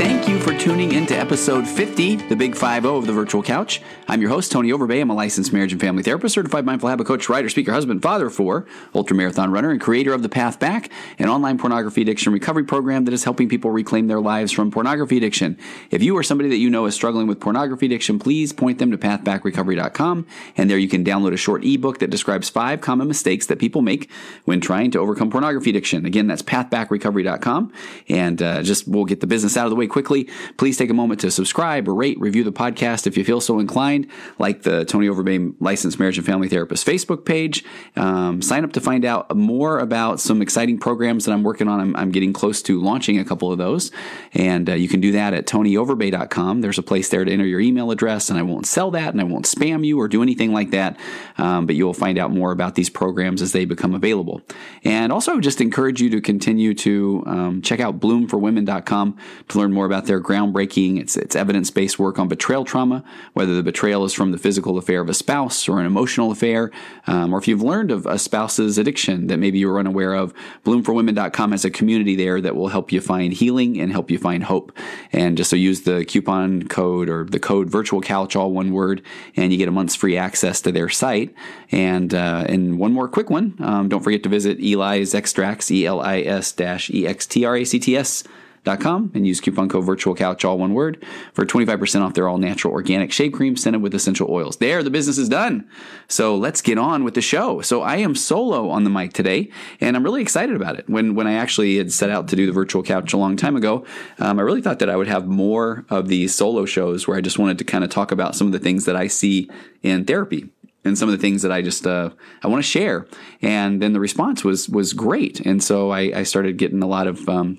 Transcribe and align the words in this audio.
Thank 0.00 0.26
you 0.30 0.38
for 0.38 0.56
tuning 0.56 0.92
in 0.92 1.04
to 1.08 1.14
episode 1.14 1.68
50, 1.68 2.16
the 2.16 2.34
Big 2.34 2.56
5 2.56 2.86
of 2.86 3.06
the 3.06 3.12
Virtual 3.12 3.42
Couch. 3.42 3.82
I'm 4.08 4.22
your 4.22 4.30
host, 4.30 4.50
Tony 4.50 4.70
Overbay. 4.70 5.02
I'm 5.02 5.10
a 5.10 5.14
licensed 5.14 5.52
marriage 5.52 5.72
and 5.72 5.80
family 5.80 6.02
therapist, 6.02 6.34
certified 6.34 6.64
mindful 6.64 6.88
habit 6.88 7.06
coach, 7.06 7.28
writer, 7.28 7.50
speaker, 7.50 7.70
husband, 7.70 8.02
father 8.02 8.30
for 8.30 8.66
ultra 8.94 9.14
marathon 9.14 9.52
runner, 9.52 9.70
and 9.70 9.78
creator 9.78 10.14
of 10.14 10.22
The 10.22 10.30
Path 10.30 10.58
Back, 10.58 10.90
an 11.18 11.28
online 11.28 11.58
pornography 11.58 12.00
addiction 12.00 12.32
recovery 12.32 12.64
program 12.64 13.04
that 13.04 13.12
is 13.12 13.24
helping 13.24 13.50
people 13.50 13.70
reclaim 13.70 14.06
their 14.06 14.22
lives 14.22 14.52
from 14.52 14.70
pornography 14.70 15.18
addiction. 15.18 15.58
If 15.90 16.02
you 16.02 16.16
or 16.16 16.22
somebody 16.22 16.48
that 16.48 16.56
you 16.56 16.70
know 16.70 16.86
is 16.86 16.94
struggling 16.94 17.26
with 17.26 17.38
pornography 17.38 17.84
addiction, 17.84 18.18
please 18.18 18.54
point 18.54 18.78
them 18.78 18.90
to 18.92 18.96
pathbackrecovery.com, 18.96 20.26
and 20.56 20.70
there 20.70 20.78
you 20.78 20.88
can 20.88 21.04
download 21.04 21.34
a 21.34 21.36
short 21.36 21.62
ebook 21.62 21.98
that 21.98 22.08
describes 22.08 22.48
five 22.48 22.80
common 22.80 23.06
mistakes 23.06 23.44
that 23.48 23.58
people 23.58 23.82
make 23.82 24.10
when 24.46 24.62
trying 24.62 24.90
to 24.92 24.98
overcome 24.98 25.30
pornography 25.30 25.68
addiction. 25.68 26.06
Again, 26.06 26.26
that's 26.26 26.40
pathbackrecovery.com, 26.40 27.70
and 28.08 28.40
uh, 28.40 28.62
just 28.62 28.88
we'll 28.88 29.04
get 29.04 29.20
the 29.20 29.26
business 29.26 29.58
out 29.58 29.66
of 29.66 29.70
the 29.70 29.76
way 29.76 29.89
quickly. 29.90 30.28
Please 30.56 30.76
take 30.76 30.90
a 30.90 30.94
moment 30.94 31.20
to 31.20 31.30
subscribe 31.30 31.88
or 31.88 31.94
rate, 31.94 32.18
review 32.20 32.44
the 32.44 32.52
podcast 32.52 33.06
if 33.06 33.16
you 33.16 33.24
feel 33.24 33.40
so 33.40 33.58
inclined, 33.58 34.06
like 34.38 34.62
the 34.62 34.84
Tony 34.84 35.08
Overbay 35.08 35.54
Licensed 35.60 35.98
Marriage 35.98 36.16
and 36.16 36.26
Family 36.26 36.48
Therapist 36.48 36.86
Facebook 36.86 37.24
page. 37.24 37.64
Um, 37.96 38.40
sign 38.42 38.64
up 38.64 38.72
to 38.72 38.80
find 38.80 39.04
out 39.04 39.36
more 39.36 39.78
about 39.78 40.20
some 40.20 40.40
exciting 40.40 40.78
programs 40.78 41.24
that 41.24 41.32
I'm 41.32 41.42
working 41.42 41.68
on. 41.68 41.80
I'm, 41.80 41.96
I'm 41.96 42.10
getting 42.10 42.32
close 42.32 42.62
to 42.62 42.80
launching 42.80 43.18
a 43.18 43.24
couple 43.24 43.52
of 43.52 43.58
those, 43.58 43.90
and 44.32 44.70
uh, 44.70 44.74
you 44.74 44.88
can 44.88 45.00
do 45.00 45.12
that 45.12 45.34
at 45.34 45.46
tonyoverbay.com. 45.46 46.60
There's 46.60 46.78
a 46.78 46.82
place 46.82 47.08
there 47.08 47.24
to 47.24 47.30
enter 47.30 47.46
your 47.46 47.60
email 47.60 47.90
address, 47.90 48.30
and 48.30 48.38
I 48.38 48.42
won't 48.42 48.66
sell 48.66 48.90
that, 48.92 49.12
and 49.12 49.20
I 49.20 49.24
won't 49.24 49.44
spam 49.44 49.84
you 49.84 50.00
or 50.00 50.08
do 50.08 50.22
anything 50.22 50.52
like 50.52 50.70
that. 50.70 50.98
Um, 51.38 51.66
but 51.66 51.74
you'll 51.76 51.94
find 51.94 52.18
out 52.18 52.30
more 52.30 52.52
about 52.52 52.74
these 52.74 52.90
programs 52.90 53.42
as 53.42 53.52
they 53.52 53.64
become 53.64 53.94
available. 53.94 54.42
And 54.84 55.12
also, 55.12 55.40
just 55.40 55.60
encourage 55.60 56.00
you 56.00 56.10
to 56.10 56.20
continue 56.20 56.74
to 56.74 57.22
um, 57.26 57.62
check 57.62 57.80
out 57.80 58.00
bloomforwomen.com 58.00 59.16
to 59.48 59.58
learn 59.58 59.72
more 59.72 59.79
about 59.86 60.06
their 60.06 60.20
groundbreaking, 60.20 60.98
it's, 60.98 61.16
it's 61.16 61.36
evidence 61.36 61.70
based 61.70 61.98
work 61.98 62.18
on 62.18 62.28
betrayal 62.28 62.64
trauma, 62.64 63.04
whether 63.32 63.54
the 63.54 63.62
betrayal 63.62 64.04
is 64.04 64.14
from 64.14 64.32
the 64.32 64.38
physical 64.38 64.78
affair 64.78 65.00
of 65.00 65.08
a 65.08 65.14
spouse 65.14 65.68
or 65.68 65.80
an 65.80 65.86
emotional 65.86 66.30
affair, 66.30 66.70
um, 67.06 67.32
or 67.32 67.38
if 67.38 67.48
you've 67.48 67.62
learned 67.62 67.90
of 67.90 68.06
a 68.06 68.18
spouse's 68.18 68.78
addiction 68.78 69.26
that 69.28 69.38
maybe 69.38 69.58
you 69.58 69.68
were 69.68 69.78
unaware 69.78 70.14
of. 70.14 70.34
Bloomforwomen.com 70.64 71.52
has 71.52 71.64
a 71.64 71.70
community 71.70 72.16
there 72.16 72.40
that 72.40 72.54
will 72.54 72.68
help 72.68 72.92
you 72.92 73.00
find 73.00 73.32
healing 73.32 73.80
and 73.80 73.92
help 73.92 74.10
you 74.10 74.18
find 74.18 74.44
hope. 74.44 74.72
And 75.12 75.36
just 75.36 75.50
so 75.50 75.56
use 75.56 75.82
the 75.82 76.04
coupon 76.04 76.68
code 76.68 77.08
or 77.08 77.24
the 77.24 77.40
code 77.40 77.70
virtual 77.70 78.00
couch, 78.00 78.36
all 78.36 78.52
one 78.52 78.72
word, 78.72 79.02
and 79.36 79.52
you 79.52 79.58
get 79.58 79.68
a 79.68 79.72
month's 79.72 79.94
free 79.94 80.16
access 80.16 80.60
to 80.62 80.72
their 80.72 80.88
site. 80.88 81.34
And 81.70 82.14
uh, 82.14 82.44
and 82.48 82.78
one 82.78 82.92
more 82.92 83.08
quick 83.08 83.30
one. 83.30 83.54
Um, 83.60 83.88
don't 83.88 84.02
forget 84.02 84.22
to 84.24 84.28
visit 84.28 84.58
Eli's 84.60 85.14
Extracts, 85.14 85.70
E 85.70 85.86
L 85.86 86.00
I 86.00 86.20
S 86.20 86.54
E 86.90 87.06
X 87.06 87.26
T 87.26 87.44
R 87.44 87.56
A 87.56 87.64
C 87.64 87.78
T 87.78 87.96
S 87.96 88.24
com 88.64 89.10
and 89.14 89.26
use 89.26 89.40
coupon 89.40 89.68
code 89.68 89.84
virtual 89.84 90.14
couch 90.14 90.44
all 90.44 90.58
one 90.58 90.74
word 90.74 91.04
for 91.32 91.44
25% 91.44 92.02
off 92.02 92.14
their 92.14 92.28
all 92.28 92.38
natural 92.38 92.72
organic 92.72 93.12
shave 93.12 93.32
cream 93.32 93.56
scented 93.56 93.82
with 93.82 93.94
essential 93.94 94.30
oils. 94.30 94.56
There 94.58 94.82
the 94.82 94.90
business 94.90 95.18
is 95.18 95.28
done. 95.28 95.68
So 96.08 96.36
let's 96.36 96.60
get 96.60 96.78
on 96.78 97.04
with 97.04 97.14
the 97.14 97.20
show. 97.20 97.60
So 97.60 97.82
i 97.82 97.96
am 97.96 98.14
solo 98.14 98.68
on 98.68 98.84
the 98.84 98.90
mic 98.90 99.12
today 99.12 99.50
and 99.80 99.96
i'm 99.96 100.04
really 100.04 100.22
excited 100.22 100.56
about 100.56 100.78
it. 100.78 100.88
When 100.88 101.14
when 101.14 101.26
i 101.26 101.34
actually 101.34 101.76
had 101.78 101.92
set 101.92 102.10
out 102.10 102.28
to 102.28 102.36
do 102.36 102.46
the 102.46 102.52
virtual 102.52 102.82
couch 102.82 103.12
a 103.12 103.16
long 103.16 103.36
time 103.36 103.56
ago 103.56 103.84
um, 104.18 104.38
i 104.38 104.42
really 104.42 104.62
thought 104.62 104.78
that 104.78 104.90
i 104.90 104.96
would 104.96 105.08
have 105.08 105.26
more 105.26 105.84
of 105.88 106.08
these 106.08 106.34
solo 106.34 106.64
shows 106.64 107.06
where 107.06 107.16
i 107.16 107.20
just 107.20 107.38
wanted 107.38 107.58
to 107.58 107.64
kind 107.64 107.84
of 107.84 107.90
talk 107.90 108.12
about 108.12 108.34
some 108.34 108.46
of 108.46 108.52
the 108.52 108.58
things 108.58 108.84
that 108.84 108.96
i 108.96 109.06
see 109.06 109.48
in 109.82 110.04
therapy 110.04 110.50
and 110.84 110.96
some 110.96 111.08
of 111.08 111.12
the 111.12 111.20
things 111.20 111.42
that 111.42 111.52
I 111.52 111.62
just 111.62 111.86
uh, 111.86 112.10
I 112.42 112.48
want 112.48 112.62
to 112.64 112.68
share. 112.68 113.06
And 113.42 113.82
then 113.82 113.92
the 113.92 114.00
response 114.00 114.44
was 114.44 114.68
was 114.68 114.92
great, 114.92 115.40
and 115.40 115.62
so 115.62 115.90
I, 115.90 116.00
I 116.20 116.22
started 116.22 116.56
getting 116.56 116.82
a 116.82 116.86
lot 116.86 117.06
of 117.06 117.28
um, 117.28 117.58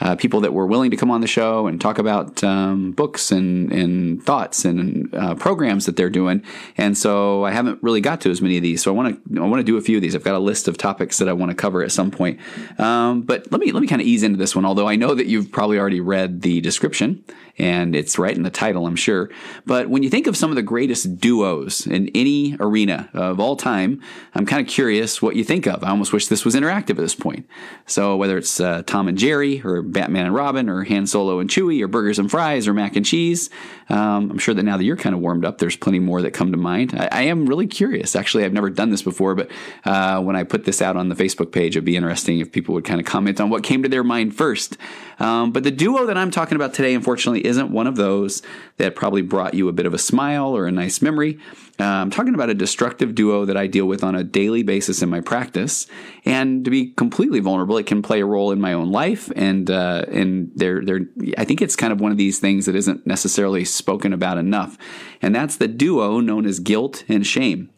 uh, 0.00 0.16
people 0.16 0.40
that 0.40 0.52
were 0.52 0.66
willing 0.66 0.90
to 0.90 0.96
come 0.96 1.10
on 1.10 1.20
the 1.20 1.26
show 1.26 1.66
and 1.66 1.80
talk 1.80 1.98
about 1.98 2.42
um, 2.42 2.92
books 2.92 3.30
and, 3.30 3.72
and 3.72 4.22
thoughts 4.22 4.64
and 4.64 5.14
uh, 5.14 5.34
programs 5.34 5.86
that 5.86 5.96
they're 5.96 6.10
doing. 6.10 6.42
And 6.76 6.96
so 6.96 7.44
I 7.44 7.50
haven't 7.50 7.82
really 7.82 8.00
got 8.00 8.20
to 8.22 8.30
as 8.30 8.40
many 8.40 8.56
of 8.56 8.62
these. 8.62 8.82
So 8.82 8.92
I 8.92 8.94
want 8.94 9.24
to 9.24 9.40
I 9.40 9.46
want 9.46 9.60
to 9.60 9.64
do 9.64 9.76
a 9.76 9.80
few 9.80 9.96
of 9.96 10.02
these. 10.02 10.14
I've 10.14 10.24
got 10.24 10.34
a 10.34 10.38
list 10.38 10.68
of 10.68 10.78
topics 10.78 11.18
that 11.18 11.28
I 11.28 11.32
want 11.32 11.50
to 11.50 11.54
cover 11.54 11.82
at 11.82 11.92
some 11.92 12.10
point. 12.10 12.40
Um, 12.78 13.22
but 13.22 13.50
let 13.52 13.60
me 13.60 13.72
let 13.72 13.80
me 13.80 13.86
kind 13.86 14.00
of 14.00 14.06
ease 14.06 14.22
into 14.22 14.38
this 14.38 14.56
one. 14.56 14.64
Although 14.64 14.88
I 14.88 14.96
know 14.96 15.14
that 15.14 15.26
you've 15.26 15.52
probably 15.52 15.78
already 15.78 16.00
read 16.00 16.42
the 16.42 16.60
description 16.60 17.24
and 17.58 17.94
it's 17.94 18.18
right 18.18 18.34
in 18.34 18.42
the 18.42 18.50
title, 18.50 18.86
I'm 18.86 18.96
sure. 18.96 19.30
But 19.66 19.90
when 19.90 20.02
you 20.02 20.08
think 20.08 20.26
of 20.26 20.36
some 20.36 20.50
of 20.50 20.56
the 20.56 20.62
greatest 20.62 21.18
duos 21.18 21.86
in 21.86 22.08
any 22.14 22.56
arena 22.58 23.10
of 23.12 23.38
all 23.38 23.56
time, 23.56 24.00
I'm 24.34 24.46
kind 24.46 24.66
of 24.66 24.72
curious 24.72 25.20
what 25.20 25.36
you 25.36 25.44
think 25.44 25.66
of. 25.66 25.84
I 25.84 25.90
almost 25.90 26.12
wish 26.12 26.28
this 26.28 26.44
was 26.44 26.54
interactive 26.54 26.90
at 26.90 26.96
this 26.96 27.14
point. 27.14 27.46
So 27.86 28.16
whether 28.16 28.38
it's 28.38 28.60
uh, 28.60 28.82
Tom 28.86 29.08
and 29.08 29.18
Jerry 29.18 29.60
or 29.62 29.82
Batman 29.92 30.26
and 30.26 30.34
Robin 30.34 30.68
or 30.68 30.84
Han 30.84 31.06
Solo 31.06 31.40
and 31.40 31.50
Chewie 31.50 31.82
or 31.82 31.88
burgers 31.88 32.18
and 32.18 32.30
fries 32.30 32.68
or 32.68 32.74
mac 32.74 32.96
and 32.96 33.04
cheese. 33.04 33.50
Um, 33.90 34.30
I'm 34.30 34.38
sure 34.38 34.54
that 34.54 34.62
now 34.62 34.76
that 34.76 34.84
you're 34.84 34.96
kind 34.96 35.14
of 35.14 35.20
warmed 35.20 35.44
up, 35.44 35.58
there's 35.58 35.76
plenty 35.76 35.98
more 35.98 36.22
that 36.22 36.30
come 36.30 36.52
to 36.52 36.58
mind. 36.58 36.94
I, 36.96 37.08
I 37.10 37.22
am 37.22 37.46
really 37.46 37.66
curious. 37.66 38.16
Actually, 38.16 38.44
I've 38.44 38.52
never 38.52 38.70
done 38.70 38.90
this 38.90 39.02
before, 39.02 39.34
but 39.34 39.50
uh, 39.84 40.20
when 40.22 40.36
I 40.36 40.44
put 40.44 40.64
this 40.64 40.80
out 40.80 40.96
on 40.96 41.08
the 41.08 41.14
Facebook 41.16 41.52
page, 41.52 41.76
it'd 41.76 41.84
be 41.84 41.96
interesting 41.96 42.38
if 42.38 42.52
people 42.52 42.74
would 42.74 42.84
kind 42.84 43.00
of 43.00 43.06
comment 43.06 43.40
on 43.40 43.50
what 43.50 43.64
came 43.64 43.82
to 43.82 43.88
their 43.88 44.04
mind 44.04 44.34
first. 44.34 44.76
Um, 45.18 45.52
but 45.52 45.64
the 45.64 45.70
duo 45.70 46.06
that 46.06 46.16
I'm 46.16 46.30
talking 46.30 46.56
about 46.56 46.72
today, 46.72 46.94
unfortunately, 46.94 47.44
isn't 47.44 47.70
one 47.70 47.86
of 47.86 47.96
those 47.96 48.42
that 48.78 48.94
probably 48.94 49.22
brought 49.22 49.54
you 49.54 49.68
a 49.68 49.72
bit 49.72 49.86
of 49.86 49.92
a 49.92 49.98
smile 49.98 50.56
or 50.56 50.66
a 50.66 50.72
nice 50.72 51.02
memory. 51.02 51.38
Uh, 51.78 51.84
I'm 51.84 52.10
talking 52.10 52.34
about 52.34 52.50
a 52.50 52.54
destructive 52.54 53.14
duo 53.14 53.46
that 53.46 53.56
I 53.56 53.66
deal 53.66 53.86
with 53.86 54.04
on 54.04 54.14
a 54.14 54.22
daily 54.22 54.62
basis 54.62 55.02
in 55.02 55.08
my 55.08 55.20
practice. 55.20 55.86
And 56.24 56.64
to 56.64 56.70
be 56.70 56.88
completely 56.92 57.40
vulnerable, 57.40 57.78
it 57.78 57.86
can 57.86 58.02
play 58.02 58.20
a 58.20 58.26
role 58.26 58.52
in 58.52 58.60
my 58.60 58.74
own 58.74 58.92
life. 58.92 59.32
And 59.34 59.70
uh, 59.70 60.04
and 60.08 60.52
they're, 60.54 60.84
they're, 60.84 61.06
I 61.38 61.44
think 61.44 61.62
it's 61.62 61.76
kind 61.76 61.92
of 61.92 62.00
one 62.00 62.12
of 62.12 62.18
these 62.18 62.38
things 62.38 62.66
that 62.66 62.74
isn't 62.74 63.06
necessarily 63.06 63.64
spoken 63.80 64.12
about 64.12 64.38
enough. 64.38 64.78
And 65.20 65.34
that's 65.34 65.56
the 65.56 65.66
duo 65.66 66.20
known 66.20 66.46
as 66.46 66.60
guilt 66.60 67.02
and 67.08 67.26
shame. 67.26 67.70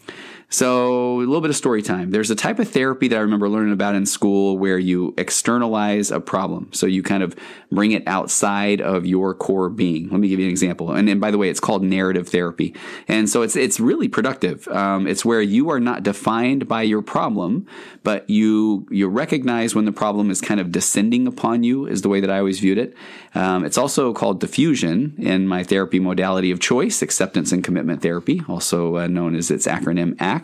So, 0.53 1.17
a 1.17 1.25
little 1.25 1.41
bit 1.41 1.49
of 1.49 1.57
story 1.57 1.81
time. 1.81 2.11
There's 2.11 2.31
a 2.31 2.35
type 2.35 2.59
of 2.59 2.69
therapy 2.69 3.09
that 3.09 3.17
I 3.17 3.21
remember 3.23 3.49
learning 3.49 3.73
about 3.73 3.95
in 3.95 4.05
school 4.05 4.59
where 4.59 4.79
you 4.79 5.15
externalize 5.17 6.11
a 6.11 6.21
problem. 6.21 6.69
So, 6.75 6.85
you 6.85 7.03
kind 7.03 7.23
of 7.23 7.35
bring 7.71 7.93
it 7.93 8.03
outside 8.07 8.83
of 8.83 9.07
your 9.07 9.33
core 9.33 9.71
being. 9.71 10.11
Let 10.11 10.21
me 10.21 10.29
give 10.29 10.39
you 10.39 10.45
an 10.45 10.51
example. 10.51 10.93
And, 10.93 11.09
and 11.09 11.23
by 11.23 11.31
the 11.31 11.39
way, 11.39 11.49
it's 11.49 11.59
called 11.59 11.83
narrative 11.83 12.29
therapy. 12.29 12.75
And 13.09 13.31
so, 13.31 13.41
it's, 13.41 13.57
it's 13.57 13.81
really 13.81 14.09
productive. 14.09 14.69
Um, 14.69 15.07
it's 15.07 15.25
where 15.25 15.41
you 15.41 15.71
are 15.71 15.81
not 15.81 16.03
defined 16.03 16.69
by 16.69 16.83
your 16.83 17.01
problem, 17.01 17.67
but 18.03 18.29
you, 18.29 18.87
you 18.91 19.09
recognize 19.09 19.75
when 19.75 19.87
the 19.87 19.93
problem 19.93 20.31
is 20.31 20.43
kind 20.43 20.61
of 20.61 20.71
descending 20.71 21.27
upon 21.27 21.63
you, 21.63 21.87
is 21.87 22.03
the 22.03 22.11
way 22.11 22.21
that 22.21 22.31
I 22.31 22.37
always 22.37 22.61
viewed 22.61 22.77
it. 22.77 22.95
Um, 23.35 23.65
it's 23.65 23.79
also 23.79 24.13
called 24.13 24.43
defusion 24.43 25.19
in 25.19 25.49
my 25.49 25.65
therapy 25.65 25.99
modality 25.99 26.51
of 26.51 26.61
choice, 26.61 27.01
acceptance 27.01 27.53
and 27.53 27.65
commitment 27.65 28.03
therapy, 28.03 28.43
also 28.51 28.99
uh, 28.99 29.07
known 29.07 29.35
as 29.35 29.51
its 29.51 29.67
acronym 29.67 30.15
ACT 30.21 30.42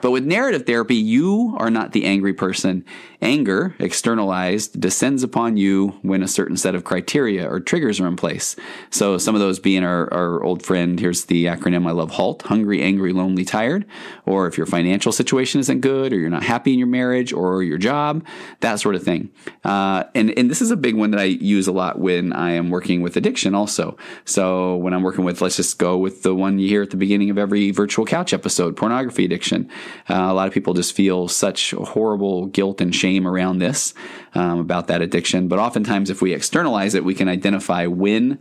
But 0.00 0.10
with 0.10 0.24
narrative 0.24 0.66
therapy, 0.66 0.94
you 0.94 1.54
are 1.58 1.70
not 1.70 1.92
the 1.92 2.04
angry 2.04 2.32
person. 2.32 2.84
Anger, 3.20 3.74
externalized, 3.80 4.80
descends 4.80 5.24
upon 5.24 5.56
you 5.56 5.98
when 6.02 6.22
a 6.22 6.28
certain 6.28 6.56
set 6.56 6.76
of 6.76 6.84
criteria 6.84 7.50
or 7.50 7.58
triggers 7.58 8.00
are 8.00 8.06
in 8.06 8.14
place. 8.14 8.54
So 8.90 9.18
some 9.18 9.34
of 9.34 9.40
those 9.40 9.58
being 9.58 9.82
our, 9.82 10.12
our 10.12 10.42
old 10.44 10.62
friend, 10.62 11.00
here's 11.00 11.24
the 11.24 11.46
acronym 11.46 11.88
I 11.88 11.90
love 11.90 12.12
HALT 12.12 12.42
hungry, 12.42 12.82
angry, 12.82 13.12
lonely, 13.12 13.44
tired. 13.44 13.86
Or 14.24 14.46
if 14.46 14.56
your 14.56 14.66
financial 14.66 15.10
situation 15.10 15.58
isn't 15.60 15.80
good, 15.80 16.12
or 16.12 16.16
you're 16.16 16.30
not 16.30 16.44
happy 16.44 16.72
in 16.72 16.78
your 16.78 16.88
marriage 16.88 17.32
or 17.32 17.62
your 17.62 17.78
job, 17.78 18.24
that 18.60 18.76
sort 18.76 18.94
of 18.94 19.02
thing. 19.02 19.30
Uh, 19.64 20.04
and, 20.14 20.36
and 20.38 20.48
this 20.50 20.62
is 20.62 20.70
a 20.70 20.76
big 20.76 20.94
one 20.94 21.10
that 21.10 21.20
I 21.20 21.24
use 21.24 21.66
a 21.66 21.72
lot 21.72 21.98
when 21.98 22.32
I 22.32 22.52
am 22.52 22.70
working 22.70 23.02
with 23.02 23.16
addiction 23.16 23.54
also. 23.54 23.96
So 24.24 24.76
when 24.76 24.94
I'm 24.94 25.02
working 25.02 25.24
with, 25.24 25.40
let's 25.40 25.56
just 25.56 25.78
go 25.78 25.96
with 25.98 26.22
the 26.22 26.34
one 26.34 26.58
you 26.58 26.68
hear 26.68 26.82
at 26.82 26.90
the 26.90 26.96
beginning 26.96 27.30
of 27.30 27.38
every 27.38 27.72
virtual 27.72 28.04
couch 28.04 28.32
episode, 28.32 28.76
pornography 28.76 29.24
addiction 29.24 29.37
addiction. 29.38 29.70
Uh, 30.10 30.14
a 30.14 30.34
lot 30.34 30.48
of 30.48 30.52
people 30.52 30.74
just 30.74 30.94
feel 30.94 31.28
such 31.28 31.70
horrible 31.70 32.46
guilt 32.46 32.80
and 32.80 32.92
shame 32.94 33.26
around 33.26 33.58
this, 33.58 33.94
um, 34.34 34.58
about 34.58 34.88
that 34.88 35.00
addiction. 35.00 35.46
But 35.46 35.60
oftentimes, 35.60 36.10
if 36.10 36.20
we 36.20 36.34
externalize 36.34 36.94
it, 36.94 37.04
we 37.04 37.14
can 37.14 37.28
identify 37.28 37.86
when 37.86 38.40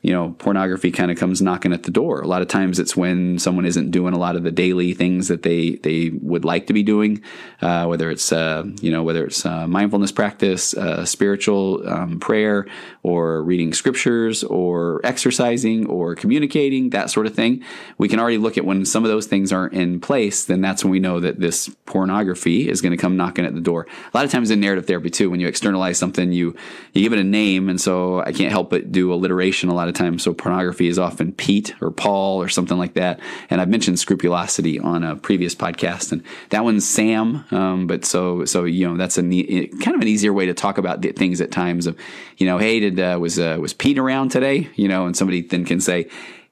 you 0.00 0.12
know, 0.12 0.30
pornography 0.38 0.92
kind 0.92 1.10
of 1.10 1.18
comes 1.18 1.42
knocking 1.42 1.72
at 1.72 1.82
the 1.82 1.90
door. 1.90 2.20
A 2.20 2.26
lot 2.28 2.40
of 2.40 2.46
times 2.46 2.78
it's 2.78 2.96
when 2.96 3.38
someone 3.38 3.66
isn't 3.66 3.90
doing 3.90 4.14
a 4.14 4.18
lot 4.18 4.36
of 4.36 4.44
the 4.44 4.52
daily 4.52 4.94
things 4.94 5.26
that 5.26 5.42
they, 5.42 5.72
they 5.82 6.10
would 6.22 6.44
like 6.44 6.68
to 6.68 6.72
be 6.72 6.84
doing, 6.84 7.20
uh, 7.62 7.84
whether 7.86 8.08
it's, 8.08 8.30
uh, 8.30 8.64
you 8.80 8.92
know, 8.92 9.02
whether 9.02 9.24
it's 9.24 9.44
uh, 9.44 9.66
mindfulness 9.66 10.12
practice, 10.12 10.72
uh, 10.74 11.04
spiritual 11.04 11.86
um, 11.88 12.20
prayer, 12.20 12.66
or 13.02 13.42
reading 13.42 13.72
scriptures, 13.72 14.44
or 14.44 15.00
exercising, 15.02 15.86
or 15.86 16.14
communicating, 16.14 16.90
that 16.90 17.10
sort 17.10 17.26
of 17.26 17.34
thing. 17.34 17.64
We 17.98 18.08
can 18.08 18.20
already 18.20 18.38
look 18.38 18.56
at 18.56 18.64
when 18.64 18.84
some 18.84 19.04
of 19.04 19.10
those 19.10 19.26
things 19.26 19.52
aren't 19.52 19.74
in 19.74 20.00
place, 20.00 20.44
then 20.44 20.60
that's 20.60 20.84
when 20.84 20.92
we 20.92 21.00
know 21.00 21.18
that 21.18 21.40
this 21.40 21.68
pornography 21.86 22.68
is 22.68 22.80
going 22.80 22.92
to 22.92 22.96
come 22.96 23.16
knocking 23.16 23.44
at 23.44 23.54
the 23.54 23.60
door. 23.60 23.88
A 24.12 24.16
lot 24.16 24.24
of 24.24 24.30
times 24.30 24.52
in 24.52 24.60
narrative 24.60 24.86
therapy 24.86 25.10
too, 25.10 25.28
when 25.28 25.40
you 25.40 25.48
externalize 25.48 25.98
something, 25.98 26.30
you, 26.30 26.54
you 26.92 27.02
give 27.02 27.12
it 27.12 27.18
a 27.18 27.24
name. 27.24 27.68
And 27.68 27.80
so 27.80 28.20
I 28.20 28.32
can't 28.32 28.52
help 28.52 28.70
but 28.70 28.92
do 28.92 29.12
alliteration 29.12 29.68
a 29.68 29.74
lot 29.74 29.87
lot 29.88 29.94
of 29.94 29.98
times. 29.98 30.22
So 30.22 30.34
pornography 30.34 30.88
is 30.88 30.98
often 30.98 31.32
Pete 31.32 31.74
or 31.80 31.90
Paul 31.90 32.42
or 32.42 32.48
something 32.48 32.76
like 32.76 32.94
that. 32.94 33.20
And 33.50 33.60
I've 33.60 33.68
mentioned 33.68 33.98
scrupulosity 33.98 34.78
on 34.78 35.02
a 35.02 35.16
previous 35.16 35.54
podcast, 35.54 36.12
and 36.12 36.22
that 36.50 36.64
one's 36.64 36.88
Sam. 36.88 37.44
Um, 37.50 37.86
but 37.86 38.04
so 38.04 38.44
so 38.44 38.64
you 38.64 38.86
know 38.88 38.96
that's 38.96 39.18
a 39.18 39.22
neat, 39.22 39.72
kind 39.80 39.96
of 39.96 40.02
an 40.02 40.08
easier 40.08 40.32
way 40.32 40.46
to 40.46 40.54
talk 40.54 40.78
about 40.78 41.02
things 41.02 41.40
at 41.40 41.50
times 41.50 41.86
of, 41.86 41.96
you 42.36 42.46
know, 42.46 42.58
hey, 42.58 42.80
did 42.80 43.00
uh, 43.00 43.18
was 43.20 43.38
uh, 43.38 43.56
was 43.60 43.72
Pete 43.72 43.98
around 43.98 44.30
today? 44.30 44.68
You 44.76 44.88
know, 44.88 45.06
and 45.06 45.16
somebody 45.16 45.42
then 45.42 45.64
can 45.64 45.80
say, 45.80 46.08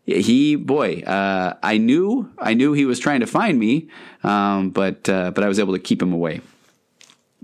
he 0.07 0.55
boy 0.55 1.01
uh, 1.01 1.55
i 1.65 1.79
knew 1.79 2.31
i 2.39 2.55
knew 2.55 2.73
he 2.73 2.85
was 2.85 3.01
trying 3.01 3.19
to 3.19 3.27
find 3.27 3.59
me 3.59 3.89
um, 4.23 4.71
but 4.71 5.09
uh, 5.09 5.33
but 5.33 5.43
i 5.43 5.49
was 5.49 5.59
able 5.59 5.73
to 5.73 5.81
keep 5.81 6.01
him 6.01 6.13
away 6.13 6.41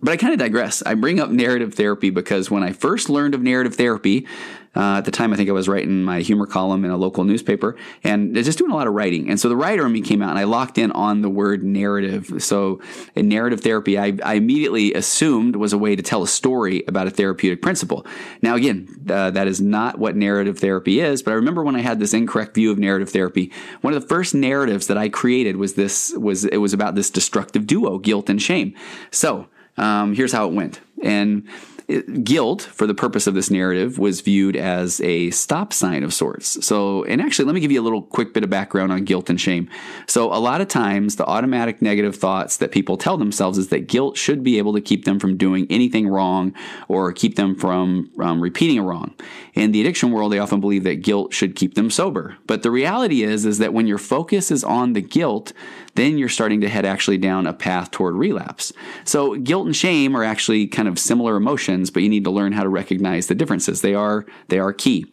but 0.02 0.10
I 0.10 0.16
kind 0.16 0.32
of 0.32 0.40
digress. 0.40 0.82
I 0.82 0.94
bring 0.94 1.20
up 1.20 1.30
narrative 1.30 1.74
therapy 1.74 2.10
because 2.10 2.50
when 2.50 2.64
I 2.64 2.72
first 2.72 3.08
learned 3.08 3.34
of 3.36 3.40
narrative 3.40 3.76
therapy, 3.76 4.26
uh, 4.74 4.96
at 4.98 5.04
the 5.04 5.10
time, 5.10 5.32
I 5.32 5.36
think 5.36 5.50
I 5.50 5.52
was 5.52 5.68
writing 5.68 6.02
my 6.02 6.20
humor 6.20 6.46
column 6.46 6.84
in 6.84 6.90
a 6.90 6.96
local 6.96 7.24
newspaper 7.24 7.76
and 8.02 8.34
just 8.34 8.58
doing 8.58 8.70
a 8.70 8.74
lot 8.74 8.86
of 8.86 8.94
writing. 8.94 9.28
And 9.28 9.38
so 9.38 9.48
the 9.48 9.56
writer 9.56 9.84
in 9.84 9.92
me 9.92 10.00
came 10.00 10.22
out 10.22 10.30
and 10.30 10.38
I 10.38 10.44
locked 10.44 10.78
in 10.78 10.90
on 10.92 11.20
the 11.20 11.28
word 11.28 11.62
narrative. 11.62 12.42
So 12.42 12.80
in 13.14 13.28
narrative 13.28 13.60
therapy, 13.60 13.98
I, 13.98 14.16
I 14.24 14.34
immediately 14.34 14.94
assumed 14.94 15.56
was 15.56 15.74
a 15.74 15.78
way 15.78 15.94
to 15.94 16.02
tell 16.02 16.22
a 16.22 16.28
story 16.28 16.84
about 16.88 17.06
a 17.06 17.10
therapeutic 17.10 17.60
principle. 17.60 18.06
Now, 18.40 18.54
again, 18.54 18.88
uh, 19.10 19.30
that 19.32 19.46
is 19.46 19.60
not 19.60 19.98
what 19.98 20.16
narrative 20.16 20.58
therapy 20.58 21.00
is, 21.00 21.22
but 21.22 21.32
I 21.32 21.34
remember 21.34 21.62
when 21.62 21.76
I 21.76 21.80
had 21.80 22.00
this 22.00 22.14
incorrect 22.14 22.54
view 22.54 22.70
of 22.70 22.78
narrative 22.78 23.10
therapy, 23.10 23.52
one 23.82 23.92
of 23.92 24.00
the 24.00 24.08
first 24.08 24.34
narratives 24.34 24.86
that 24.86 24.96
I 24.96 25.10
created 25.10 25.56
was 25.56 25.74
this, 25.74 26.14
was, 26.16 26.46
it 26.46 26.58
was 26.58 26.72
about 26.72 26.94
this 26.94 27.10
destructive 27.10 27.66
duo, 27.66 27.98
guilt 27.98 28.30
and 28.30 28.40
shame. 28.40 28.74
So, 29.10 29.48
um, 29.76 30.14
here's 30.14 30.32
how 30.32 30.46
it 30.48 30.54
went. 30.54 30.80
And 31.02 31.48
guilt, 32.22 32.62
for 32.62 32.86
the 32.86 32.94
purpose 32.94 33.26
of 33.26 33.34
this 33.34 33.50
narrative, 33.50 33.98
was 33.98 34.20
viewed 34.20 34.56
as 34.56 35.00
a 35.00 35.30
stop 35.30 35.72
sign 35.72 36.02
of 36.02 36.14
sorts. 36.14 36.64
So, 36.64 37.04
and 37.04 37.20
actually, 37.20 37.46
let 37.46 37.54
me 37.54 37.60
give 37.60 37.72
you 37.72 37.80
a 37.80 37.82
little 37.82 38.02
quick 38.02 38.34
bit 38.34 38.44
of 38.44 38.50
background 38.50 38.92
on 38.92 39.04
guilt 39.04 39.30
and 39.30 39.40
shame. 39.40 39.68
So, 40.06 40.32
a 40.32 40.38
lot 40.38 40.60
of 40.60 40.68
times, 40.68 41.16
the 41.16 41.26
automatic 41.26 41.82
negative 41.82 42.16
thoughts 42.16 42.56
that 42.58 42.72
people 42.72 42.96
tell 42.96 43.16
themselves 43.16 43.58
is 43.58 43.68
that 43.68 43.88
guilt 43.88 44.16
should 44.16 44.42
be 44.42 44.58
able 44.58 44.72
to 44.74 44.80
keep 44.80 45.04
them 45.04 45.18
from 45.18 45.36
doing 45.36 45.66
anything 45.70 46.08
wrong 46.08 46.54
or 46.88 47.12
keep 47.12 47.36
them 47.36 47.54
from 47.54 48.10
um, 48.20 48.40
repeating 48.40 48.78
a 48.78 48.82
wrong. 48.82 49.14
In 49.54 49.72
the 49.72 49.80
addiction 49.80 50.10
world, 50.10 50.32
they 50.32 50.38
often 50.38 50.60
believe 50.60 50.84
that 50.84 51.02
guilt 51.02 51.34
should 51.34 51.56
keep 51.56 51.74
them 51.74 51.90
sober. 51.90 52.36
But 52.46 52.62
the 52.62 52.70
reality 52.70 53.22
is, 53.22 53.44
is 53.44 53.58
that 53.58 53.74
when 53.74 53.86
your 53.86 53.98
focus 53.98 54.50
is 54.50 54.64
on 54.64 54.92
the 54.94 55.00
guilt, 55.00 55.52
then 55.94 56.18
you're 56.18 56.28
starting 56.28 56.60
to 56.62 56.68
head 56.68 56.84
actually 56.84 57.18
down 57.18 57.46
a 57.46 57.52
path 57.52 57.90
toward 57.90 58.14
relapse. 58.14 58.72
So 59.04 59.36
guilt 59.36 59.66
and 59.66 59.76
shame 59.76 60.16
are 60.16 60.24
actually 60.24 60.66
kind 60.66 60.88
of 60.88 60.98
similar 60.98 61.36
emotions, 61.36 61.90
but 61.90 62.02
you 62.02 62.08
need 62.08 62.24
to 62.24 62.30
learn 62.30 62.52
how 62.52 62.62
to 62.62 62.68
recognize 62.68 63.26
the 63.26 63.34
differences. 63.34 63.82
They 63.82 63.94
are 63.94 64.24
they 64.48 64.58
are 64.58 64.72
key. 64.72 65.06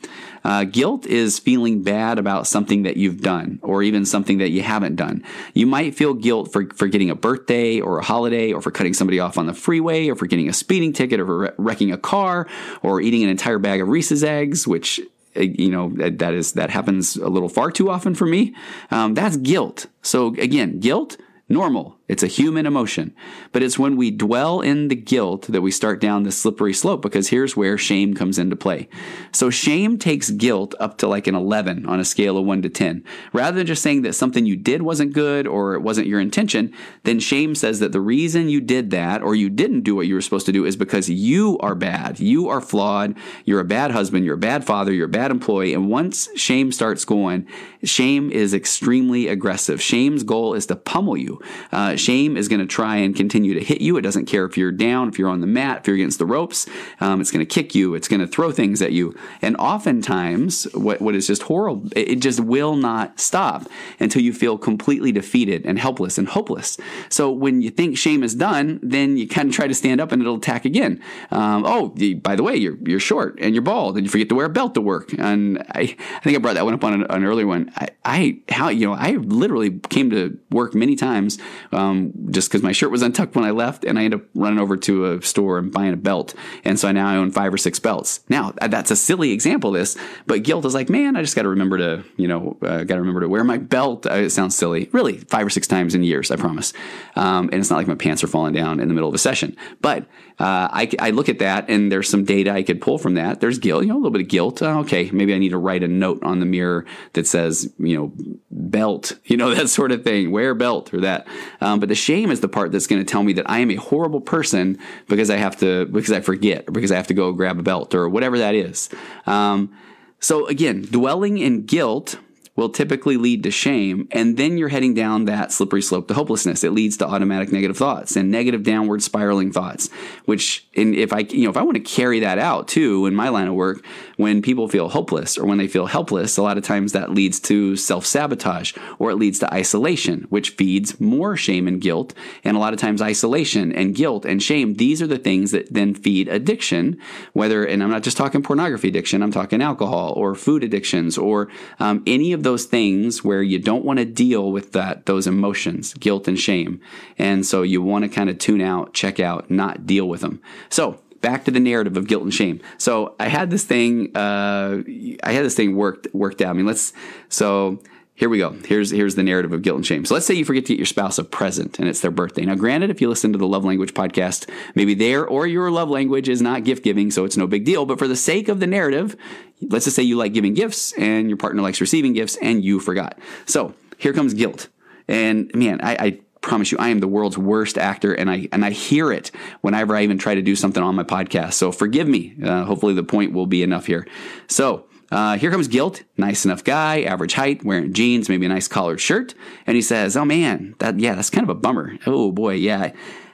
Uh, 0.43 0.63
guilt 0.63 1.05
is 1.05 1.37
feeling 1.37 1.83
bad 1.83 2.17
about 2.17 2.47
something 2.47 2.83
that 2.83 2.97
you've 2.97 3.21
done 3.21 3.59
or 3.61 3.83
even 3.83 4.05
something 4.05 4.37
that 4.37 4.49
you 4.49 4.61
haven't 4.61 4.95
done. 4.95 5.23
You 5.53 5.67
might 5.67 5.95
feel 5.95 6.13
guilt 6.13 6.53
for, 6.53 6.65
for 6.75 6.87
getting 6.87 7.09
a 7.09 7.15
birthday 7.15 7.81
or 7.81 7.99
a 7.99 8.03
holiday 8.03 8.53
or 8.53 8.61
for 8.61 8.71
cutting 8.71 8.93
somebody 8.93 9.19
off 9.19 9.37
on 9.37 9.47
the 9.47 9.53
freeway 9.53 10.07
or 10.07 10.15
for 10.15 10.27
getting 10.27 10.47
a 10.47 10.53
speeding 10.53 10.93
ticket 10.93 11.19
or 11.19 11.53
wrecking 11.57 11.91
a 11.91 11.97
car 11.97 12.47
or 12.81 13.01
eating 13.01 13.23
an 13.23 13.29
entire 13.29 13.59
bag 13.59 13.81
of 13.81 13.89
Reese's 13.89 14.23
eggs, 14.23 14.65
which 14.65 15.01
you 15.39 15.69
know 15.69 15.89
that 15.95 16.33
is 16.33 16.53
that 16.53 16.69
happens 16.69 17.15
a 17.15 17.29
little 17.29 17.49
far 17.49 17.71
too 17.71 17.89
often 17.89 18.15
for 18.15 18.25
me. 18.25 18.55
Um, 18.91 19.13
that's 19.13 19.37
guilt. 19.37 19.87
So 20.01 20.35
again, 20.35 20.79
guilt 20.79 21.17
normal. 21.47 21.98
It's 22.09 22.23
a 22.23 22.27
human 22.27 22.65
emotion. 22.65 23.13
But 23.51 23.61
it's 23.61 23.77
when 23.77 23.95
we 23.95 24.09
dwell 24.09 24.61
in 24.61 24.87
the 24.87 24.95
guilt 24.95 25.43
that 25.43 25.61
we 25.61 25.69
start 25.69 26.01
down 26.01 26.23
this 26.23 26.37
slippery 26.37 26.73
slope 26.73 27.03
because 27.03 27.29
here's 27.29 27.55
where 27.55 27.77
shame 27.77 28.15
comes 28.15 28.39
into 28.39 28.55
play. 28.55 28.89
So 29.31 29.51
shame 29.51 29.99
takes 29.99 30.31
guilt 30.31 30.73
up 30.79 30.97
to 30.97 31.07
like 31.07 31.27
an 31.27 31.35
11 31.35 31.85
on 31.85 31.99
a 31.99 32.05
scale 32.05 32.35
of 32.35 32.45
1 32.45 32.63
to 32.63 32.69
10. 32.69 33.03
Rather 33.31 33.57
than 33.57 33.67
just 33.67 33.83
saying 33.83 34.01
that 34.01 34.13
something 34.13 34.47
you 34.47 34.55
did 34.55 34.81
wasn't 34.81 35.13
good 35.13 35.45
or 35.45 35.75
it 35.75 35.81
wasn't 35.81 36.07
your 36.07 36.19
intention, 36.19 36.73
then 37.03 37.19
shame 37.19 37.53
says 37.53 37.79
that 37.79 37.91
the 37.91 38.01
reason 38.01 38.49
you 38.49 38.59
did 38.59 38.89
that 38.89 39.21
or 39.21 39.35
you 39.35 39.49
didn't 39.49 39.81
do 39.81 39.95
what 39.95 40.07
you 40.07 40.15
were 40.15 40.21
supposed 40.21 40.47
to 40.47 40.51
do 40.51 40.65
is 40.65 40.75
because 40.75 41.11
you 41.11 41.59
are 41.59 41.75
bad. 41.75 42.19
You 42.19 42.49
are 42.49 42.59
flawed. 42.59 43.15
You're 43.45 43.59
a 43.59 43.65
bad 43.65 43.91
husband. 43.91 44.25
You're 44.25 44.33
a 44.33 44.39
bad 44.39 44.65
father. 44.65 44.91
You're 44.91 45.05
a 45.05 45.09
bad 45.09 45.29
employee. 45.29 45.75
And 45.75 45.89
once 45.89 46.27
shame 46.35 46.71
starts 46.71 47.05
going, 47.05 47.47
shame 47.83 48.31
is 48.31 48.55
extremely 48.55 49.27
aggressive. 49.27 49.79
Shame's 49.79 50.23
goal 50.23 50.55
is 50.55 50.65
to 50.65 50.75
pummel 50.75 51.15
you. 51.15 51.39
Uh, 51.71 51.97
shame 51.99 52.37
is 52.37 52.47
going 52.47 52.59
to 52.59 52.65
try 52.65 52.97
and 52.97 53.15
continue 53.15 53.53
to 53.53 53.63
hit 53.63 53.81
you. 53.81 53.97
It 53.97 54.01
doesn't 54.01 54.25
care 54.25 54.45
if 54.45 54.57
you're 54.57 54.71
down, 54.71 55.09
if 55.09 55.19
you're 55.19 55.29
on 55.29 55.41
the 55.41 55.47
mat, 55.47 55.79
if 55.79 55.87
you're 55.87 55.95
against 55.95 56.19
the 56.19 56.25
ropes. 56.25 56.67
Um, 56.99 57.21
it's 57.21 57.31
going 57.31 57.45
to 57.45 57.53
kick 57.53 57.75
you. 57.75 57.95
It's 57.95 58.07
going 58.07 58.21
to 58.21 58.27
throw 58.27 58.51
things 58.51 58.81
at 58.81 58.91
you. 58.91 59.15
And 59.41 59.55
oftentimes, 59.57 60.63
what, 60.73 61.01
what 61.01 61.15
is 61.15 61.27
just 61.27 61.43
horrible, 61.43 61.89
it 61.95 62.17
just 62.17 62.39
will 62.39 62.75
not 62.75 63.19
stop 63.19 63.67
until 63.99 64.21
you 64.21 64.33
feel 64.33 64.57
completely 64.57 65.11
defeated 65.11 65.65
and 65.65 65.77
helpless 65.77 66.17
and 66.17 66.27
hopeless. 66.27 66.77
So 67.09 67.31
when 67.31 67.61
you 67.61 67.69
think 67.69 67.97
shame 67.97 68.23
is 68.23 68.35
done, 68.35 68.79
then 68.81 69.17
you 69.17 69.27
kind 69.27 69.49
of 69.49 69.55
try 69.55 69.67
to 69.67 69.75
stand 69.75 70.01
up 70.01 70.11
and 70.11 70.21
it'll 70.21 70.37
attack 70.37 70.65
again. 70.65 71.01
Um, 71.31 71.63
oh, 71.65 71.89
by 72.21 72.35
the 72.35 72.43
way, 72.43 72.55
you're 72.55 72.77
you're 72.85 72.99
short 72.99 73.37
and 73.39 73.53
you're 73.53 73.61
bald 73.61 73.97
and 73.97 74.05
you 74.05 74.09
forget 74.09 74.29
to 74.29 74.35
wear 74.35 74.45
a 74.45 74.49
belt 74.49 74.73
to 74.75 74.81
work. 74.81 75.13
And 75.17 75.59
I, 75.59 75.95
I 76.15 76.19
think 76.23 76.35
I 76.35 76.39
brought 76.39 76.55
that 76.55 76.65
one 76.65 76.73
up 76.73 76.83
on 76.83 76.93
an, 76.93 77.05
an 77.09 77.23
earlier 77.23 77.47
one. 77.47 77.71
I, 77.75 77.89
I 78.05 78.39
how 78.49 78.69
you 78.69 78.87
know 78.87 78.93
I 78.93 79.11
literally 79.11 79.79
came 79.89 80.09
to 80.11 80.37
work 80.51 80.73
many 80.73 80.95
times 80.95 81.37
um, 81.71 81.88
just 82.31 82.49
because 82.49 82.63
my 82.63 82.71
shirt 82.71 82.91
was 82.91 83.01
untucked 83.01 83.35
when 83.35 83.45
I 83.45 83.51
left, 83.51 83.83
and 83.83 83.97
I 83.97 84.03
ended 84.03 84.21
up 84.21 84.27
running 84.33 84.59
over 84.59 84.77
to 84.77 85.13
a 85.13 85.21
store 85.21 85.57
and 85.57 85.71
buying 85.71 85.93
a 85.93 85.97
belt. 85.97 86.33
And 86.63 86.79
so 86.79 86.87
I 86.87 86.91
now 86.91 87.07
I 87.07 87.15
own 87.15 87.31
five 87.31 87.53
or 87.53 87.57
six 87.57 87.79
belts. 87.79 88.21
Now 88.29 88.53
that's 88.61 88.91
a 88.91 88.95
silly 88.95 89.31
example 89.31 89.75
of 89.75 89.79
this, 89.79 89.97
but 90.25 90.43
guilt 90.43 90.65
is 90.65 90.73
like, 90.73 90.89
man, 90.89 91.15
I 91.15 91.21
just 91.21 91.35
got 91.35 91.43
to 91.43 91.49
remember 91.49 91.77
to, 91.77 92.03
you 92.17 92.27
know, 92.27 92.57
uh, 92.61 92.83
got 92.83 92.95
to 92.95 93.01
remember 93.01 93.21
to 93.21 93.29
wear 93.29 93.43
my 93.43 93.57
belt. 93.57 94.05
Uh, 94.05 94.15
it 94.15 94.29
sounds 94.31 94.55
silly, 94.55 94.89
really, 94.91 95.17
five 95.17 95.45
or 95.45 95.49
six 95.49 95.67
times 95.67 95.95
in 95.95 96.03
years, 96.03 96.31
I 96.31 96.35
promise. 96.35 96.73
Um, 97.15 97.49
and 97.51 97.55
it's 97.55 97.69
not 97.69 97.77
like 97.77 97.87
my 97.87 97.95
pants 97.95 98.23
are 98.23 98.27
falling 98.27 98.53
down 98.53 98.79
in 98.79 98.87
the 98.87 98.93
middle 98.93 99.09
of 99.09 99.15
a 99.15 99.19
session, 99.19 99.55
but 99.81 100.07
uh, 100.39 100.69
I, 100.71 100.89
I, 100.99 101.09
look 101.09 101.27
at 101.27 101.39
that 101.39 101.69
and 101.69 101.91
there's 101.91 102.07
some 102.07 102.23
data 102.23 102.51
I 102.51 102.63
could 102.63 102.79
pull 102.79 102.97
from 102.97 103.15
that. 103.15 103.41
There's 103.41 103.59
guilt, 103.59 103.83
you 103.83 103.89
know, 103.89 103.95
a 103.95 103.99
little 103.99 104.11
bit 104.11 104.21
of 104.21 104.29
guilt. 104.29 104.61
Uh, 104.61 104.79
okay, 104.79 105.11
maybe 105.11 105.33
I 105.33 105.37
need 105.37 105.49
to 105.49 105.57
write 105.57 105.83
a 105.83 105.87
note 105.89 106.23
on 106.23 106.39
the 106.39 106.45
mirror 106.45 106.85
that 107.11 107.27
says, 107.27 107.73
you 107.77 107.97
know, 107.97 108.13
belt, 108.49 109.17
you 109.25 109.35
know, 109.35 109.53
that 109.53 109.69
sort 109.69 109.91
of 109.91 110.05
thing, 110.05 110.31
wear 110.31 110.55
belt 110.55 110.93
or 110.93 111.01
that. 111.01 111.27
Um, 111.59 111.78
but 111.79 111.89
the 111.89 111.95
shame 111.95 112.31
is 112.31 112.41
the 112.41 112.47
part 112.47 112.71
that's 112.71 112.87
going 112.87 113.03
to 113.03 113.09
tell 113.09 113.23
me 113.23 113.33
that 113.33 113.49
I 113.49 113.59
am 113.59 113.71
a 113.71 113.75
horrible 113.75 114.21
person 114.21 114.77
because 115.07 115.29
I 115.29 115.37
have 115.37 115.57
to, 115.57 115.85
because 115.85 116.11
I 116.11 116.21
forget 116.21 116.67
or 116.67 116.71
because 116.71 116.91
I 116.91 116.95
have 116.95 117.07
to 117.07 117.13
go 117.13 117.31
grab 117.33 117.59
a 117.59 117.63
belt 117.63 117.95
or 117.95 118.07
whatever 118.09 118.37
that 118.37 118.55
is. 118.55 118.89
Um, 119.25 119.75
so 120.19 120.47
again, 120.47 120.81
dwelling 120.81 121.37
in 121.37 121.65
guilt 121.65 122.17
will 122.59 122.69
typically 122.69 123.15
lead 123.15 123.41
to 123.43 123.51
shame. 123.51 124.05
And 124.11 124.35
then 124.35 124.57
you're 124.57 124.67
heading 124.67 124.93
down 124.93 125.23
that 125.25 125.53
slippery 125.53 125.81
slope 125.81 126.09
to 126.09 126.13
hopelessness. 126.13 126.65
It 126.65 126.73
leads 126.73 126.97
to 126.97 127.07
automatic 127.07 127.53
negative 127.53 127.77
thoughts 127.77 128.17
and 128.17 128.29
negative 128.29 128.63
downward 128.63 129.01
spiraling 129.01 129.53
thoughts, 129.53 129.89
which, 130.25 130.67
and 130.75 130.93
if 130.93 131.13
I, 131.13 131.19
you 131.19 131.45
know, 131.45 131.51
if 131.51 131.55
I 131.55 131.61
want 131.61 131.75
to 131.75 131.83
carry 131.83 132.19
that 132.19 132.37
out 132.37 132.67
too 132.67 133.05
in 133.05 133.15
my 133.15 133.29
line 133.29 133.47
of 133.47 133.53
work, 133.53 133.85
when 134.17 134.41
people 134.41 134.67
feel 134.67 134.89
hopeless 134.89 135.37
or 135.37 135.45
when 135.45 135.57
they 135.57 135.69
feel 135.69 135.85
helpless, 135.85 136.35
a 136.35 136.41
lot 136.41 136.57
of 136.57 136.65
times 136.65 136.91
that 136.91 137.11
leads 137.11 137.39
to 137.39 137.77
self 137.77 138.05
sabotage 138.05 138.73
or 138.99 139.09
it 139.09 139.15
leads 139.15 139.39
to 139.39 139.53
isolation, 139.53 140.27
which 140.29 140.49
feeds 140.49 140.99
more 140.99 141.37
shame 141.37 141.65
and 141.65 141.79
guilt. 141.79 142.13
And 142.43 142.57
a 142.57 142.59
lot 142.59 142.73
of 142.73 142.79
times 142.79 143.01
isolation 143.01 143.71
and 143.71 143.95
guilt 143.95 144.25
and 144.25 144.43
shame, 144.43 144.73
these 144.73 145.01
are 145.01 145.07
the 145.07 145.17
things 145.17 145.51
that 145.51 145.73
then 145.73 145.93
feed 145.93 146.27
addiction, 146.27 146.99
whether, 147.31 147.63
and 147.63 147.81
I'm 147.81 147.89
not 147.89 148.03
just 148.03 148.17
talking 148.17 148.43
pornography 148.43 148.89
addiction, 148.89 149.23
I'm 149.23 149.31
talking 149.31 149.61
alcohol 149.61 150.11
or 150.17 150.35
food 150.35 150.61
addictions 150.61 151.17
or 151.17 151.47
um, 151.79 152.03
any 152.05 152.33
of 152.33 152.43
those 152.49 152.65
things 152.65 153.23
where 153.23 153.43
you 153.43 153.59
don't 153.59 153.85
want 153.85 153.99
to 153.99 154.05
deal 154.05 154.51
with 154.51 154.71
that, 154.71 155.05
those 155.05 155.27
emotions, 155.27 155.93
guilt 155.93 156.27
and 156.27 156.39
shame. 156.39 156.81
And 157.19 157.45
so 157.45 157.61
you 157.61 157.79
want 157.79 158.05
to 158.05 158.09
kind 158.09 158.27
of 158.27 158.39
tune 158.39 158.59
out, 158.59 158.91
check 158.95 159.19
out, 159.19 159.51
not 159.51 159.85
deal 159.85 160.09
with 160.09 160.21
them. 160.21 160.41
So 160.67 160.99
back 161.21 161.45
to 161.45 161.51
the 161.51 161.59
narrative 161.59 161.95
of 161.95 162.07
guilt 162.07 162.23
and 162.23 162.33
shame. 162.33 162.59
So 162.79 163.13
I 163.19 163.27
had 163.27 163.51
this 163.51 163.65
thing, 163.65 164.17
uh, 164.17 164.81
I 165.23 165.31
had 165.31 165.45
this 165.45 165.53
thing 165.53 165.75
worked 165.75 166.07
worked 166.11 166.41
out. 166.41 166.49
I 166.49 166.53
mean, 166.53 166.65
let's 166.65 166.91
so 167.27 167.79
here 168.15 168.29
we 168.29 168.39
go. 168.39 168.49
Here's 168.65 168.89
here's 168.89 169.13
the 169.13 169.21
narrative 169.21 169.53
of 169.53 169.61
guilt 169.61 169.77
and 169.77 169.85
shame. 169.85 170.05
So 170.05 170.15
let's 170.15 170.25
say 170.25 170.33
you 170.33 170.43
forget 170.43 170.65
to 170.65 170.73
get 170.73 170.79
your 170.79 170.87
spouse 170.87 171.19
a 171.19 171.23
present 171.23 171.77
and 171.77 171.87
it's 171.87 172.01
their 172.01 172.09
birthday. 172.09 172.45
Now, 172.45 172.55
granted, 172.55 172.89
if 172.89 172.99
you 172.99 173.09
listen 173.09 173.31
to 173.31 173.37
the 173.37 173.47
love 173.47 173.63
language 173.63 173.93
podcast, 173.93 174.49
maybe 174.73 174.95
their 174.95 175.23
or 175.25 175.45
your 175.45 175.69
love 175.69 175.89
language 175.89 176.27
is 176.27 176.41
not 176.41 176.63
gift 176.63 176.83
giving, 176.83 177.11
so 177.11 177.25
it's 177.25 177.37
no 177.37 177.45
big 177.45 177.63
deal. 177.63 177.85
But 177.85 177.99
for 177.99 178.07
the 178.07 178.15
sake 178.15 178.49
of 178.49 178.59
the 178.59 178.65
narrative, 178.67 179.15
let's 179.61 179.85
just 179.85 179.95
say 179.95 180.03
you 180.03 180.17
like 180.17 180.33
giving 180.33 180.53
gifts 180.53 180.93
and 180.93 181.29
your 181.29 181.37
partner 181.37 181.61
likes 181.61 181.81
receiving 181.81 182.13
gifts 182.13 182.37
and 182.37 182.63
you 182.63 182.79
forgot. 182.79 183.17
So 183.45 183.73
here 183.97 184.13
comes 184.13 184.33
guilt. 184.33 184.69
And 185.07 185.51
man, 185.53 185.81
I, 185.81 185.97
I 185.99 186.19
promise 186.41 186.71
you, 186.71 186.77
I 186.77 186.89
am 186.89 186.99
the 186.99 187.07
world's 187.07 187.37
worst 187.37 187.77
actor, 187.77 188.13
and 188.13 188.29
I 188.29 188.47
and 188.51 188.63
I 188.63 188.71
hear 188.71 189.11
it 189.11 189.31
whenever 189.61 189.95
I 189.95 190.03
even 190.03 190.17
try 190.17 190.35
to 190.35 190.41
do 190.41 190.55
something 190.55 190.83
on 190.83 190.95
my 190.95 191.03
podcast. 191.03 191.53
So 191.53 191.71
forgive 191.71 192.07
me. 192.07 192.35
Uh, 192.43 192.63
hopefully, 192.65 192.93
the 192.93 193.03
point 193.03 193.33
will 193.33 193.47
be 193.47 193.63
enough 193.63 193.87
here. 193.87 194.07
So 194.47 194.85
uh, 195.11 195.37
here 195.37 195.51
comes 195.51 195.67
guilt. 195.67 196.03
Nice 196.17 196.45
enough 196.45 196.63
guy, 196.63 197.01
average 197.01 197.33
height, 197.33 197.63
wearing 197.63 197.93
jeans, 197.93 198.29
maybe 198.29 198.45
a 198.45 198.49
nice 198.49 198.67
collared 198.67 199.01
shirt. 199.01 199.33
And 199.65 199.75
he 199.75 199.81
says, 199.81 200.15
Oh 200.15 200.25
man, 200.25 200.75
that, 200.79 200.99
yeah, 200.99 201.15
that's 201.15 201.29
kind 201.29 201.43
of 201.43 201.49
a 201.49 201.59
bummer. 201.59 201.97
Oh 202.05 202.31
boy, 202.31 202.53
yeah. 202.53 202.93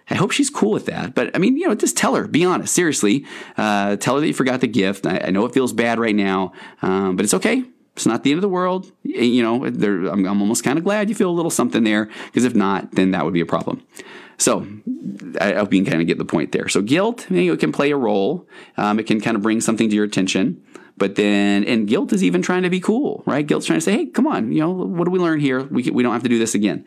I 0.10 0.16
hope 0.16 0.32
she's 0.32 0.50
cool 0.50 0.72
with 0.72 0.86
that. 0.86 1.16
But 1.16 1.36
I 1.36 1.40
mean, 1.40 1.58
you 1.58 1.68
know, 1.68 1.76
just 1.76 1.98
tell 1.98 2.16
her, 2.16 2.28
be 2.28 2.46
honest, 2.46 2.74
seriously. 2.74 3.26
Uh, 3.58 3.96
tell 3.96 4.16
her 4.16 4.22
that 4.22 4.28
you 4.28 4.34
forgot 4.34 4.62
the 4.62 4.68
gift. 4.68 5.06
I, 5.06 5.18
I 5.18 5.30
know 5.32 5.46
it 5.46 5.54
feels 5.54 5.74
bad 5.74 6.00
right 6.00 6.16
now, 6.16 6.54
um, 6.82 7.16
but 7.16 7.24
it's 7.24 7.34
okay. 7.34 7.64
It's 7.96 8.06
not 8.06 8.24
the 8.24 8.32
end 8.32 8.38
of 8.38 8.42
the 8.42 8.50
world. 8.50 8.92
You 9.04 9.42
know, 9.42 9.66
I'm, 9.66 10.26
I'm 10.26 10.42
almost 10.42 10.64
kind 10.64 10.78
of 10.78 10.84
glad 10.84 11.10
you 11.10 11.16
feel 11.16 11.30
a 11.30 11.32
little 11.32 11.50
something 11.50 11.84
there 11.84 12.10
because 12.26 12.44
if 12.44 12.54
not, 12.54 12.92
then 12.92 13.12
that 13.12 13.24
would 13.24 13.34
be 13.34 13.40
a 13.40 13.46
problem. 13.46 13.86
So 14.38 14.68
I 15.40 15.54
hope 15.54 15.74
you 15.74 15.82
can 15.82 15.90
kind 15.90 16.02
of 16.02 16.08
get 16.08 16.18
the 16.18 16.26
point 16.26 16.52
there. 16.52 16.68
So 16.68 16.82
guilt, 16.82 17.30
you 17.32 17.46
know, 17.46 17.54
it 17.54 17.60
can 17.60 17.72
play 17.72 17.92
a 17.92 17.98
role. 17.98 18.48
Um, 18.76 19.00
it 19.00 19.08
can 19.08 19.22
kind 19.22 19.38
of 19.38 19.42
bring 19.42 19.62
something 19.62 19.90
to 19.90 19.96
your 19.96 20.04
attention. 20.04 20.62
But 20.98 21.16
then, 21.16 21.64
and 21.66 21.88
guilt 21.88 22.14
is 22.14 22.24
even 22.24 22.42
trying 22.42 22.64
to 22.64 22.70
be 22.70 22.80
cool, 22.80 23.24
right? 23.26 23.46
Guilt's 23.46 23.66
trying 23.66 23.80
to 23.80 23.82
say, 23.82 23.94
hey, 23.94 24.06
come 24.06 24.28
on, 24.28 24.52
you 24.52 24.60
know, 24.60 24.72
what 24.72 25.06
do 25.06 25.12
we 25.12 25.20
learn 25.20 25.40
here? 25.40 25.64
We, 25.64 25.84
we 25.90 26.04
don't 26.04 26.14
have 26.14 26.24
to 26.24 26.30
do 26.30 26.40
this 26.40 26.56
again. 26.56 26.86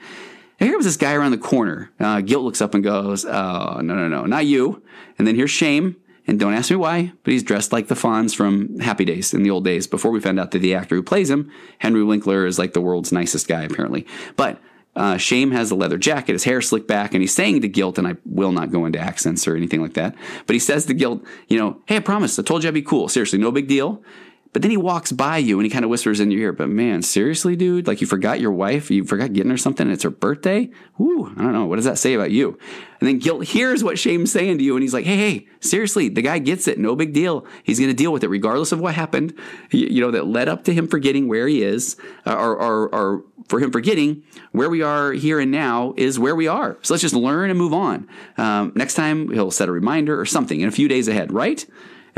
And 0.61 0.67
here 0.67 0.75
comes 0.75 0.85
this 0.85 0.97
guy 0.97 1.15
around 1.15 1.31
the 1.31 1.39
corner. 1.39 1.91
Uh, 2.01 2.21
guilt 2.21 2.45
looks 2.45 2.61
up 2.61 2.75
and 2.75 2.83
goes, 2.83 3.25
oh, 3.25 3.81
no, 3.81 3.95
no, 3.95 4.09
no, 4.09 4.25
not 4.25 4.47
you. 4.47 4.83
And 5.19 5.27
then 5.27 5.37
here's 5.37 5.51
shame. 5.51 5.97
And 6.27 6.39
don't 6.39 6.53
ask 6.53 6.71
me 6.71 6.77
why, 6.77 7.13
but 7.25 7.33
he's 7.33 7.43
dressed 7.43 7.73
like 7.73 7.89
the 7.89 7.95
Fonz 7.95 8.37
from 8.37 8.81
Happy 8.81 9.07
Days 9.07 9.33
in 9.33 9.45
the 9.45 9.51
old 9.51 9.65
days 9.65 9.87
before 9.87 10.11
we 10.11 10.21
found 10.21 10.39
out 10.39 10.51
that 10.51 10.59
the 10.59 10.75
actor 10.75 10.95
who 10.95 11.03
plays 11.03 11.31
him, 11.31 11.51
Henry 11.79 12.05
Winkler, 12.05 12.45
is 12.45 12.59
like 12.59 12.75
the 12.75 12.83
world's 12.83 13.13
nicest 13.13 13.49
guy, 13.49 13.63
apparently. 13.63 14.07
But 14.37 14.61
uh, 14.95 15.17
Shame 15.17 15.53
has 15.53 15.71
a 15.71 15.75
leather 15.75 15.97
jacket, 15.97 16.33
his 16.33 16.45
hair 16.45 16.61
slicked 16.61 16.87
back, 16.87 17.15
and 17.15 17.23
he's 17.23 17.33
saying 17.33 17.63
to 17.63 17.69
Guilt, 17.69 17.97
and 17.97 18.07
I 18.07 18.17
will 18.27 18.53
not 18.53 18.71
go 18.71 18.85
into 18.85 18.99
accents 18.99 19.49
or 19.49 19.57
anything 19.57 19.81
like 19.81 19.95
that, 19.95 20.15
but 20.47 20.53
he 20.53 20.61
says 20.61 20.85
to 20.87 20.95
Guilt, 20.95 21.25
you 21.47 21.57
know, 21.57 21.81
hey, 21.87 21.97
I 21.97 22.01
promise, 22.01 22.39
I 22.39 22.43
told 22.43 22.63
you 22.63 22.69
I'd 22.69 22.75
be 22.75 22.83
cool. 22.83 23.09
Seriously, 23.09 23.39
no 23.39 23.51
big 23.51 23.69
deal. 23.69 24.03
But 24.53 24.63
then 24.63 24.71
he 24.71 24.77
walks 24.77 25.13
by 25.13 25.39
you 25.39 25.59
and 25.59 25.65
he 25.65 25.71
kind 25.71 25.85
of 25.85 25.91
whispers 25.91 26.21
in 26.21 26.31
your 26.31 26.41
ear, 26.41 26.53
but 26.53 26.69
man, 26.69 27.03
seriously, 27.03 27.55
dude? 27.55 27.87
Like 27.87 28.01
you 28.01 28.07
forgot 28.07 28.41
your 28.41 28.53
wife? 28.53 28.91
You 28.91 29.05
forgot 29.05 29.33
getting 29.33 29.51
her 29.51 29.59
something 29.59 29.87
and 29.87 29.93
it's 29.93 30.05
her 30.05 30.11
birthday? 30.11 30.71
Ooh, 31.01 31.33
I 31.37 31.43
don't 31.43 31.53
know. 31.53 31.67
What 31.67 31.77
does 31.77 31.85
that 31.85 31.99
say 31.99 32.15
about 32.15 32.31
you? 32.31 32.59
And 33.01 33.09
then 33.09 33.19
guilt 33.19 33.45
hears 33.49 33.85
what 33.85 33.99
Shame's 33.99 34.33
saying 34.33 34.59
to 34.59 34.65
you 34.65 34.75
and 34.75 34.83
he's 34.83 34.95
like, 34.95 35.05
hey, 35.05 35.17
hey, 35.17 35.47
seriously, 35.61 36.09
the 36.09 36.23
guy 36.23 36.39
gets 36.39 36.67
it. 36.67 36.79
No 36.79 36.97
big 36.97 37.13
deal. 37.13 37.47
He's 37.63 37.79
going 37.79 37.91
to 37.91 37.95
deal 37.97 38.13
with 38.13 38.25
it 38.25 38.29
regardless 38.29 38.73
of 38.73 38.81
what 38.81 38.95
happened, 38.95 39.35
you 39.71 40.01
know, 40.01 40.11
that 40.11 40.27
led 40.27 40.49
up 40.49 40.65
to 40.65 40.75
him 40.75 40.89
forgetting 40.89 41.29
where 41.29 41.47
he 41.47 41.63
is 41.63 41.97
uh, 42.27 42.35
or, 42.35 42.57
or, 42.57 42.95
or 42.95 43.25
for 43.49 43.61
him 43.61 43.71
forgetting 43.71 44.23
where 44.53 44.71
we 44.71 44.83
are 44.83 45.13
here 45.13 45.41
and 45.41 45.51
now 45.51 45.95
is 45.97 46.19
where 46.19 46.35
we 46.35 46.49
are. 46.49 46.79
So 46.83 46.95
let's 46.95 47.03
just 47.03 47.15
learn 47.15 47.51
and 47.51 47.59
move 47.59 47.75
on. 47.75 48.09
Um, 48.37 48.73
next 48.75 48.95
time 48.95 49.31
he'll 49.31 49.51
set 49.51 49.69
a 49.69 49.73
reminder 49.73 50.19
or 50.19 50.27
something 50.27 50.61
in 50.61 50.69
a 50.69 50.73
few 50.73 50.89
days 50.89 51.09
ahead, 51.09 51.33
right? 51.33 51.65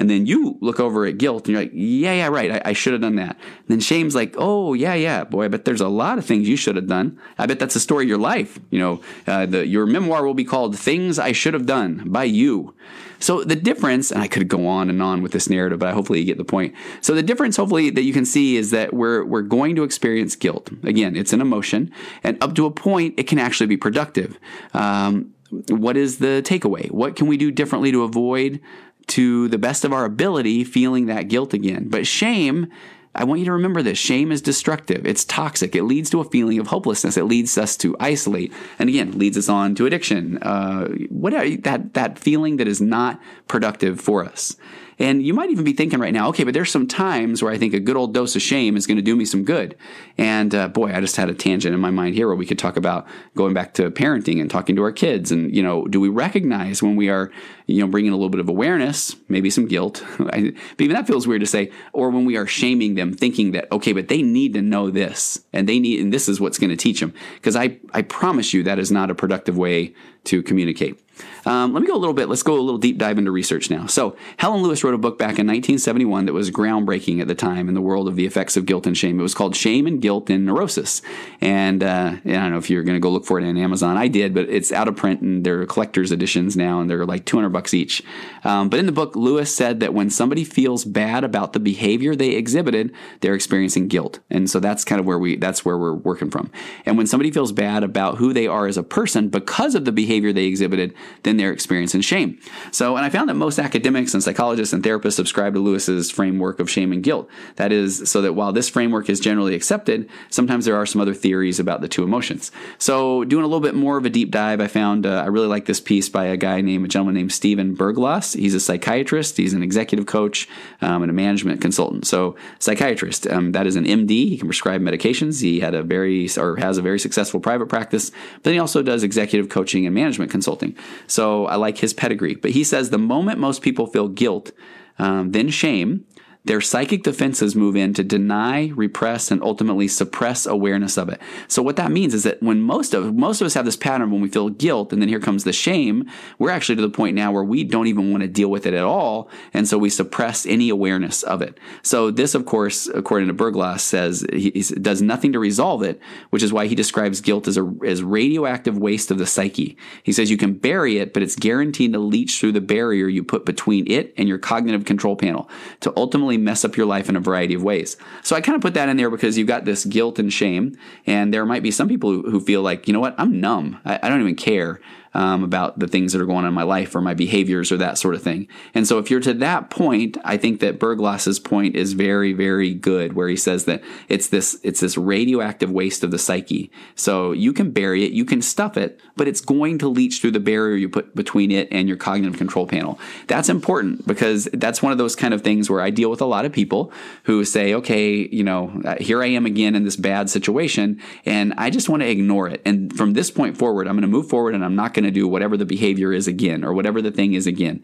And 0.01 0.09
then 0.09 0.25
you 0.25 0.57
look 0.63 0.81
over 0.81 1.05
at 1.05 1.19
guilt 1.19 1.47
and 1.47 1.53
you're 1.53 1.61
like, 1.61 1.73
yeah, 1.75 2.15
yeah, 2.15 2.29
right. 2.29 2.53
I, 2.53 2.71
I 2.71 2.73
should 2.73 2.95
have 2.95 3.03
done 3.03 3.17
that. 3.17 3.37
And 3.37 3.69
then 3.69 3.81
shame's 3.81 4.15
like, 4.15 4.35
oh, 4.39 4.73
yeah, 4.73 4.95
yeah, 4.95 5.25
boy, 5.25 5.45
I 5.45 5.49
bet 5.49 5.67
there's 5.67 5.83
a 5.83 5.89
lot 5.89 6.17
of 6.17 6.25
things 6.25 6.49
you 6.49 6.57
should 6.57 6.77
have 6.77 6.87
done. 6.87 7.21
I 7.37 7.45
bet 7.45 7.59
that's 7.59 7.75
the 7.75 7.81
story 7.81 8.07
of 8.07 8.09
your 8.09 8.17
life. 8.17 8.59
You 8.71 8.79
know, 8.79 9.01
uh, 9.27 9.45
the, 9.45 9.67
your 9.67 9.85
memoir 9.85 10.25
will 10.25 10.33
be 10.33 10.43
called 10.43 10.79
Things 10.79 11.19
I 11.19 11.33
Should 11.33 11.53
Have 11.53 11.67
Done 11.67 12.05
by 12.07 12.25
You. 12.25 12.75
So 13.19 13.45
the 13.45 13.57
difference, 13.57 14.11
and 14.11 14.23
I 14.23 14.27
could 14.27 14.49
go 14.49 14.67
on 14.67 14.89
and 14.89 15.03
on 15.03 15.21
with 15.21 15.33
this 15.33 15.51
narrative, 15.51 15.81
but 15.81 15.91
I 15.91 15.93
hopefully 15.93 16.21
you 16.21 16.25
get 16.25 16.39
the 16.39 16.45
point. 16.45 16.75
So 17.03 17.15
the 17.15 17.23
difference, 17.23 17.59
hopefully, 17.59 17.91
that 17.91 18.03
you 18.03 18.15
can 18.15 18.25
see 18.25 18.57
is 18.57 18.71
that 18.71 18.95
we're 18.95 19.23
we're 19.27 19.43
going 19.43 19.77
to 19.77 19.83
experience 19.83 20.35
guilt. 20.35 20.71
Again, 20.83 21.15
it's 21.15 21.35
an 21.35 21.43
emotion, 21.43 21.93
and 22.25 22.43
up 22.43 22.55
to 22.55 22.65
a 22.65 22.71
point, 22.71 23.17
it 23.19 23.25
can 23.25 23.39
actually 23.39 23.67
be 23.67 23.77
productive. 23.77 24.39
Um, 24.73 25.35
what 25.69 25.99
is 25.99 26.19
the 26.19 26.43
takeaway? 26.47 26.91
What 26.91 27.17
can 27.17 27.27
we 27.27 27.37
do 27.37 27.51
differently 27.51 27.93
to 27.93 28.05
avoid 28.05 28.61
to 29.09 29.49
the 29.49 29.59
best 29.59 29.85
of 29.85 29.93
our 29.93 30.05
ability 30.05 30.65
feeling 30.65 31.07
that 31.07 31.29
guilt 31.29 31.55
again. 31.55 31.89
But 31.89 32.07
shame, 32.07 32.71
I 33.15 33.25
want 33.25 33.41
you 33.41 33.47
to 33.47 33.53
remember 33.53 33.83
this 33.83 33.99
shame 33.99 34.31
is 34.31 34.41
destructive. 34.41 35.05
It's 35.05 35.25
toxic. 35.25 35.75
It 35.75 35.83
leads 35.83 36.11
to 36.11 36.21
a 36.21 36.25
feeling 36.25 36.61
of 36.61 36.69
hopelessness. 36.69 37.17
It 37.17 37.25
leads 37.25 37.59
us 37.59 37.77
to 37.79 37.97
isolate. 37.99 38.53
And 38.79 38.89
again, 38.89 39.19
leads 39.19 39.37
us 39.37 39.49
on 39.49 39.75
to 39.77 39.87
addiction. 39.87 40.39
Uh, 40.43 40.89
whatever, 41.09 41.57
that, 41.63 41.95
that 41.95 42.19
feeling 42.19 42.59
that 42.59 42.69
is 42.69 42.81
not 42.81 43.21
productive 43.49 44.01
for 44.01 44.25
us. 44.25 44.57
And 45.01 45.23
you 45.23 45.33
might 45.33 45.49
even 45.49 45.65
be 45.65 45.73
thinking 45.73 45.99
right 45.99 46.13
now, 46.13 46.29
okay, 46.29 46.45
but 46.45 46.53
there's 46.53 46.71
some 46.71 46.87
times 46.87 47.43
where 47.43 47.51
I 47.51 47.57
think 47.57 47.73
a 47.73 47.81
good 47.81 47.97
old 47.97 48.13
dose 48.13 48.37
of 48.37 48.43
shame 48.43 48.77
is 48.77 48.87
going 48.87 48.99
to 48.99 49.03
do 49.03 49.17
me 49.17 49.25
some 49.25 49.45
good. 49.45 49.75
And 50.19 50.55
uh, 50.55 50.69
boy, 50.69 50.93
I 50.93 51.01
just 51.01 51.17
had 51.17 51.31
a 51.31 51.35
tangent 51.35 51.75
in 51.75 51.81
my 51.81 51.91
mind 51.91 52.15
here 52.15 52.27
where 52.27 52.37
we 52.37 52.45
could 52.45 52.59
talk 52.59 52.77
about 52.77 53.09
going 53.35 53.55
back 53.55 53.73
to 53.75 53.91
parenting 53.91 54.43
and 54.43 54.51
talking 54.51 54.77
to 54.77 54.83
our 54.83 54.93
kids. 54.93 55.33
And, 55.33 55.57
you 55.57 55.63
know, 55.63 55.87
do 55.87 56.01
we 56.01 56.11
recognize 56.11 56.83
when 56.83 56.97
we 56.97 57.09
are, 57.09 57.33
you 57.67 57.81
know, 57.81 57.87
bringing 57.87 58.13
a 58.13 58.15
little 58.15 58.29
bit 58.29 58.41
of 58.41 58.51
awareness, 58.51 59.17
maybe 59.31 59.49
some 59.49 59.67
guilt, 59.67 60.05
but 60.19 60.37
even 60.37 60.95
that 60.95 61.07
feels 61.07 61.27
weird 61.27 61.41
to 61.41 61.47
say, 61.47 61.71
or 61.95 62.11
when 62.11 62.27
we 62.27 62.37
are 62.37 62.47
shaming 62.47 62.95
them, 62.95 63.15
thinking 63.15 63.53
that, 63.53 63.73
okay, 63.73 63.95
but 63.95 64.09
they 64.09 64.21
need 64.21 64.53
to 64.53 64.61
know 64.61 64.91
this 64.91 65.43
and 65.55 65.67
they 65.67 65.79
need, 65.79 66.01
and 66.01 66.13
this 66.13 66.29
is 66.29 66.43
what's 66.43 66.59
going 66.59 66.71
to 66.71 66.77
teach 66.77 67.01
them. 67.01 67.15
Because 67.37 67.57
I, 67.57 67.79
I 67.95 68.03
promise 68.03 68.53
you 68.53 68.63
that 68.65 68.79
is 68.79 68.93
not 68.93 69.11
a 69.11 69.15
productive 69.15 69.57
way 69.57 69.95
to 70.25 70.43
communicate. 70.43 71.01
Um, 71.47 71.73
let 71.73 71.81
me 71.81 71.87
go 71.87 71.95
a 71.95 71.99
little 71.99 72.15
bit. 72.15 72.29
Let's 72.29 72.43
go 72.43 72.55
a 72.55 72.61
little 72.61 72.79
deep 72.79 72.99
dive 72.99 73.19
into 73.19 73.31
research 73.31 73.71
now. 73.71 73.87
So, 73.87 74.17
Helen 74.37 74.63
Lewis 74.63 74.85
wrote 74.85 74.95
a 74.95 74.99
book 74.99 75.19
back 75.19 75.39
in 75.39 75.47
1971 75.47 76.27
that 76.27 76.33
was 76.33 76.51
groundbreaking 76.51 77.21
at 77.21 77.29
the 77.29 77.35
time 77.35 77.69
in 77.69 77.75
the 77.75 77.81
world 77.81 78.09
of 78.09 78.17
the 78.17 78.27
effects 78.27 78.57
of 78.57 78.67
guilt 78.67 78.87
and 78.87 78.97
shame. 78.97 79.19
It 79.19 79.23
was 79.23 79.35
called 79.35 79.57
Shame 79.57 79.87
and 79.87 80.01
Guilt 80.01 80.31
in 80.31 80.45
Neurosis. 80.45 81.03
And, 81.41 81.83
uh, 81.83 82.17
I 82.25 82.31
don't 82.31 82.51
know 82.51 82.59
if 82.59 82.71
you're 82.71 82.83
going 82.83 82.97
to 82.97 83.01
go 83.01 83.11
look 83.11 83.25
for 83.25 83.39
it 83.41 83.49
on 83.49 83.57
Amazon. 83.57 83.97
I 83.97 84.09
did, 84.09 84.35
but 84.35 84.49
it's 84.49 84.73
out 84.73 84.89
of 84.89 84.97
print 84.97 85.21
and 85.21 85.45
they're 85.45 85.65
collector's 85.67 86.13
editions 86.13 86.57
now 86.57 86.81
and 86.81 86.91
they're 86.91 87.07
like 87.07 87.25
200 87.25 87.51
bucks 87.51 87.75
each. 87.75 88.03
Um, 88.45 88.69
but 88.69 88.79
in 88.79 88.87
the 88.87 88.93
book, 88.93 89.17
Lewis 89.17 89.55
said 89.55 89.81
that 89.81 89.95
when 89.95 90.11
somebody 90.11 90.45
feels 90.45 90.85
bad 90.85 91.25
about 91.25 91.53
the 91.53 91.61
behavior 91.61 92.15
they 92.15 92.31
exhibited, 92.31 92.93
they're 93.21 93.35
experiencing 93.35 93.89
guilt. 93.89 94.21
And 94.31 94.49
so 94.49 94.61
that's 94.61 94.85
kind 94.85 95.01
of 95.01 95.07
where 95.07 95.19
we, 95.19 95.37
that's 95.37 95.65
where 95.65 95.79
we're 95.79 95.95
working 95.95 96.31
from. 96.31 96.51
And 96.87 96.97
when 96.97 97.07
somebody 97.07 97.31
feels 97.31 97.53
bad 97.53 97.83
about 97.83 98.19
who 98.19 98.33
they 98.33 98.47
are 98.47 98.67
as 98.67 98.77
a 98.77 98.83
person 98.83 99.29
because 99.29 99.75
of 99.75 99.85
the 99.85 99.93
behavior 99.93 100.10
they 100.11 100.47
exhibited, 100.47 100.95
than 101.23 101.37
their 101.37 101.53
experience 101.53 101.95
in 101.95 102.01
shame. 102.01 102.39
So, 102.73 102.97
and 102.97 103.05
I 103.05 103.11
found 103.11 103.29
that 103.29 103.35
most 103.35 103.59
academics 103.59 104.15
and 104.15 104.23
psychologists 104.23 104.73
and 104.73 104.83
therapists 104.83 105.13
subscribe 105.13 105.55
to 105.55 105.61
Lewis's 105.61 106.11
framework 106.11 106.59
of 106.59 106.69
shame 106.69 106.93
and 106.93 107.03
guilt. 107.03 107.29
That 107.57 107.73
is, 107.73 108.11
so 108.11 108.23
that 108.23 108.35
while 108.35 108.53
this 108.53 108.69
framework 108.69 109.09
is 109.09 109.21
generally 109.21 109.55
accepted, 109.55 110.09
sometimes 110.29 110.65
there 110.65 110.77
are 110.77 110.87
some 110.87 111.01
other 111.01 111.15
theories 111.15 111.61
about 111.61 111.81
the 111.81 111.89
two 111.89 112.03
emotions. 112.03 112.51
So, 112.79 113.25
doing 113.25 113.45
a 113.45 113.47
little 113.47 113.61
bit 113.61 113.75
more 113.75 113.97
of 113.97 114.05
a 114.05 114.11
deep 114.11 114.31
dive, 114.31 114.61
I 114.61 114.67
found 114.67 115.07
uh, 115.07 115.23
I 115.23 115.27
really 115.27 115.47
like 115.47 115.67
this 115.67 115.81
piece 115.81 116.09
by 116.09 116.25
a 116.25 116.37
guy 116.37 116.61
named 116.61 116.85
a 116.85 116.89
gentleman 116.89 117.15
named 117.15 117.33
Stephen 117.33 117.77
Berglas. 117.77 118.37
He's 118.37 118.55
a 118.55 118.61
psychiatrist, 118.61 119.37
he's 119.37 119.55
an 119.55 119.63
executive 119.63 120.07
coach, 120.07 120.49
um, 120.81 121.03
and 121.03 121.11
a 121.11 121.15
management 121.15 121.61
consultant. 121.61 122.07
So, 122.07 122.37
psychiatrist, 122.59 123.27
um, 123.29 123.53
that 123.53 123.67
is 123.67 123.77
an 123.77 123.85
MD. 123.85 124.29
He 124.29 124.39
can 124.39 124.49
prescribe 124.49 124.81
medications. 124.81 125.41
He 125.41 125.61
had 125.61 125.75
a 125.75 125.83
very 125.83 126.29
or 126.37 126.57
has 126.57 126.79
a 126.79 126.83
very 126.83 126.99
successful 126.99 127.41
private 127.41 127.69
practice. 127.69 128.11
But 128.11 128.45
then 128.45 128.55
he 128.55 128.59
also 128.59 128.83
does 128.83 129.03
executive 129.03 129.49
coaching 129.49 129.87
and 129.87 129.95
management 130.01 130.31
consulting. 130.31 130.75
So 131.07 131.47
I 131.47 131.57
like 131.57 131.79
his 131.79 131.93
pedigree. 131.93 132.35
But 132.35 132.51
he 132.53 132.65
says 132.65 132.91
the 132.91 132.99
moment 132.99 133.39
most 133.39 133.63
people 133.63 133.87
feel 133.87 134.09
guilt, 134.09 134.53
um, 134.99 135.33
then 135.33 135.49
shame, 135.51 136.05
their 136.45 136.61
psychic 136.61 137.03
defenses 137.03 137.55
move 137.55 137.77
in 137.77 137.93
to 137.95 138.03
deny, 138.03 138.69
repress, 138.69 139.31
and 139.31 139.43
ultimately 139.43 139.87
suppress 139.87 140.47
awareness 140.47 140.97
of 140.97 141.11
it. 141.11 141.21
So 141.49 141.63
what 141.63 141.77
that 141.77 141.91
means 141.91 142.15
is 142.15 142.23
that 142.23 142.43
when 142.43 142.63
most 142.63 142.95
of 142.95 143.15
most 143.15 143.41
of 143.41 143.47
us 143.47 143.55
have 143.55 143.67
this 143.67 143.77
pattern 143.77 144.11
when 144.11 144.23
we 144.23 144.29
feel 144.29 144.49
guilt, 144.49 144.93
and 144.93 145.03
then 145.03 145.09
here 145.09 145.21
comes 145.21 145.45
the 145.45 145.53
shame, 145.53 146.09
we're 146.39 146.51
actually 146.51 146.77
to 146.77 146.83
the 146.83 146.89
point 146.89 147.15
now 147.15 147.31
where 147.31 147.45
we 147.45 147.63
don't 147.63 147.89
even 147.89 148.11
want 148.11 148.23
to 148.23 148.29
deal 148.29 148.51
with 148.51 148.65
it 148.65 148.73
at 148.73 148.85
all, 148.85 149.29
and 149.53 149.69
so 149.69 149.77
we 149.77 149.91
suppress 149.91 150.47
any 150.47 150.71
awareness 150.71 151.23
of 151.23 151.43
it. 151.43 151.59
So 151.83 152.11
this, 152.11 152.35
of 152.35 152.47
course, 152.47 152.87
according 152.87 153.29
to 153.29 153.35
Berglas, 153.35 153.81
says 153.81 154.25
he, 154.33 154.51
he 154.51 154.63
does 154.63 155.03
nothing 155.03 155.33
to 155.33 155.39
resolve 155.39 155.83
it, 155.83 156.01
which 156.31 156.43
is 156.43 156.53
why 156.53 156.67
he 156.67 156.75
describes 156.75 157.21
guilt 157.21 157.49
as 157.49 157.59
a 157.59 157.71
as 157.85 158.03
radioactive 158.03 158.79
waste 158.79 159.11
of 159.11 159.19
the 159.19 159.27
psyche. 159.27 159.77
He 160.03 160.13
says 160.13 160.31
you 160.31 160.39
can 160.39 160.55
bury 160.55 160.99
it, 160.99 161.13
but 161.13 161.23
it's 161.23 161.37
guaranteed 161.37 161.93
to 161.93 161.99
leach 161.99 162.41
through 162.41 162.53
the 162.53 162.61
barrier 162.63 163.09
you 163.09 163.23
put 163.23 163.45
between 163.45 163.91
it 163.91 164.15
and 164.17 164.27
your 164.27 164.39
cognitive 164.39 164.87
control 164.87 165.17
panel 165.17 165.51
to 165.81 165.93
ultimately 165.97 166.30
mess 166.37 166.65
up 166.65 166.77
your 166.77 166.87
life 166.87 167.09
in 167.09 167.17
a 167.17 167.21
variety 167.21 167.55
of 167.55 167.63
ways. 167.63 167.97
So 168.23 168.37
I 168.37 168.41
kind 168.41 168.57
of 168.57 168.63
put 168.63 168.75
that 168.75 168.89
in 168.89 168.97
there 168.97 169.11
because 169.11 169.37
you've 169.37 169.49
got 169.49 169.65
this 169.65 169.85
guilt 169.85 170.19
and 170.19 170.33
shame, 170.33 170.77
and 171.07 171.33
there 171.33 171.47
might 171.47 171.63
be 171.63 171.71
some 171.71 171.89
people 171.89 172.11
who, 172.11 172.31
who 172.31 172.41
feel 172.41 172.63
like, 172.63 172.87
you 172.87 172.93
know 172.93 173.01
what, 173.01 173.15
I'm 173.19 173.41
numb. 173.41 173.81
I, 173.85 173.99
I 174.03 174.09
don't 174.09 174.21
even 174.21 174.37
care 174.37 174.81
um, 175.15 175.43
about 175.43 175.79
the 175.79 175.89
things 175.89 176.13
that 176.13 176.21
are 176.21 176.27
going 176.27 176.39
on 176.39 176.47
in 176.47 176.55
my 176.55 176.63
life 176.63 176.95
or 176.95 177.01
my 177.01 177.15
behaviors 177.15 177.73
or 177.73 177.77
that 177.79 177.99
sort 177.99 178.15
of 178.15 178.23
thing. 178.23 178.47
And 178.75 178.87
so 178.87 178.99
if 178.99 179.11
you're 179.11 179.21
to 179.21 179.35
that 179.35 179.71
point, 179.71 180.17
I 180.25 180.37
think 180.37 180.61
that 180.61 180.79
Berglas's 180.79 181.41
point 181.41 181.77
is 181.77 181.95
very, 181.95 182.33
very 182.33 182.75
good, 182.75 183.15
where 183.15 183.29
he 183.29 183.37
says 183.37 183.65
that 183.65 183.83
it's 184.09 184.29
this 184.29 184.59
it's 184.63 184.81
this 184.81 184.97
radioactive 184.97 185.71
waste 185.71 186.05
of 186.05 186.11
the 186.11 186.19
psyche. 186.19 186.71
So 186.95 187.33
you 187.33 187.53
can 187.53 187.71
bury 187.71 188.05
it, 188.05 188.13
you 188.13 188.25
can 188.25 188.43
stuff 188.43 188.77
it, 188.77 189.01
but 189.17 189.29
it's 189.29 189.41
going 189.41 189.79
to 189.79 189.89
leach 189.89 190.21
through 190.21 190.33
the 190.33 190.41
barrier 190.41 190.77
you 190.77 190.89
put 190.89 191.15
between 191.15 191.51
it 191.51 191.69
and 191.71 191.89
your 191.89 191.97
cognitive 191.97 192.39
control 192.39 192.67
panel. 192.67 192.99
That's 193.27 193.49
important 193.49 194.07
because 194.07 194.49
that's 194.53 194.83
one 194.83 194.93
of 194.93 194.99
those 194.99 195.17
kind 195.17 195.35
of 195.35 195.43
things 195.43 195.69
where 195.69 195.81
I 195.81 195.91
deal 195.91 196.11
with 196.11 196.21
a 196.21 196.27
lot 196.27 196.45
of 196.45 196.53
people 196.53 196.93
who 197.25 197.45
say, 197.45 197.75
okay, 197.75 198.29
you 198.29 198.45
know, 198.45 198.81
uh, 198.85 198.97
here 199.01 199.23
I 199.23 199.27
am 199.27 199.47
again 199.47 199.75
in 199.75 199.85
this 199.85 199.97
bad 199.97 200.31
situation, 200.31 201.01
and 201.25 201.53
I 201.57 201.71
just 201.71 201.89
want 201.89 202.03
to 202.03 202.09
ignore 202.09 202.49
it. 202.49 202.63
And 202.65 202.97
from 202.97 203.15
this 203.15 203.31
point 203.31 203.57
forward, 203.57 203.87
I'm 203.87 203.95
going 203.95 204.03
to 204.03 204.09
move 204.09 204.29
forward 204.29 204.55
and 204.55 204.65
I'm 204.65 204.77
not 204.77 204.95
going 204.95 205.00
going 205.01 205.13
to 205.13 205.21
do 205.21 205.27
whatever 205.27 205.57
the 205.57 205.65
behavior 205.65 206.13
is 206.13 206.27
again 206.27 206.65
or 206.65 206.73
whatever 206.73 207.01
the 207.01 207.11
thing 207.11 207.35
is 207.35 207.47
again. 207.47 207.83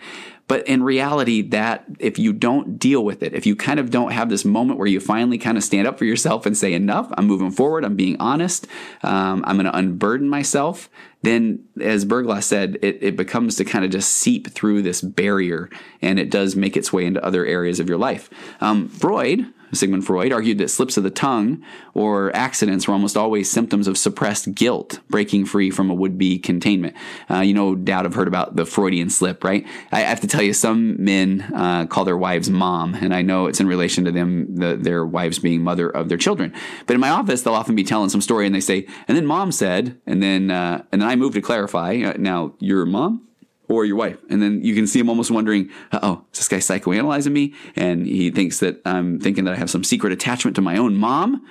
But 0.49 0.67
in 0.69 0.83
reality, 0.83 1.43
that 1.43 1.85
if 1.99 2.19
you 2.19 2.33
don't 2.33 2.79
deal 2.79 3.05
with 3.05 3.23
it, 3.23 3.35
if 3.35 3.47
you 3.47 3.57
kind 3.57 3.81
of 3.81 3.91
don't 3.91 4.13
have 4.13 4.29
this 4.29 4.45
moment 4.45 4.79
where 4.79 4.87
you 4.87 5.01
finally 5.01 5.39
kind 5.39 5.57
of 5.57 5.65
stand 5.65 5.89
up 5.89 5.99
for 5.99 6.05
yourself 6.05 6.47
and 6.47 6.57
say, 6.57 6.73
enough, 6.73 7.13
I'm 7.17 7.27
moving 7.27 7.51
forward, 7.51 7.85
I'm 7.85 7.97
being 7.97 8.17
honest, 8.21 8.67
um, 9.03 9.43
I'm 9.47 9.57
going 9.57 9.67
to 9.67 9.77
unburden 9.77 10.29
myself, 10.29 10.89
then 11.23 11.65
as 11.81 12.05
Berglas 12.05 12.45
said, 12.45 12.79
it, 12.83 13.03
it 13.03 13.17
becomes 13.17 13.57
to 13.57 13.65
kind 13.65 13.85
of 13.85 13.91
just 13.91 14.13
seep 14.13 14.49
through 14.49 14.83
this 14.83 15.01
barrier 15.01 15.69
and 16.01 16.21
it 16.21 16.31
does 16.31 16.55
make 16.55 16.77
its 16.77 16.93
way 16.93 17.05
into 17.05 17.25
other 17.25 17.45
areas 17.45 17.81
of 17.81 17.89
your 17.89 17.99
life. 17.99 18.31
Um, 18.61 18.89
Freud, 18.89 19.53
Sigmund 19.73 20.07
Freud 20.07 20.33
argued 20.33 20.59
that 20.59 20.69
slips 20.69 20.97
of 20.97 21.05
the 21.05 21.11
tongue 21.11 21.63
or 21.95 22.35
accidents 22.35 22.87
were 22.87 22.95
almost 22.95 23.17
always 23.17 23.51
symptoms 23.51 23.89
of 23.89 23.99
suppressed 23.99 24.55
guilt, 24.55 25.01
breaking 25.09 25.47
free 25.47 25.71
from 25.71 25.91
a 25.91 25.95
would 25.95 26.19
be 26.19 26.39
containment. 26.39 26.95
Uh, 27.31 27.41
you 27.41 27.55
no 27.55 27.75
doubt 27.75 28.05
have 28.05 28.15
heard 28.15 28.29
about 28.29 28.57
the 28.57 28.65
Freudian 28.65 29.11
slip, 29.11 29.45
right? 29.45 29.67
I 29.93 30.01
have 30.01 30.21
to 30.21 30.27
tell 30.27 30.43
you, 30.43 30.53
some 30.53 31.03
men 31.03 31.43
uh, 31.55 31.87
call 31.87 32.05
their 32.05 32.17
wives 32.17 32.51
mom, 32.51 32.95
and 32.95 33.15
I 33.15 33.23
know 33.23 33.47
it's 33.47 33.61
in 33.61 33.67
relation 33.67 34.05
to 34.05 34.13
them, 34.13 34.55
the, 34.55 34.77
their 34.77 35.05
wives 35.05 35.39
being 35.39 35.63
mother 35.63 35.89
of 35.89 36.09
their 36.09 36.19
children. 36.19 36.53
But 36.87 36.95
in 36.95 37.01
my 37.01 37.11
office, 37.11 37.43
they'll 37.43 37.55
often 37.55 37.75
be 37.75 37.85
telling 37.85 38.11
some 38.11 38.21
story 38.21 38.47
and 38.47 38.55
they 38.55 38.61
say, 38.61 38.87
and 39.09 39.17
then 39.17 39.27
mom 39.27 39.53
said, 39.53 39.99
and 40.07 40.23
then, 40.23 40.51
uh, 40.51 40.85
and 40.93 41.03
then 41.03 41.09
I 41.09 41.17
move 41.17 41.35
to 41.35 41.41
clarify, 41.41 41.97
now 42.19 42.55
you're 42.59 42.87
mom? 42.87 43.27
Or 43.69 43.85
your 43.85 43.97
wife. 43.97 44.19
And 44.31 44.43
then 44.43 44.63
you 44.63 44.75
can 44.75 44.87
see 44.87 45.01
him 45.01 45.09
almost 45.09 45.31
wondering, 45.31 45.71
oh, 45.93 46.25
is 46.33 46.39
this 46.39 46.49
guy 46.49 46.59
psychoanalyzing 46.59 47.33
me? 47.33 47.55
And 47.75 48.07
he 48.07 48.31
thinks 48.31 48.61
that 48.61 48.81
I'm 48.85 49.19
thinking 49.21 49.45
that 49.45 49.55
I 49.55 49.57
have 49.57 49.71
some 49.71 49.85
secret 49.85 50.13
attachment 50.13 50.55
to 50.57 50.63
my 50.63 50.77
own 50.77 50.97
mom. 50.97 51.47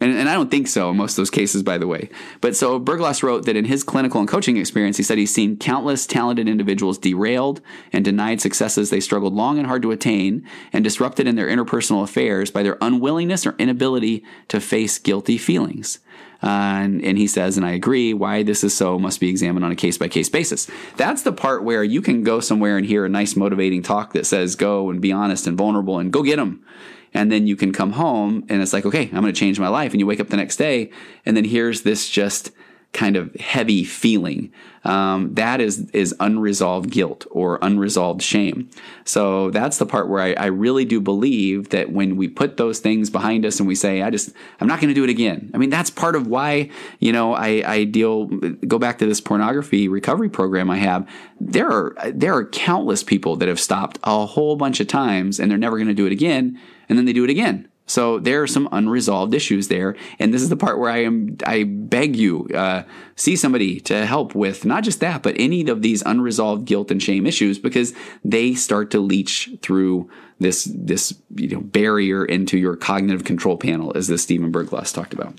And, 0.00 0.16
and, 0.16 0.28
I 0.28 0.34
don't 0.34 0.50
think 0.50 0.68
so 0.68 0.90
in 0.90 0.96
most 0.96 1.12
of 1.12 1.16
those 1.16 1.30
cases, 1.30 1.64
by 1.64 1.76
the 1.76 1.88
way. 1.88 2.08
But 2.40 2.54
so 2.54 2.78
Berglas 2.78 3.22
wrote 3.22 3.46
that 3.46 3.56
in 3.56 3.64
his 3.64 3.82
clinical 3.82 4.20
and 4.20 4.28
coaching 4.28 4.56
experience, 4.56 4.96
he 4.96 5.02
said 5.02 5.18
he's 5.18 5.34
seen 5.34 5.56
countless 5.56 6.06
talented 6.06 6.48
individuals 6.48 6.98
derailed 6.98 7.60
and 7.92 8.04
denied 8.04 8.40
successes 8.40 8.90
they 8.90 9.00
struggled 9.00 9.34
long 9.34 9.58
and 9.58 9.66
hard 9.66 9.82
to 9.82 9.90
attain 9.90 10.46
and 10.72 10.84
disrupted 10.84 11.26
in 11.26 11.34
their 11.34 11.48
interpersonal 11.48 12.04
affairs 12.04 12.50
by 12.52 12.62
their 12.62 12.78
unwillingness 12.80 13.44
or 13.44 13.56
inability 13.58 14.24
to 14.46 14.60
face 14.60 14.98
guilty 14.98 15.36
feelings. 15.36 15.98
Uh, 16.42 16.46
and, 16.46 17.04
and, 17.04 17.18
he 17.18 17.26
says, 17.26 17.56
and 17.56 17.66
I 17.66 17.72
agree, 17.72 18.14
why 18.14 18.44
this 18.44 18.62
is 18.62 18.72
so 18.72 18.96
must 18.96 19.18
be 19.18 19.28
examined 19.28 19.64
on 19.64 19.72
a 19.72 19.76
case 19.76 19.98
by 19.98 20.06
case 20.06 20.28
basis. 20.28 20.68
That's 20.96 21.22
the 21.22 21.32
part 21.32 21.64
where 21.64 21.82
you 21.82 22.00
can 22.00 22.22
go 22.22 22.38
somewhere 22.38 22.76
and 22.76 22.86
hear 22.86 23.04
a 23.04 23.08
nice 23.08 23.34
motivating 23.34 23.82
talk 23.82 24.12
that 24.12 24.24
says, 24.24 24.54
go 24.54 24.88
and 24.88 25.00
be 25.00 25.10
honest 25.10 25.48
and 25.48 25.58
vulnerable 25.58 25.98
and 25.98 26.12
go 26.12 26.22
get 26.22 26.36
them. 26.36 26.64
And 27.12 27.32
then 27.32 27.46
you 27.48 27.56
can 27.56 27.72
come 27.72 27.92
home 27.92 28.44
and 28.48 28.62
it's 28.62 28.72
like, 28.72 28.86
okay, 28.86 29.04
I'm 29.04 29.20
going 29.20 29.24
to 29.24 29.32
change 29.32 29.58
my 29.58 29.68
life. 29.68 29.92
And 29.92 30.00
you 30.00 30.06
wake 30.06 30.20
up 30.20 30.28
the 30.28 30.36
next 30.36 30.56
day 30.56 30.90
and 31.26 31.36
then 31.36 31.44
here's 31.44 31.82
this 31.82 32.08
just 32.08 32.52
kind 32.92 33.16
of 33.16 33.34
heavy 33.34 33.84
feeling. 33.84 34.52
Um, 34.84 35.34
that 35.34 35.60
is 35.60 35.90
is 35.90 36.14
unresolved 36.20 36.90
guilt 36.90 37.26
or 37.30 37.58
unresolved 37.60 38.22
shame. 38.22 38.70
So 39.04 39.50
that's 39.50 39.76
the 39.76 39.84
part 39.84 40.08
where 40.08 40.22
I, 40.22 40.32
I, 40.32 40.46
really 40.46 40.86
do 40.86 41.00
believe 41.00 41.68
that 41.70 41.92
when 41.92 42.16
we 42.16 42.28
put 42.28 42.56
those 42.56 42.78
things 42.78 43.10
behind 43.10 43.44
us 43.44 43.58
and 43.58 43.68
we 43.68 43.74
say, 43.74 44.00
I 44.00 44.08
just 44.08 44.30
I'm 44.60 44.68
not 44.68 44.80
going 44.80 44.88
to 44.88 44.94
do 44.94 45.04
it 45.04 45.10
again. 45.10 45.50
I 45.52 45.58
mean, 45.58 45.68
that's 45.68 45.90
part 45.90 46.16
of 46.16 46.26
why 46.26 46.70
you 47.00 47.12
know 47.12 47.34
I, 47.34 47.62
I 47.66 47.84
deal 47.84 48.26
go 48.26 48.78
back 48.78 48.98
to 48.98 49.06
this 49.06 49.20
pornography 49.20 49.88
recovery 49.88 50.30
program 50.30 50.70
I 50.70 50.78
have. 50.78 51.06
There 51.38 51.68
are 51.70 51.94
there 52.10 52.34
are 52.34 52.46
countless 52.46 53.02
people 53.02 53.36
that 53.36 53.48
have 53.48 53.60
stopped 53.60 53.98
a 54.04 54.24
whole 54.24 54.56
bunch 54.56 54.80
of 54.80 54.86
times 54.86 55.38
and 55.38 55.50
they're 55.50 55.58
never 55.58 55.76
going 55.76 55.88
to 55.88 55.94
do 55.94 56.06
it 56.06 56.12
again, 56.12 56.58
and 56.88 56.96
then 56.96 57.04
they 57.04 57.12
do 57.12 57.24
it 57.24 57.30
again 57.30 57.68
so 57.88 58.18
there 58.20 58.42
are 58.42 58.46
some 58.46 58.68
unresolved 58.70 59.34
issues 59.34 59.68
there, 59.68 59.96
and 60.18 60.32
this 60.32 60.42
is 60.42 60.50
the 60.50 60.56
part 60.56 60.78
where 60.78 60.90
I 60.90 60.98
am 60.98 61.36
I 61.44 61.64
beg 61.64 62.14
you 62.14 62.46
uh, 62.54 62.84
see 63.16 63.34
somebody 63.34 63.80
to 63.80 64.06
help 64.06 64.34
with 64.34 64.64
not 64.64 64.84
just 64.84 65.00
that, 65.00 65.22
but 65.22 65.34
any 65.38 65.66
of 65.68 65.82
these 65.82 66.02
unresolved 66.02 66.66
guilt 66.66 66.90
and 66.90 67.02
shame 67.02 67.26
issues 67.26 67.58
because 67.58 67.94
they 68.24 68.54
start 68.54 68.90
to 68.92 69.00
leach 69.00 69.50
through 69.62 70.08
this 70.40 70.64
this 70.72 71.14
you 71.34 71.48
know 71.48 71.60
barrier 71.60 72.24
into 72.24 72.58
your 72.58 72.76
cognitive 72.76 73.24
control 73.24 73.56
panel, 73.56 73.92
as 73.96 74.06
this 74.06 74.22
Stephen 74.22 74.52
Berglas 74.52 74.92
talked 74.92 75.12
about. 75.12 75.34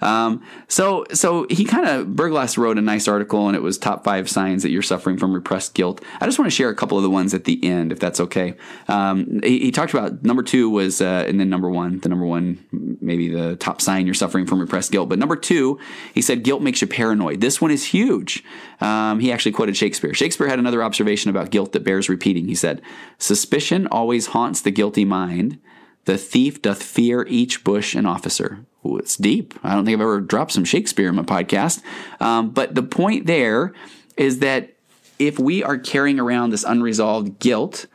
Um, 0.00 0.44
so 0.68 1.04
so 1.12 1.46
he 1.50 1.64
kind 1.64 1.88
of 1.88 2.08
Berglas 2.08 2.56
wrote 2.56 2.78
a 2.78 2.82
nice 2.82 3.08
article, 3.08 3.48
and 3.48 3.56
it 3.56 3.62
was 3.62 3.76
top 3.76 4.04
five 4.04 4.28
signs 4.28 4.62
that 4.62 4.70
you're 4.70 4.82
suffering 4.82 5.18
from 5.18 5.32
repressed 5.32 5.74
guilt. 5.74 6.02
I 6.20 6.26
just 6.26 6.38
want 6.38 6.50
to 6.50 6.54
share 6.54 6.68
a 6.68 6.74
couple 6.74 6.96
of 6.96 7.02
the 7.02 7.10
ones 7.10 7.34
at 7.34 7.44
the 7.44 7.62
end, 7.64 7.90
if 7.90 7.98
that's 7.98 8.20
okay. 8.20 8.54
Um, 8.88 9.40
he, 9.42 9.58
he, 9.58 9.70
talked 9.72 9.92
about 9.92 10.22
number 10.22 10.42
two 10.42 10.70
was, 10.70 11.00
uh, 11.00 11.24
and 11.26 11.40
then 11.40 11.50
number 11.50 11.68
one, 11.68 11.98
the 12.00 12.08
number 12.08 12.24
one 12.24 12.64
maybe 13.00 13.28
the 13.28 13.56
top 13.56 13.80
sign 13.80 14.06
you're 14.06 14.14
suffering 14.14 14.46
from 14.46 14.60
repressed 14.60 14.92
guilt, 14.92 15.08
but 15.08 15.18
number 15.18 15.36
two, 15.36 15.78
he 16.14 16.22
said 16.22 16.42
guilt 16.42 16.62
makes 16.62 16.80
you 16.80 16.86
paranoid. 16.86 17.40
This 17.40 17.60
one 17.60 17.70
is 17.70 17.86
huge. 17.86 18.44
Um, 18.80 19.20
he 19.20 19.32
actually 19.32 19.52
quoted 19.52 19.76
Shakespeare. 19.76 20.14
Shakespeare 20.14 20.48
had 20.48 20.58
another 20.58 20.82
observation 20.82 21.30
about 21.30 21.50
guilt 21.50 21.72
that 21.72 21.84
bears 21.84 22.08
repeating. 22.08 22.46
He 22.46 22.54
said, 22.54 22.80
"Suspicion 23.18 23.86
always." 23.88 24.26
Haunts 24.36 24.60
the 24.60 24.70
guilty 24.70 25.06
mind. 25.06 25.58
The 26.04 26.18
thief 26.18 26.60
doth 26.60 26.82
fear 26.82 27.26
each 27.26 27.64
bush 27.64 27.94
and 27.94 28.06
officer. 28.06 28.66
Ooh, 28.84 28.98
it's 28.98 29.16
deep. 29.16 29.54
I 29.64 29.74
don't 29.74 29.86
think 29.86 29.94
I've 29.94 30.02
ever 30.02 30.20
dropped 30.20 30.52
some 30.52 30.66
Shakespeare 30.66 31.08
in 31.08 31.14
my 31.14 31.22
podcast. 31.22 31.82
Um, 32.20 32.50
but 32.50 32.74
the 32.74 32.82
point 32.82 33.24
there 33.24 33.72
is 34.18 34.40
that 34.40 34.74
if 35.18 35.38
we 35.38 35.64
are 35.64 35.78
carrying 35.78 36.20
around 36.20 36.50
this 36.50 36.64
unresolved 36.64 37.38
guilt, 37.38 37.86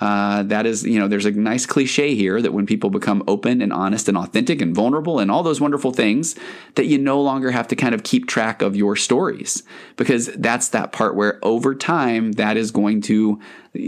uh, 0.00 0.42
that 0.44 0.64
is, 0.64 0.84
you 0.84 0.98
know, 0.98 1.06
there's 1.06 1.26
a 1.26 1.32
nice 1.32 1.66
cliche 1.66 2.14
here 2.14 2.40
that 2.40 2.54
when 2.54 2.64
people 2.64 2.88
become 2.88 3.22
open 3.28 3.60
and 3.60 3.70
honest 3.70 4.08
and 4.08 4.16
authentic 4.16 4.62
and 4.62 4.74
vulnerable 4.74 5.18
and 5.18 5.30
all 5.30 5.42
those 5.42 5.60
wonderful 5.60 5.92
things, 5.92 6.34
that 6.76 6.86
you 6.86 6.96
no 6.96 7.20
longer 7.20 7.50
have 7.50 7.68
to 7.68 7.76
kind 7.76 7.94
of 7.94 8.02
keep 8.02 8.26
track 8.26 8.62
of 8.62 8.74
your 8.74 8.96
stories 8.96 9.62
because 9.96 10.28
that's 10.36 10.68
that 10.68 10.92
part 10.92 11.14
where 11.14 11.38
over 11.42 11.74
time 11.74 12.32
that 12.32 12.56
is 12.56 12.70
going 12.70 13.02
to 13.02 13.38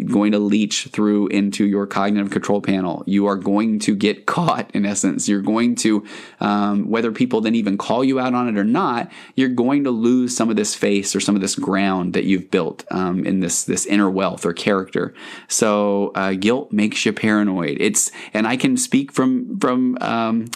going 0.06 0.30
to 0.32 0.38
leach 0.38 0.84
through 0.86 1.26
into 1.28 1.64
your 1.64 1.86
cognitive 1.86 2.30
control 2.30 2.60
panel. 2.60 3.02
You 3.06 3.26
are 3.26 3.36
going 3.36 3.80
to 3.80 3.96
get 3.96 4.26
caught, 4.32 4.70
in 4.72 4.86
essence. 4.86 5.28
You're 5.28 5.42
going 5.42 5.74
to, 5.76 6.04
um, 6.40 6.88
whether 6.88 7.10
people 7.10 7.40
then 7.40 7.54
even 7.54 7.76
call 7.76 8.04
you 8.04 8.20
out 8.20 8.34
on 8.34 8.48
it 8.48 8.56
or 8.56 8.64
not, 8.64 9.10
you're 9.34 9.48
going 9.48 9.84
to 9.84 9.90
lose 9.90 10.36
some 10.36 10.50
of 10.50 10.56
this 10.56 10.74
face 10.74 11.16
or 11.16 11.20
some 11.20 11.34
of 11.34 11.40
this 11.40 11.56
ground 11.56 12.12
that 12.14 12.24
you've 12.24 12.50
built 12.50 12.84
um, 12.90 13.24
in 13.26 13.40
this 13.40 13.64
this 13.64 13.86
inner 13.86 14.10
wealth 14.10 14.46
or 14.46 14.52
character. 14.52 15.14
So 15.48 16.12
uh, 16.14 16.32
guilt 16.34 16.72
makes 16.72 17.04
you 17.04 17.12
paranoid. 17.12 17.78
It's, 17.80 18.10
and 18.32 18.46
I 18.46 18.56
can 18.56 18.76
speak 18.76 19.12
from 19.12 19.58
from. 19.58 19.98
Um, 20.00 20.46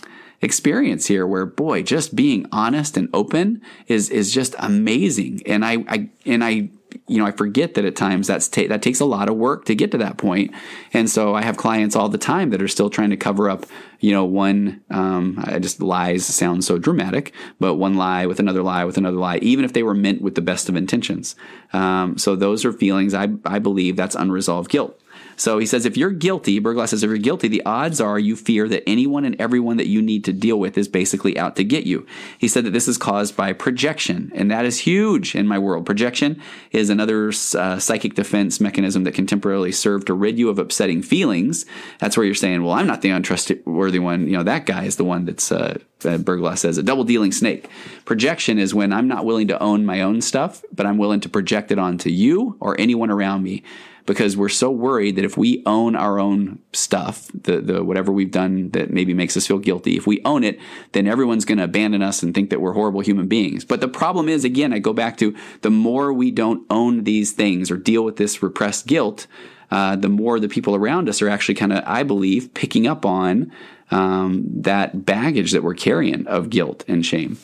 experience 0.42 1.06
here 1.06 1.26
where 1.26 1.46
boy 1.46 1.82
just 1.82 2.14
being 2.14 2.46
honest 2.52 2.98
and 2.98 3.08
open 3.14 3.60
is 3.88 4.10
is 4.10 4.34
just 4.34 4.54
amazing 4.58 5.40
and 5.46 5.64
I, 5.64 5.82
I 5.88 6.10
and 6.26 6.44
I 6.44 6.68
you 7.08 7.18
know, 7.18 7.26
I 7.26 7.32
forget 7.32 7.74
that 7.74 7.84
at 7.84 7.96
times 7.96 8.26
that's 8.26 8.48
ta- 8.48 8.68
that 8.68 8.82
takes 8.82 9.00
a 9.00 9.04
lot 9.04 9.28
of 9.28 9.36
work 9.36 9.64
to 9.66 9.74
get 9.74 9.90
to 9.92 9.98
that 9.98 10.18
point. 10.18 10.52
And 10.92 11.08
so 11.08 11.34
I 11.34 11.42
have 11.42 11.56
clients 11.56 11.96
all 11.96 12.08
the 12.08 12.18
time 12.18 12.50
that 12.50 12.62
are 12.62 12.68
still 12.68 12.90
trying 12.90 13.10
to 13.10 13.16
cover 13.16 13.48
up, 13.48 13.66
you 14.00 14.12
know, 14.12 14.24
one, 14.24 14.82
um, 14.90 15.42
I 15.44 15.58
just 15.58 15.80
lies 15.80 16.24
sound 16.24 16.64
so 16.64 16.78
dramatic, 16.78 17.32
but 17.60 17.74
one 17.74 17.94
lie 17.94 18.26
with 18.26 18.40
another 18.40 18.62
lie 18.62 18.84
with 18.84 18.98
another 18.98 19.18
lie, 19.18 19.38
even 19.38 19.64
if 19.64 19.72
they 19.72 19.82
were 19.82 19.94
meant 19.94 20.22
with 20.22 20.34
the 20.34 20.42
best 20.42 20.68
of 20.68 20.76
intentions. 20.76 21.36
Um, 21.72 22.18
so 22.18 22.36
those 22.36 22.64
are 22.64 22.72
feelings 22.72 23.14
I, 23.14 23.28
I 23.44 23.58
believe 23.58 23.96
that's 23.96 24.14
unresolved 24.14 24.70
guilt. 24.70 25.00
So 25.36 25.58
he 25.58 25.66
says, 25.66 25.84
if 25.84 25.96
you're 25.96 26.10
guilty, 26.10 26.60
Berglas 26.60 26.88
says, 26.88 27.02
if 27.02 27.08
you're 27.08 27.18
guilty, 27.18 27.48
the 27.48 27.64
odds 27.64 28.00
are 28.00 28.18
you 28.18 28.36
fear 28.36 28.68
that 28.68 28.88
anyone 28.88 29.24
and 29.24 29.38
everyone 29.40 29.76
that 29.76 29.86
you 29.86 30.00
need 30.00 30.24
to 30.24 30.32
deal 30.32 30.58
with 30.58 30.78
is 30.78 30.88
basically 30.88 31.38
out 31.38 31.56
to 31.56 31.64
get 31.64 31.84
you. 31.84 32.06
He 32.38 32.48
said 32.48 32.64
that 32.64 32.72
this 32.72 32.88
is 32.88 32.96
caused 32.96 33.36
by 33.36 33.52
projection, 33.52 34.32
and 34.34 34.50
that 34.50 34.64
is 34.64 34.80
huge 34.80 35.34
in 35.34 35.46
my 35.46 35.58
world. 35.58 35.84
Projection 35.84 36.40
is 36.72 36.90
another 36.90 37.28
uh, 37.28 37.78
psychic 37.78 38.14
defense 38.14 38.60
mechanism 38.60 39.04
that 39.04 39.14
can 39.14 39.26
temporarily 39.26 39.72
serve 39.72 40.04
to 40.06 40.14
rid 40.14 40.38
you 40.38 40.48
of 40.48 40.58
upsetting 40.58 41.02
feelings. 41.02 41.66
That's 41.98 42.16
where 42.16 42.24
you're 42.24 42.34
saying, 42.34 42.62
well, 42.62 42.72
I'm 42.72 42.86
not 42.86 43.02
the 43.02 43.10
untrustworthy 43.10 43.98
one. 43.98 44.26
You 44.26 44.38
know, 44.38 44.42
that 44.42 44.66
guy 44.66 44.84
is 44.84 44.96
the 44.96 45.04
one 45.04 45.26
that's, 45.26 45.52
uh, 45.52 45.78
Berglas 46.00 46.58
says, 46.58 46.78
a 46.78 46.82
double 46.82 47.04
dealing 47.04 47.32
snake. 47.32 47.68
Projection 48.04 48.58
is 48.58 48.74
when 48.74 48.92
I'm 48.92 49.08
not 49.08 49.24
willing 49.24 49.48
to 49.48 49.62
own 49.62 49.84
my 49.84 50.00
own 50.00 50.20
stuff, 50.20 50.62
but 50.72 50.86
I'm 50.86 50.98
willing 50.98 51.20
to 51.20 51.28
project 51.28 51.70
it 51.70 51.78
onto 51.78 52.10
you 52.10 52.56
or 52.60 52.78
anyone 52.80 53.10
around 53.10 53.42
me 53.42 53.62
because 54.06 54.36
we're 54.36 54.48
so 54.48 54.70
worried 54.70 55.16
that 55.16 55.24
if 55.24 55.36
we 55.36 55.62
own 55.66 55.96
our 55.96 56.18
own 56.18 56.60
stuff, 56.72 57.28
the, 57.34 57.60
the 57.60 57.84
whatever 57.84 58.12
we've 58.12 58.30
done 58.30 58.70
that 58.70 58.90
maybe 58.90 59.12
makes 59.12 59.36
us 59.36 59.46
feel 59.46 59.58
guilty, 59.58 59.96
if 59.96 60.06
we 60.06 60.22
own 60.24 60.44
it, 60.44 60.58
then 60.92 61.06
everyone's 61.06 61.44
going 61.44 61.58
to 61.58 61.64
abandon 61.64 62.02
us 62.02 62.22
and 62.22 62.34
think 62.34 62.50
that 62.50 62.60
we're 62.60 62.72
horrible 62.72 63.00
human 63.00 63.26
beings. 63.26 63.64
But 63.64 63.80
the 63.80 63.88
problem 63.88 64.28
is, 64.28 64.44
again, 64.44 64.72
I 64.72 64.78
go 64.78 64.92
back 64.92 65.16
to 65.18 65.34
the 65.62 65.70
more 65.70 66.12
we 66.12 66.30
don't 66.30 66.64
own 66.70 67.04
these 67.04 67.32
things 67.32 67.70
or 67.70 67.76
deal 67.76 68.04
with 68.04 68.16
this 68.16 68.42
repressed 68.42 68.86
guilt, 68.86 69.26
uh, 69.70 69.96
the 69.96 70.08
more 70.08 70.38
the 70.38 70.48
people 70.48 70.76
around 70.76 71.08
us 71.08 71.20
are 71.20 71.28
actually 71.28 71.56
kind 71.56 71.72
of, 71.72 71.82
I 71.86 72.04
believe, 72.04 72.54
picking 72.54 72.86
up 72.86 73.04
on 73.04 73.52
um, 73.90 74.44
that 74.62 75.04
baggage 75.04 75.52
that 75.52 75.62
we're 75.62 75.74
carrying 75.74 76.26
of 76.26 76.50
guilt 76.50 76.84
and 76.86 77.04
shame. 77.04 77.38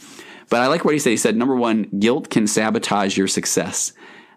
But 0.48 0.60
I 0.60 0.66
like 0.66 0.84
what 0.84 0.94
he 0.94 1.00
said. 1.00 1.10
He 1.10 1.16
said, 1.16 1.36
number 1.36 1.56
one, 1.56 1.84
guilt 1.98 2.30
can 2.30 2.46
sabotage 2.46 3.16
your 3.16 3.28
success. 3.28 3.92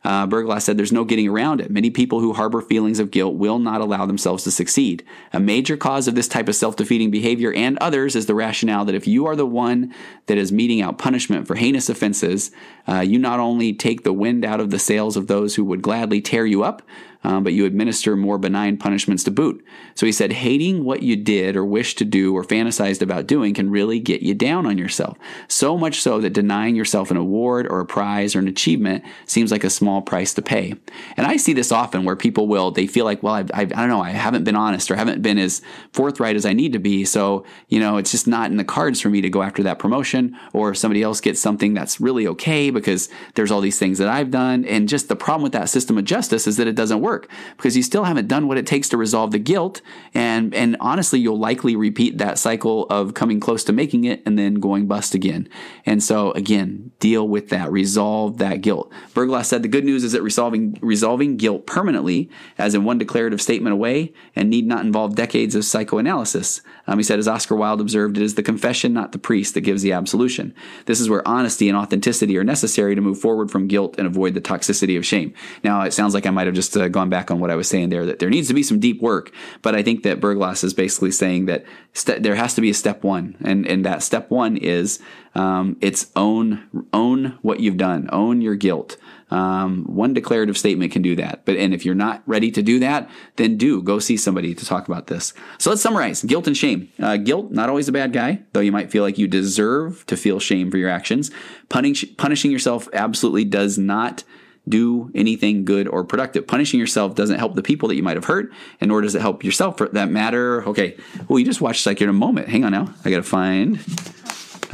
Uh, 0.06 0.28
Berglas 0.28 0.62
said 0.62 0.78
there's 0.78 0.91
no 0.91 1.04
getting 1.04 1.28
around 1.28 1.60
it. 1.60 1.72
Many 1.72 1.89
people 1.89 2.20
who 2.20 2.34
harbor 2.34 2.62
feelings 2.62 3.00
of 3.00 3.10
guilt 3.10 3.34
will 3.36 3.58
not 3.58 3.82
allow 3.82 4.06
themselves 4.06 4.44
to 4.44 4.52
succeed. 4.52 5.04
A 5.34 5.39
major 5.39 5.76
cause 5.76 6.08
of 6.08 6.13
this 6.13 6.28
type 6.28 6.48
of 6.48 6.56
self 6.56 6.76
defeating 6.76 7.10
behavior 7.10 7.52
and 7.52 7.78
others 7.80 8.15
is 8.15 8.28
the 8.28 8.36
rationale 8.36 8.86
that 8.86 8.94
if 8.96 9.08
you 9.08 9.26
are 9.26 9.36
the 9.36 9.48
one 9.48 9.94
that 10.28 10.38
is 10.38 10.52
meting 10.52 10.80
out 10.80 11.00
punishment 11.00 11.48
for 11.48 11.56
heinous 11.56 11.89
offenses, 11.89 12.52
uh, 12.88 13.00
you 13.00 13.18
not 13.18 13.39
only 13.39 13.74
take 13.74 14.04
the 14.04 14.13
wind 14.13 14.46
out 14.46 14.60
of 14.60 14.70
the 14.70 14.80
sails 14.80 15.18
of 15.18 15.26
those 15.26 15.56
who 15.56 15.65
would 15.65 15.82
gladly 15.82 16.22
tear 16.22 16.46
you 16.46 16.63
up, 16.63 16.84
um, 17.26 17.44
but 17.44 17.54
you 17.54 17.66
administer 17.66 18.16
more 18.16 18.38
benign 18.38 18.78
punishments 18.78 19.24
to 19.24 19.32
boot. 19.32 19.66
So 19.96 20.06
he 20.06 20.12
said, 20.12 20.32
hating 20.32 20.84
what 20.84 21.02
you 21.02 21.16
did 21.16 21.56
or 21.56 21.66
wished 21.66 21.98
to 21.98 22.06
do 22.06 22.38
or 22.38 22.44
fantasized 22.44 23.02
about 23.02 23.26
doing 23.26 23.56
can 23.56 23.72
really 23.72 24.00
get 24.00 24.22
you 24.22 24.36
down 24.36 24.68
on 24.68 24.78
yourself. 24.78 25.18
So 25.48 25.76
much 25.76 26.02
so 26.02 26.22
that 26.22 26.34
denying 26.34 26.76
yourself 26.76 27.10
an 27.10 27.18
award 27.18 27.66
or 27.66 27.80
a 27.80 27.86
prize 27.86 28.36
or 28.36 28.40
an 28.40 28.48
achievement 28.48 29.04
seems 29.26 29.52
like 29.52 29.64
a 29.64 29.72
small 29.72 30.04
price 30.04 30.36
to 30.36 30.44
pay. 30.44 30.76
And 31.18 31.26
I 31.26 31.38
see 31.38 31.54
this 31.54 31.72
often 31.72 32.04
where 32.04 32.16
people 32.16 32.48
will, 32.48 32.70
they 32.70 32.86
feel 32.86 33.06
like, 33.06 33.24
well, 33.24 33.34
I've, 33.34 33.50
I've, 33.54 33.72
I 33.72 33.82
do 33.82 33.88
not 33.88 33.88
know, 33.88 34.02
I 34.02 34.12
haven't 34.12 34.44
been 34.44 34.56
honest 34.56 34.92
or 34.92 34.96
haven't 34.96 35.24
been 35.24 35.40
as 35.40 35.64
forthright 35.94 36.36
as 36.36 36.46
I 36.46 36.54
need 36.54 36.74
to 36.74 36.80
be. 36.80 37.06
So, 37.06 37.44
you 37.70 37.80
know, 37.80 37.98
it's 37.98 38.12
just 38.12 38.28
not 38.28 38.52
in 38.52 38.58
the 38.58 38.64
cards 38.64 39.02
for 39.02 39.10
me 39.10 39.22
to 39.22 39.30
go 39.32 39.42
after 39.42 39.64
that 39.64 39.80
promotion 39.80 40.38
or 40.54 40.76
somebody 40.76 41.02
else 41.02 41.22
gets 41.22 41.40
something 41.40 41.74
that's 41.74 42.00
really 42.00 42.28
okay 42.28 42.70
because 42.70 43.10
there's 43.34 43.50
all 43.50 43.62
these 43.62 43.80
things 43.80 43.98
that 43.98 44.10
I've 44.10 44.30
done. 44.30 44.64
And 44.66 44.88
just 44.88 45.08
the 45.08 45.16
problem 45.16 45.42
with 45.42 45.54
that 45.54 45.70
system 45.70 45.98
of 45.98 46.06
justice 46.06 46.46
is 46.46 46.58
that 46.58 46.68
it 46.68 46.76
doesn't 46.76 47.02
work 47.02 47.14
work 47.15 47.30
because 47.58 47.78
you 47.78 47.84
still 47.84 48.04
haven't 48.04 48.28
done 48.28 48.47
what 48.47 48.58
it 48.58 48.67
takes 48.67 48.89
to 48.89 48.97
resolve 48.97 49.32
the 49.32 49.39
guilt. 49.39 49.82
And, 50.13 50.54
and 50.54 50.75
honestly, 50.80 51.19
you'll 51.19 51.39
likely 51.39 51.75
repeat 51.75 52.17
that 52.17 52.38
cycle 52.38 52.86
of 52.89 53.13
coming 53.13 53.39
close 53.39 53.63
to 53.65 53.73
making 53.73 54.04
it 54.04 54.21
and 54.25 54.38
then 54.38 54.56
going 54.56 54.88
bust 54.88 55.13
again. 55.15 55.47
And 55.86 56.04
so 56.04 56.32
again, 56.32 56.91
deal 56.99 57.28
with 57.28 57.49
that, 57.49 57.71
resolve 57.71 58.38
that 58.39 58.62
guilt. 58.62 58.91
Berglas 59.13 59.45
said 59.45 59.63
the 59.63 59.67
good 59.67 59.86
news 59.86 60.04
is 60.04 60.12
that 60.12 60.21
resolving, 60.21 60.78
resolving 60.82 61.38
guilt 61.38 61.65
permanently, 61.65 62.30
as 62.58 62.75
in 62.75 62.84
one 62.84 62.97
declarative 62.97 63.41
statement 63.41 63.73
away, 63.73 64.13
and 64.36 64.49
need 64.49 64.67
not 64.67 64.86
involve 64.86 65.15
decades 65.15 65.56
of 65.56 65.65
psychoanalysis. 65.65 66.62
Um, 66.88 67.00
he 67.00 67.04
said, 67.04 67.19
as 67.19 67.28
Oscar 67.28 67.56
Wilde 67.56 67.82
observed, 67.82 68.17
it 68.17 68.24
is 68.24 68.36
the 68.36 68.43
confession, 68.43 68.93
not 68.93 69.12
the 69.12 69.17
priest, 69.17 69.54
that 69.54 69.62
gives 69.62 69.82
the 69.82 69.91
absolution. 69.91 70.54
This 70.86 71.00
is 71.00 71.10
where 71.10 71.28
honesty 71.28 71.67
and 71.67 71.78
authenticity 71.78 72.38
are 72.38 72.43
necessary 72.43 72.95
to 72.95 73.02
move 73.02 73.19
forward 73.19 73.50
from 73.50 73.67
guilt 73.67 73.95
and 73.98 74.08
avoid 74.08 74.34
the 74.34 74.41
toxicity 74.41 74.98
of 74.98 75.06
shame. 75.06 75.34
Now, 75.63 75.82
it 75.82 75.93
sounds 75.93 76.13
like 76.13 76.26
I 76.26 76.32
might 76.32 76.48
have 76.48 76.56
just 76.56 76.76
uh, 76.78 76.88
gone 76.88 77.10
back 77.10 77.32
on 77.32 77.39
what 77.39 77.52
I 77.52 77.56
was 77.56 77.67
saying 77.67 77.89
there, 77.89 78.06
that 78.06 78.19
there 78.19 78.30
needs 78.30 78.48
to 78.50 78.54
be 78.54 78.63
some 78.63 78.80
deep 78.80 79.02
work, 79.02 79.32
but 79.62 79.76
I 79.76 79.84
think 79.84 80.04
that 80.04 80.19
Berglas 80.19 80.63
is 80.63 80.74
basically 80.74 81.12
saying 81.12 81.45
that 81.45 81.65
st- 81.93 82.24
there 82.24 82.36
has 82.36 82.54
to 82.56 82.62
be 82.62 82.69
a 82.69 82.74
step 82.74 83.04
one, 83.04 83.36
and, 83.43 83.65
and 83.65 83.86
that 83.86 84.04
step 84.04 84.30
one 84.30 84.58
is 84.58 85.00
um, 85.36 85.78
it's 85.82 86.12
own 86.15 86.88
own 86.93 87.38
what 87.41 87.60
you've 87.60 87.78
done, 87.78 88.10
own 88.12 88.41
your 88.41 88.56
guilt. 88.56 88.98
Um, 89.32 89.86
one 89.86 90.14
declarative 90.14 90.58
statement 90.58 90.92
can 90.92 91.02
do 91.02 91.16
that. 91.16 91.46
But 91.46 91.58
and 91.58 91.74
if 91.74 91.84
you're 91.84 91.96
not 91.96 92.22
ready 92.26 92.52
to 92.52 92.62
do 92.62 92.80
that, 92.80 93.10
then 93.38 93.58
do 93.58 93.82
go 93.82 94.00
see 94.00 94.18
somebody 94.18 94.54
to 94.54 94.66
talk 94.66 94.88
about 94.88 95.08
this. 95.08 95.34
So 95.58 95.70
let's 95.70 95.82
summarize: 95.82 96.24
guilt 96.24 96.48
and 96.48 96.56
shame. 96.56 96.90
Uh, 97.00 97.18
guilt, 97.18 97.52
not 97.52 97.70
always 97.70 97.88
a 97.88 97.92
bad 97.92 98.14
guy, 98.14 98.44
though 98.54 98.60
you 98.60 98.72
might 98.72 98.92
feel 98.92 99.04
like 99.04 99.18
you 99.18 99.28
deserve 99.28 100.06
to 100.08 100.18
feel 100.18 100.40
shame 100.40 100.70
for 100.70 100.78
your 100.78 100.90
actions. 100.90 101.32
Punish, 101.70 102.06
punishing 102.18 102.52
yourself 102.52 102.88
absolutely 102.94 103.46
does 103.46 103.78
not 103.78 104.24
do 104.68 105.12
anything 105.14 105.66
good 105.66 105.88
or 105.88 106.04
productive. 106.04 106.48
Punishing 106.48 106.80
yourself 106.80 107.16
doesn't 107.16 107.38
help 107.38 107.56
the 107.56 107.62
people 107.62 107.90
that 107.90 107.96
you 107.96 108.04
might 108.04 108.18
have 108.18 108.26
hurt, 108.26 108.52
and 108.82 108.90
nor 108.90 109.02
does 109.02 109.16
it 109.16 109.22
help 109.22 109.44
yourself 109.44 109.78
for 109.78 109.88
that 109.90 110.10
matter. 110.10 110.68
Okay, 110.68 110.98
well, 111.28 111.40
you 111.40 111.46
just 111.46 111.62
watched 111.62 111.86
like 111.86 112.02
in 112.02 112.10
a 112.10 112.14
moment. 112.14 112.48
Hang 112.48 112.64
on 112.64 112.72
now, 112.72 112.94
I 113.04 113.10
got 113.10 113.18
to 113.18 113.24
find. 113.24 113.80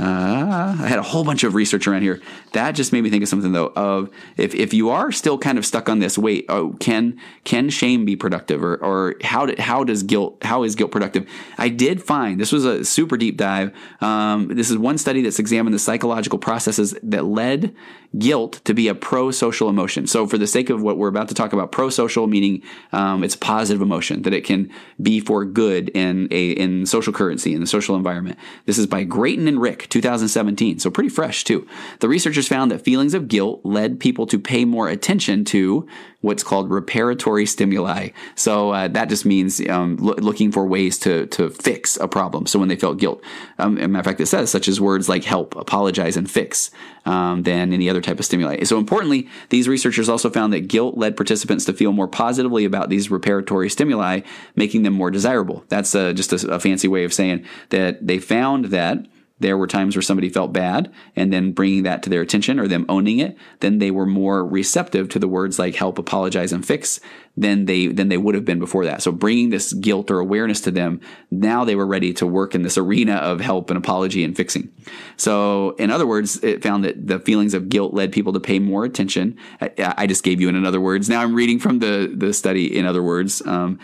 Uh, 0.01 0.75
I 0.79 0.87
had 0.87 0.97
a 0.97 1.03
whole 1.03 1.23
bunch 1.23 1.43
of 1.43 1.53
research 1.53 1.85
around 1.85 2.01
here. 2.01 2.19
That 2.53 2.71
just 2.71 2.91
made 2.91 3.03
me 3.03 3.11
think 3.11 3.21
of 3.21 3.29
something 3.29 3.51
though. 3.51 3.71
Of 3.75 4.09
if, 4.35 4.55
if 4.55 4.73
you 4.73 4.89
are 4.89 5.11
still 5.11 5.37
kind 5.37 5.59
of 5.59 5.65
stuck 5.65 5.89
on 5.89 5.99
this, 5.99 6.17
wait, 6.17 6.45
oh, 6.49 6.75
can 6.79 7.19
can 7.43 7.69
shame 7.69 8.03
be 8.03 8.15
productive, 8.15 8.63
or 8.63 8.77
or 8.77 9.15
how 9.21 9.45
do, 9.45 9.61
how 9.61 9.83
does 9.83 10.01
guilt 10.01 10.43
how 10.43 10.63
is 10.63 10.75
guilt 10.75 10.91
productive? 10.91 11.29
I 11.59 11.69
did 11.69 12.01
find 12.01 12.39
this 12.39 12.51
was 12.51 12.65
a 12.65 12.83
super 12.83 13.15
deep 13.15 13.37
dive. 13.37 13.75
Um, 14.01 14.47
this 14.47 14.71
is 14.71 14.77
one 14.77 14.97
study 14.97 15.21
that's 15.21 15.37
examined 15.37 15.75
the 15.75 15.79
psychological 15.79 16.39
processes 16.39 16.97
that 17.03 17.25
led 17.25 17.75
guilt 18.17 18.59
to 18.65 18.73
be 18.73 18.87
a 18.87 18.95
pro 18.95 19.31
social 19.31 19.69
emotion. 19.69 20.07
So 20.07 20.27
for 20.27 20.37
the 20.37 20.47
sake 20.47 20.69
of 20.69 20.81
what 20.81 20.97
we're 20.97 21.07
about 21.07 21.29
to 21.29 21.35
talk 21.35 21.53
about, 21.53 21.71
pro 21.71 21.89
social 21.89 22.27
meaning 22.27 22.63
um, 22.91 23.23
it's 23.23 23.35
a 23.35 23.37
positive 23.37 23.81
emotion 23.81 24.23
that 24.23 24.33
it 24.33 24.43
can 24.43 24.71
be 25.01 25.19
for 25.19 25.45
good 25.45 25.89
in 25.89 26.27
a 26.31 26.51
in 26.51 26.85
social 26.87 27.13
currency 27.13 27.53
in 27.53 27.61
the 27.61 27.67
social 27.67 27.95
environment. 27.95 28.39
This 28.65 28.79
is 28.79 28.87
by 28.87 29.05
Graton 29.05 29.47
and 29.47 29.61
Ric 29.61 29.87
2017. 29.91 30.79
So 30.79 30.89
pretty 30.89 31.09
fresh 31.09 31.43
too. 31.43 31.67
The 31.99 32.09
researchers 32.09 32.47
found 32.47 32.71
that 32.71 32.81
feelings 32.81 33.13
of 33.13 33.27
guilt 33.27 33.61
led 33.63 33.99
people 33.99 34.25
to 34.27 34.39
pay 34.39 34.65
more 34.65 34.89
attention 34.89 35.45
to 35.45 35.87
what's 36.21 36.43
called 36.43 36.69
reparatory 36.69 37.47
stimuli. 37.47 38.09
So 38.35 38.71
uh, 38.71 38.87
that 38.89 39.09
just 39.09 39.25
means 39.25 39.59
um, 39.67 39.97
lo- 39.97 40.15
looking 40.17 40.51
for 40.51 40.65
ways 40.65 40.97
to 40.99 41.25
to 41.27 41.49
fix 41.49 41.97
a 41.97 42.07
problem. 42.07 42.45
So 42.45 42.59
when 42.59 42.69
they 42.69 42.75
felt 42.75 42.99
guilt, 42.99 43.21
um, 43.57 43.75
matter 43.75 43.99
of 43.99 44.05
fact, 44.05 44.21
it 44.21 44.27
says 44.27 44.49
such 44.49 44.67
as 44.67 44.79
words 44.79 45.09
like 45.09 45.23
help, 45.23 45.55
apologize, 45.55 46.15
and 46.15 46.29
fix 46.29 46.71
um, 47.05 47.43
than 47.43 47.73
any 47.73 47.89
other 47.89 48.01
type 48.01 48.19
of 48.19 48.25
stimuli. 48.25 48.63
So 48.63 48.77
importantly, 48.77 49.27
these 49.49 49.67
researchers 49.67 50.09
also 50.09 50.29
found 50.29 50.53
that 50.53 50.67
guilt 50.67 50.97
led 50.97 51.17
participants 51.17 51.65
to 51.65 51.73
feel 51.73 51.91
more 51.91 52.07
positively 52.07 52.65
about 52.65 52.89
these 52.89 53.09
reparatory 53.09 53.71
stimuli, 53.71 54.21
making 54.55 54.83
them 54.83 54.93
more 54.93 55.11
desirable. 55.11 55.65
That's 55.69 55.93
uh, 55.95 56.13
just 56.13 56.31
a, 56.31 56.53
a 56.53 56.59
fancy 56.59 56.87
way 56.87 57.03
of 57.03 57.13
saying 57.13 57.45
that 57.69 58.05
they 58.05 58.19
found 58.19 58.65
that 58.65 59.05
there 59.41 59.57
were 59.57 59.67
times 59.67 59.95
where 59.95 60.01
somebody 60.01 60.29
felt 60.29 60.53
bad 60.53 60.91
and 61.15 61.31
then 61.31 61.51
bringing 61.51 61.83
that 61.83 62.03
to 62.03 62.09
their 62.09 62.21
attention 62.21 62.59
or 62.59 62.67
them 62.67 62.85
owning 62.89 63.19
it 63.19 63.37
then 63.59 63.79
they 63.79 63.91
were 63.91 64.05
more 64.05 64.45
receptive 64.45 65.09
to 65.09 65.19
the 65.19 65.27
words 65.27 65.59
like 65.59 65.75
help 65.75 65.97
apologize 65.97 66.51
and 66.51 66.65
fix 66.65 66.99
than 67.37 67.65
they 67.65 67.87
than 67.87 68.09
they 68.09 68.17
would 68.17 68.35
have 68.35 68.45
been 68.45 68.59
before 68.59 68.85
that. 68.85 69.01
So 69.01 69.11
bringing 69.11 69.49
this 69.49 69.73
guilt 69.73 70.11
or 70.11 70.19
awareness 70.19 70.61
to 70.61 70.71
them 70.71 70.99
now 71.29 71.63
they 71.63 71.75
were 71.75 71.87
ready 71.87 72.13
to 72.13 72.27
work 72.27 72.53
in 72.53 72.61
this 72.61 72.77
arena 72.77 73.15
of 73.15 73.39
help 73.39 73.69
and 73.69 73.77
apology 73.77 74.23
and 74.23 74.35
fixing. 74.35 74.71
So 75.17 75.71
in 75.71 75.91
other 75.91 76.05
words 76.05 76.43
it 76.43 76.61
found 76.61 76.83
that 76.83 77.07
the 77.07 77.19
feelings 77.19 77.53
of 77.53 77.69
guilt 77.69 77.93
led 77.93 78.11
people 78.11 78.33
to 78.33 78.39
pay 78.39 78.59
more 78.59 78.83
attention. 78.83 79.37
I, 79.61 79.93
I 79.97 80.07
just 80.07 80.23
gave 80.23 80.41
you 80.41 80.49
in 80.49 80.65
other 80.65 80.81
words. 80.81 81.09
Now 81.09 81.21
i'm 81.21 81.35
reading 81.35 81.59
from 81.59 81.79
the 81.79 82.11
the 82.13 82.33
study 82.33 82.77
in 82.77 82.85
other 82.85 83.03
words 83.03 83.41
um, 83.45 83.79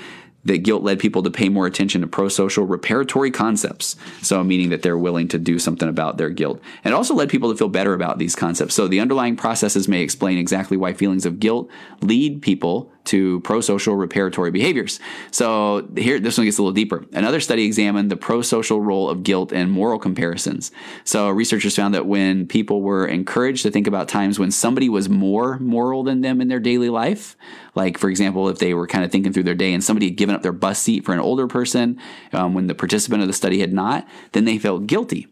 that 0.48 0.64
guilt 0.64 0.84
led 0.84 1.00
people 1.00 1.24
to 1.24 1.30
pay 1.30 1.50
more 1.50 1.68
attention 1.68 2.02
to 2.02 2.08
pro-social 2.08 2.66
reparatory 2.66 3.34
concepts. 3.34 3.96
So 4.22 4.44
meaning 4.44 4.70
that 4.70 4.82
they're 4.82 4.98
willing 4.98 5.28
to 5.30 5.38
do 5.38 5.60
something 5.60 5.88
about 5.88 6.18
their 6.18 6.30
guilt. 6.30 6.62
And 6.84 6.94
it 6.94 6.96
also 6.96 7.14
led 7.14 7.30
people 7.30 7.52
to 7.52 7.58
feel 7.58 7.70
better 7.70 7.94
about 7.94 8.18
these 8.18 8.36
concepts. 8.36 8.74
So 8.74 8.88
the 8.88 9.00
underlying 9.00 9.36
processes 9.36 9.88
may 9.88 10.02
explain 10.02 10.38
exactly 10.38 10.78
why 10.78 10.94
feelings 10.94 11.26
of 11.26 11.40
guilt 11.40 11.70
lead 12.02 12.42
people 12.42 12.92
to 13.08 13.40
pro-social 13.42 13.96
reparatory 13.96 14.52
behaviors. 14.52 15.00
So 15.32 15.88
here, 15.98 16.20
this 16.20 16.38
one 16.38 16.46
gets 16.46 16.58
a 16.58 16.62
little 16.62 16.74
deeper. 16.74 17.06
Another 17.14 17.40
study 17.40 17.66
examined 17.66 18.12
the 18.12 18.18
pro-social 18.18 18.82
role 18.82 19.10
of 19.10 19.24
guilt 19.24 19.52
and 19.52 19.72
moral 19.72 20.00
comparisons. 20.00 20.72
So 21.04 21.30
researchers 21.30 21.76
found 21.76 21.94
that 21.94 22.06
when 22.06 22.48
people 22.48 22.82
were 22.82 23.08
encouraged 23.08 23.64
to 23.64 23.72
think 23.72 23.88
about 23.88 24.08
times 24.08 24.40
when 24.40 24.52
somebody 24.52 24.90
was 24.90 25.10
more 25.10 25.60
moral 25.60 26.04
than 26.04 26.22
them 26.22 26.42
in 26.42 26.48
their 26.48 26.60
daily 26.60 26.90
life, 26.90 27.36
like 27.76 27.98
for 27.98 28.10
example, 28.10 28.50
if 28.50 28.60
they 28.60 28.74
were 28.74 28.88
kind 28.88 29.04
of 29.04 29.12
thinking 29.12 29.34
through 29.34 29.44
their 29.44 29.56
day 29.56 29.74
and 29.74 29.84
somebody 29.84 30.08
had 30.08 30.18
given 30.18 30.36
up 30.36 30.44
their 30.44 30.52
bus 30.52 30.80
seat 30.80 31.06
for 31.06 31.14
an 31.14 31.20
older 31.20 31.48
person 31.48 32.00
um, 32.34 32.54
when 32.54 32.68
the 32.68 32.76
participant 32.76 33.22
of 33.22 33.28
the 33.28 33.34
study 33.34 33.60
had 33.60 33.74
not, 33.74 34.08
then 34.32 34.46
they 34.46 34.58
felt 34.58 34.88
guilty. 34.88 35.28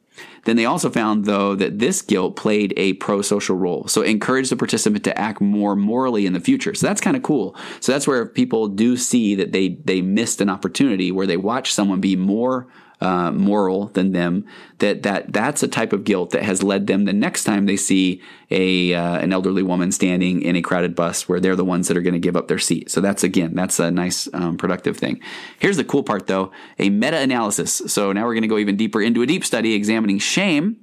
Then 0.45 0.55
they 0.55 0.65
also 0.65 0.89
found, 0.89 1.25
though, 1.25 1.55
that 1.55 1.79
this 1.79 2.01
guilt 2.01 2.35
played 2.35 2.73
a 2.77 2.93
pro 2.93 3.21
social 3.21 3.55
role. 3.55 3.87
So 3.87 4.01
it 4.01 4.09
encouraged 4.09 4.51
the 4.51 4.55
participant 4.55 5.03
to 5.05 5.17
act 5.17 5.41
more 5.41 5.75
morally 5.75 6.25
in 6.25 6.33
the 6.33 6.39
future. 6.39 6.73
So 6.73 6.87
that's 6.87 7.01
kind 7.01 7.17
of 7.17 7.23
cool. 7.23 7.55
So 7.79 7.91
that's 7.91 8.07
where 8.07 8.25
people 8.25 8.67
do 8.67 8.95
see 8.97 9.35
that 9.35 9.51
they, 9.51 9.79
they 9.85 10.01
missed 10.01 10.41
an 10.41 10.49
opportunity 10.49 11.11
where 11.11 11.27
they 11.27 11.37
watch 11.37 11.73
someone 11.73 12.01
be 12.01 12.15
more 12.15 12.67
uh, 13.01 13.31
moral 13.31 13.87
than 13.87 14.11
them, 14.11 14.45
that 14.79 15.03
that 15.03 15.31
that's 15.31 15.63
a 15.63 15.67
type 15.67 15.93
of 15.93 16.03
guilt 16.03 16.31
that 16.31 16.43
has 16.43 16.63
led 16.63 16.87
them 16.87 17.05
the 17.05 17.13
next 17.13 17.43
time 17.43 17.65
they 17.65 17.77
see 17.77 18.21
a 18.51 18.93
uh, 18.93 19.17
an 19.17 19.33
elderly 19.33 19.63
woman 19.63 19.91
standing 19.91 20.41
in 20.41 20.55
a 20.55 20.61
crowded 20.61 20.95
bus 20.95 21.27
where 21.27 21.39
they're 21.39 21.55
the 21.55 21.65
ones 21.65 21.87
that 21.87 21.97
are 21.97 22.01
going 22.01 22.13
to 22.13 22.19
give 22.19 22.35
up 22.35 22.47
their 22.47 22.59
seat. 22.59 22.89
So 22.91 23.01
that's 23.01 23.23
again 23.23 23.53
that's 23.55 23.79
a 23.79 23.91
nice 23.91 24.27
um, 24.33 24.57
productive 24.57 24.97
thing. 24.97 25.19
Here's 25.59 25.77
the 25.77 25.83
cool 25.83 26.03
part 26.03 26.27
though: 26.27 26.51
a 26.79 26.89
meta 26.89 27.17
analysis. 27.17 27.81
So 27.87 28.11
now 28.11 28.25
we're 28.25 28.33
going 28.33 28.43
to 28.43 28.47
go 28.47 28.57
even 28.57 28.77
deeper 28.77 29.01
into 29.01 29.21
a 29.21 29.25
deep 29.25 29.45
study 29.45 29.73
examining 29.73 30.19
shame 30.19 30.77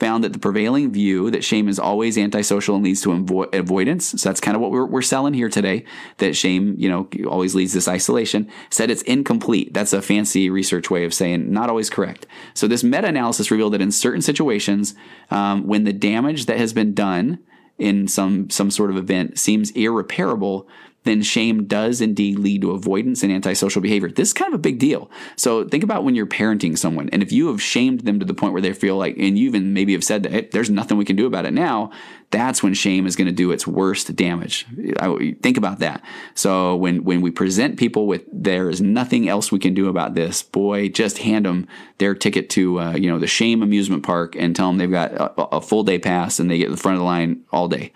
found 0.00 0.24
that 0.24 0.32
the 0.32 0.38
prevailing 0.38 0.92
view 0.92 1.30
that 1.30 1.44
shame 1.44 1.68
is 1.68 1.78
always 1.78 2.18
antisocial 2.18 2.74
and 2.74 2.84
leads 2.84 3.00
to 3.02 3.10
avo- 3.10 3.54
avoidance. 3.54 4.20
So 4.20 4.28
that's 4.28 4.40
kind 4.40 4.56
of 4.56 4.60
what 4.60 4.72
we're, 4.72 4.86
we're 4.86 5.02
selling 5.02 5.34
here 5.34 5.48
today. 5.48 5.84
That 6.18 6.34
shame, 6.34 6.74
you 6.76 6.88
know, 6.88 7.08
always 7.28 7.54
leads 7.54 7.72
this 7.72 7.86
isolation. 7.86 8.50
Said 8.70 8.90
it's 8.90 9.02
incomplete. 9.02 9.72
That's 9.72 9.92
a 9.92 10.02
fancy 10.02 10.50
research 10.50 10.90
way 10.90 11.04
of 11.04 11.14
saying 11.14 11.52
not 11.52 11.70
always 11.70 11.90
correct. 11.90 12.26
So 12.54 12.66
this 12.66 12.82
meta-analysis 12.82 13.50
revealed 13.50 13.74
that 13.74 13.80
in 13.80 13.92
certain 13.92 14.22
situations, 14.22 14.94
um, 15.30 15.66
when 15.66 15.84
the 15.84 15.92
damage 15.92 16.46
that 16.46 16.58
has 16.58 16.72
been 16.72 16.92
done 16.92 17.38
in 17.78 18.06
some 18.06 18.48
some 18.50 18.70
sort 18.70 18.90
of 18.90 18.96
event 18.96 19.38
seems 19.38 19.70
irreparable, 19.72 20.68
then 21.04 21.22
shame 21.22 21.66
does 21.66 22.00
indeed 22.00 22.38
lead 22.38 22.62
to 22.62 22.72
avoidance 22.72 23.22
and 23.22 23.32
antisocial 23.32 23.80
behavior. 23.80 24.10
This 24.10 24.28
is 24.28 24.34
kind 24.34 24.52
of 24.52 24.58
a 24.58 24.62
big 24.62 24.78
deal. 24.78 25.10
So 25.36 25.66
think 25.68 25.84
about 25.84 26.04
when 26.04 26.14
you're 26.14 26.26
parenting 26.26 26.76
someone, 26.76 27.08
and 27.10 27.22
if 27.22 27.30
you 27.32 27.48
have 27.48 27.62
shamed 27.62 28.00
them 28.00 28.18
to 28.18 28.26
the 28.26 28.34
point 28.34 28.52
where 28.52 28.62
they 28.62 28.72
feel 28.72 28.96
like, 28.96 29.16
and 29.18 29.38
you 29.38 29.46
even 29.46 29.72
maybe 29.72 29.92
have 29.92 30.04
said 30.04 30.22
that 30.24 30.32
hey, 30.32 30.48
there's 30.52 30.70
nothing 30.70 30.96
we 30.96 31.04
can 31.04 31.16
do 31.16 31.26
about 31.26 31.46
it 31.46 31.52
now, 31.52 31.90
that's 32.30 32.62
when 32.62 32.74
shame 32.74 33.06
is 33.06 33.14
going 33.14 33.26
to 33.26 33.32
do 33.32 33.52
its 33.52 33.66
worst 33.66 34.14
damage. 34.16 34.66
I, 34.98 35.36
think 35.40 35.56
about 35.56 35.78
that. 35.78 36.02
So 36.34 36.74
when 36.74 37.04
when 37.04 37.20
we 37.20 37.30
present 37.30 37.78
people 37.78 38.06
with 38.06 38.22
there 38.32 38.68
is 38.68 38.80
nothing 38.80 39.28
else 39.28 39.52
we 39.52 39.60
can 39.60 39.74
do 39.74 39.88
about 39.88 40.14
this, 40.14 40.42
boy, 40.42 40.88
just 40.88 41.18
hand 41.18 41.46
them 41.46 41.68
their 41.98 42.14
ticket 42.14 42.50
to 42.50 42.80
uh, 42.80 42.94
you 42.94 43.08
know 43.08 43.18
the 43.18 43.26
shame 43.28 43.62
amusement 43.62 44.02
park 44.02 44.34
and 44.36 44.56
tell 44.56 44.68
them 44.68 44.78
they've 44.78 44.90
got 44.90 45.12
a, 45.12 45.56
a 45.56 45.60
full 45.60 45.84
day 45.84 45.98
pass 45.98 46.40
and 46.40 46.50
they 46.50 46.58
get 46.58 46.70
the 46.70 46.76
front 46.76 46.96
of 46.96 47.00
the 47.00 47.04
line 47.04 47.44
all 47.52 47.68
day. 47.68 47.92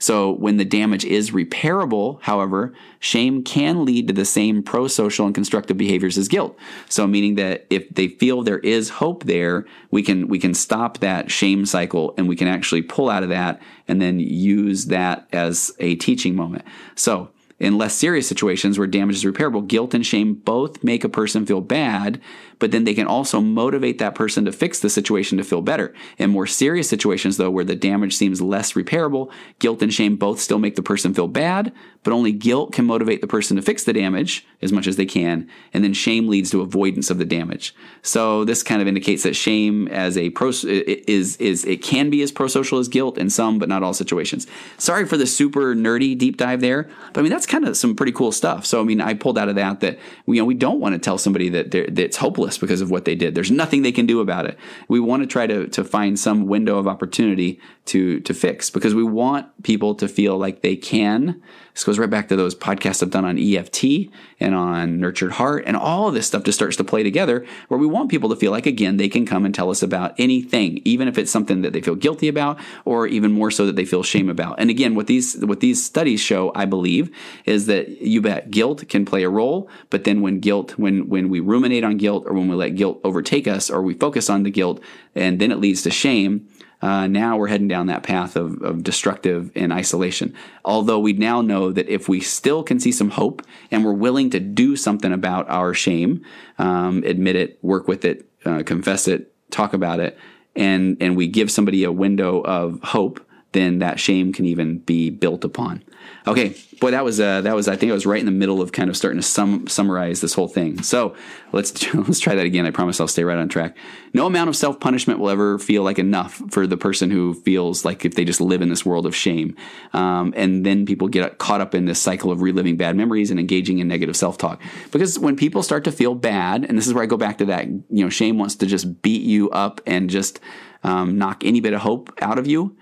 So 0.00 0.32
when 0.32 0.56
the 0.56 0.64
damage 0.64 1.04
is 1.04 1.30
repairable, 1.30 2.20
however, 2.22 2.74
shame 2.98 3.44
can 3.44 3.84
lead 3.84 4.08
to 4.08 4.14
the 4.14 4.24
same 4.24 4.62
pro-social 4.62 5.26
and 5.26 5.34
constructive 5.34 5.76
behaviors 5.76 6.18
as 6.18 6.26
guilt. 6.26 6.58
So 6.88 7.06
meaning 7.06 7.34
that 7.36 7.66
if 7.70 7.88
they 7.90 8.08
feel 8.08 8.42
there 8.42 8.58
is 8.58 8.88
hope 8.88 9.24
there, 9.24 9.66
we 9.90 10.02
can 10.02 10.26
we 10.26 10.38
can 10.38 10.54
stop 10.54 10.98
that 10.98 11.30
shame 11.30 11.66
cycle 11.66 12.14
and 12.16 12.28
we 12.28 12.34
can 12.34 12.48
actually 12.48 12.82
pull 12.82 13.10
out 13.10 13.22
of 13.22 13.28
that 13.28 13.60
and 13.86 14.00
then 14.00 14.18
use 14.18 14.86
that 14.86 15.28
as 15.32 15.70
a 15.78 15.96
teaching 15.96 16.34
moment. 16.34 16.64
So 16.94 17.30
in 17.60 17.78
less 17.78 17.94
serious 17.94 18.26
situations 18.26 18.78
where 18.78 18.86
damage 18.86 19.16
is 19.16 19.24
repairable, 19.24 19.66
guilt 19.66 19.94
and 19.94 20.04
shame 20.04 20.34
both 20.34 20.82
make 20.82 21.04
a 21.04 21.08
person 21.08 21.44
feel 21.44 21.60
bad, 21.60 22.20
but 22.58 22.70
then 22.70 22.84
they 22.84 22.94
can 22.94 23.06
also 23.06 23.40
motivate 23.40 23.98
that 23.98 24.14
person 24.14 24.44
to 24.46 24.52
fix 24.52 24.80
the 24.80 24.90
situation 24.90 25.38
to 25.38 25.44
feel 25.44 25.62
better. 25.62 25.94
In 26.18 26.30
more 26.30 26.46
serious 26.46 26.88
situations, 26.88 27.36
though, 27.36 27.50
where 27.50 27.64
the 27.64 27.76
damage 27.76 28.14
seems 28.16 28.40
less 28.40 28.72
repairable, 28.72 29.30
guilt 29.58 29.82
and 29.82 29.92
shame 29.92 30.16
both 30.16 30.40
still 30.40 30.58
make 30.58 30.76
the 30.76 30.82
person 30.82 31.14
feel 31.14 31.28
bad, 31.28 31.72
but 32.02 32.12
only 32.12 32.32
guilt 32.32 32.72
can 32.72 32.86
motivate 32.86 33.20
the 33.20 33.26
person 33.26 33.56
to 33.56 33.62
fix 33.62 33.84
the 33.84 33.92
damage 33.92 34.46
as 34.62 34.72
much 34.72 34.86
as 34.86 34.96
they 34.96 35.06
can, 35.06 35.48
and 35.72 35.84
then 35.84 35.92
shame 35.92 36.28
leads 36.28 36.50
to 36.50 36.62
avoidance 36.62 37.10
of 37.10 37.18
the 37.18 37.24
damage. 37.24 37.74
So 38.02 38.44
this 38.44 38.62
kind 38.62 38.80
of 38.80 38.88
indicates 38.88 39.22
that 39.24 39.36
shame 39.36 39.86
as 39.88 40.16
a 40.16 40.30
pro 40.30 40.48
is 40.48 41.36
is 41.36 41.64
it 41.64 41.82
can 41.82 42.10
be 42.10 42.22
as 42.22 42.32
pro-social 42.32 42.78
as 42.78 42.88
guilt 42.88 43.18
in 43.18 43.30
some, 43.30 43.58
but 43.58 43.68
not 43.68 43.82
all 43.82 43.92
situations. 43.92 44.46
Sorry 44.78 45.04
for 45.04 45.16
the 45.16 45.26
super 45.26 45.74
nerdy 45.74 46.16
deep 46.16 46.36
dive 46.36 46.60
there, 46.60 46.88
but 47.12 47.20
I 47.20 47.22
mean 47.22 47.30
that's 47.30 47.46
kind 47.50 47.66
of 47.66 47.76
some 47.76 47.96
pretty 47.96 48.12
cool 48.12 48.30
stuff. 48.30 48.64
So 48.64 48.80
I 48.80 48.84
mean 48.84 49.00
I 49.00 49.12
pulled 49.12 49.36
out 49.36 49.48
of 49.48 49.56
that 49.56 49.80
that 49.80 49.98
you 50.26 50.36
know 50.36 50.44
we 50.44 50.54
don't 50.54 50.78
want 50.78 50.94
to 50.94 50.98
tell 50.98 51.18
somebody 51.18 51.48
that 51.50 51.90
that's 51.92 52.16
hopeless 52.16 52.56
because 52.56 52.80
of 52.80 52.90
what 52.90 53.04
they 53.04 53.16
did. 53.16 53.34
There's 53.34 53.50
nothing 53.50 53.82
they 53.82 53.92
can 53.92 54.06
do 54.06 54.20
about 54.20 54.46
it. 54.46 54.56
We 54.88 55.00
want 55.00 55.22
to 55.22 55.26
try 55.26 55.46
to 55.48 55.66
to 55.66 55.84
find 55.84 56.18
some 56.18 56.46
window 56.46 56.78
of 56.78 56.86
opportunity 56.86 57.60
to 57.86 58.20
to 58.20 58.32
fix 58.32 58.70
because 58.70 58.94
we 58.94 59.02
want 59.02 59.62
people 59.64 59.96
to 59.96 60.06
feel 60.06 60.38
like 60.38 60.62
they 60.62 60.76
can 60.76 61.42
this 61.80 61.86
goes 61.86 61.98
right 61.98 62.10
back 62.10 62.28
to 62.28 62.36
those 62.36 62.54
podcasts 62.54 63.02
I've 63.02 63.08
done 63.08 63.24
on 63.24 63.38
EFT 63.38 64.12
and 64.38 64.54
on 64.54 65.00
Nurtured 65.00 65.32
Heart, 65.32 65.64
and 65.66 65.78
all 65.78 66.08
of 66.08 66.14
this 66.14 66.26
stuff 66.26 66.42
just 66.42 66.58
starts 66.58 66.76
to 66.76 66.84
play 66.84 67.02
together 67.02 67.46
where 67.68 67.80
we 67.80 67.86
want 67.86 68.10
people 68.10 68.28
to 68.28 68.36
feel 68.36 68.50
like, 68.50 68.66
again, 68.66 68.98
they 68.98 69.08
can 69.08 69.24
come 69.24 69.46
and 69.46 69.54
tell 69.54 69.70
us 69.70 69.82
about 69.82 70.12
anything, 70.18 70.82
even 70.84 71.08
if 71.08 71.16
it's 71.16 71.30
something 71.30 71.62
that 71.62 71.72
they 71.72 71.80
feel 71.80 71.94
guilty 71.94 72.28
about, 72.28 72.58
or 72.84 73.06
even 73.06 73.32
more 73.32 73.50
so 73.50 73.64
that 73.64 73.76
they 73.76 73.86
feel 73.86 74.02
shame 74.02 74.28
about. 74.28 74.60
And 74.60 74.68
again, 74.68 74.94
what 74.94 75.06
these 75.06 75.38
what 75.38 75.60
these 75.60 75.82
studies 75.82 76.20
show, 76.20 76.52
I 76.54 76.66
believe, 76.66 77.10
is 77.46 77.64
that 77.64 77.88
you 78.02 78.20
bet 78.20 78.50
guilt 78.50 78.86
can 78.90 79.06
play 79.06 79.22
a 79.22 79.30
role, 79.30 79.70
but 79.88 80.04
then 80.04 80.20
when 80.20 80.38
guilt, 80.38 80.72
when 80.78 81.08
when 81.08 81.30
we 81.30 81.40
ruminate 81.40 81.82
on 81.82 81.96
guilt, 81.96 82.24
or 82.26 82.34
when 82.34 82.48
we 82.48 82.56
let 82.56 82.76
guilt 82.76 83.00
overtake 83.04 83.48
us, 83.48 83.70
or 83.70 83.80
we 83.80 83.94
focus 83.94 84.28
on 84.28 84.42
the 84.42 84.50
guilt, 84.50 84.82
and 85.14 85.40
then 85.40 85.50
it 85.50 85.58
leads 85.58 85.80
to 85.84 85.90
shame 85.90 86.46
uh, 86.82 87.06
now 87.06 87.36
we're 87.36 87.48
heading 87.48 87.68
down 87.68 87.86
that 87.86 88.02
path 88.02 88.36
of, 88.36 88.60
of 88.62 88.82
destructive 88.82 89.50
and 89.54 89.72
isolation. 89.72 90.34
Although 90.64 90.98
we 90.98 91.12
now 91.12 91.42
know 91.42 91.72
that 91.72 91.88
if 91.88 92.08
we 92.08 92.20
still 92.20 92.62
can 92.62 92.80
see 92.80 92.92
some 92.92 93.10
hope 93.10 93.42
and 93.70 93.84
we're 93.84 93.92
willing 93.92 94.30
to 94.30 94.40
do 94.40 94.76
something 94.76 95.12
about 95.12 95.48
our 95.48 95.74
shame, 95.74 96.24
um, 96.58 97.02
admit 97.04 97.36
it, 97.36 97.58
work 97.62 97.86
with 97.86 98.04
it, 98.04 98.26
uh, 98.44 98.62
confess 98.64 99.08
it, 99.08 99.32
talk 99.50 99.74
about 99.74 100.00
it, 100.00 100.16
and 100.56 100.96
and 101.00 101.16
we 101.16 101.26
give 101.26 101.50
somebody 101.50 101.84
a 101.84 101.92
window 101.92 102.40
of 102.40 102.80
hope, 102.82 103.24
then 103.52 103.78
that 103.80 104.00
shame 104.00 104.32
can 104.32 104.46
even 104.46 104.78
be 104.78 105.10
built 105.10 105.44
upon. 105.44 105.82
Okay, 106.26 106.54
boy, 106.80 106.90
that 106.90 107.04
was 107.04 107.18
uh, 107.18 107.40
that 107.42 107.54
was 107.54 107.66
I 107.66 107.76
think 107.76 107.90
I 107.90 107.94
was 107.94 108.04
right 108.04 108.20
in 108.20 108.26
the 108.26 108.32
middle 108.32 108.60
of 108.60 108.72
kind 108.72 108.90
of 108.90 108.96
starting 108.96 109.20
to 109.20 109.26
sum, 109.26 109.66
summarize 109.66 110.20
this 110.20 110.34
whole 110.34 110.48
thing. 110.48 110.82
So 110.82 111.16
let's 111.52 111.94
let's 111.94 112.20
try 112.20 112.34
that 112.34 112.44
again. 112.44 112.66
I 112.66 112.70
promise 112.70 113.00
I'll 113.00 113.08
stay 113.08 113.24
right 113.24 113.38
on 113.38 113.48
track. 113.48 113.76
No 114.12 114.26
amount 114.26 114.48
of 114.48 114.56
self 114.56 114.80
punishment 114.80 115.18
will 115.18 115.30
ever 115.30 115.58
feel 115.58 115.82
like 115.82 115.98
enough 115.98 116.42
for 116.50 116.66
the 116.66 116.76
person 116.76 117.10
who 117.10 117.34
feels 117.34 117.84
like 117.84 118.04
if 118.04 118.14
they 118.14 118.24
just 118.24 118.40
live 118.40 118.60
in 118.60 118.68
this 118.68 118.84
world 118.84 119.06
of 119.06 119.16
shame, 119.16 119.56
um, 119.92 120.34
and 120.36 120.66
then 120.66 120.84
people 120.84 121.08
get 121.08 121.38
caught 121.38 121.60
up 121.60 121.74
in 121.74 121.86
this 121.86 122.00
cycle 122.00 122.30
of 122.30 122.42
reliving 122.42 122.76
bad 122.76 122.96
memories 122.96 123.30
and 123.30 123.40
engaging 123.40 123.78
in 123.78 123.88
negative 123.88 124.16
self 124.16 124.36
talk. 124.36 124.60
Because 124.90 125.18
when 125.18 125.36
people 125.36 125.62
start 125.62 125.84
to 125.84 125.92
feel 125.92 126.14
bad, 126.14 126.64
and 126.64 126.76
this 126.76 126.86
is 126.86 126.92
where 126.92 127.02
I 127.02 127.06
go 127.06 127.16
back 127.16 127.38
to 127.38 127.46
that, 127.46 127.66
you 127.66 128.04
know, 128.04 128.10
shame 128.10 128.38
wants 128.38 128.56
to 128.56 128.66
just 128.66 129.00
beat 129.02 129.22
you 129.22 129.48
up 129.50 129.80
and 129.86 130.10
just 130.10 130.38
um, 130.82 131.18
knock 131.18 131.44
any 131.44 131.60
bit 131.60 131.72
of 131.72 131.80
hope 131.80 132.12
out 132.20 132.38
of 132.38 132.46
you 132.46 132.76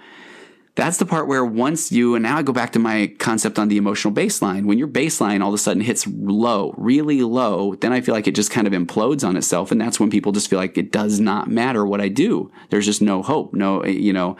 that's 0.78 0.98
the 0.98 1.06
part 1.06 1.26
where 1.26 1.44
once 1.44 1.90
you, 1.90 2.14
and 2.14 2.22
now 2.22 2.38
I 2.38 2.42
go 2.42 2.52
back 2.52 2.70
to 2.72 2.78
my 2.78 3.12
concept 3.18 3.58
on 3.58 3.66
the 3.66 3.76
emotional 3.76 4.14
baseline. 4.14 4.64
When 4.64 4.78
your 4.78 4.86
baseline 4.86 5.42
all 5.42 5.48
of 5.48 5.54
a 5.54 5.58
sudden 5.58 5.82
hits 5.82 6.06
low, 6.06 6.72
really 6.76 7.22
low, 7.22 7.74
then 7.74 7.92
I 7.92 8.00
feel 8.00 8.14
like 8.14 8.28
it 8.28 8.36
just 8.36 8.52
kind 8.52 8.64
of 8.64 8.72
implodes 8.72 9.26
on 9.26 9.36
itself. 9.36 9.72
And 9.72 9.80
that's 9.80 9.98
when 9.98 10.08
people 10.08 10.30
just 10.30 10.48
feel 10.48 10.60
like 10.60 10.78
it 10.78 10.92
does 10.92 11.18
not 11.18 11.50
matter 11.50 11.84
what 11.84 12.00
I 12.00 12.06
do. 12.06 12.52
There's 12.70 12.86
just 12.86 13.02
no 13.02 13.22
hope. 13.22 13.54
No, 13.54 13.84
you 13.84 14.12
know, 14.12 14.36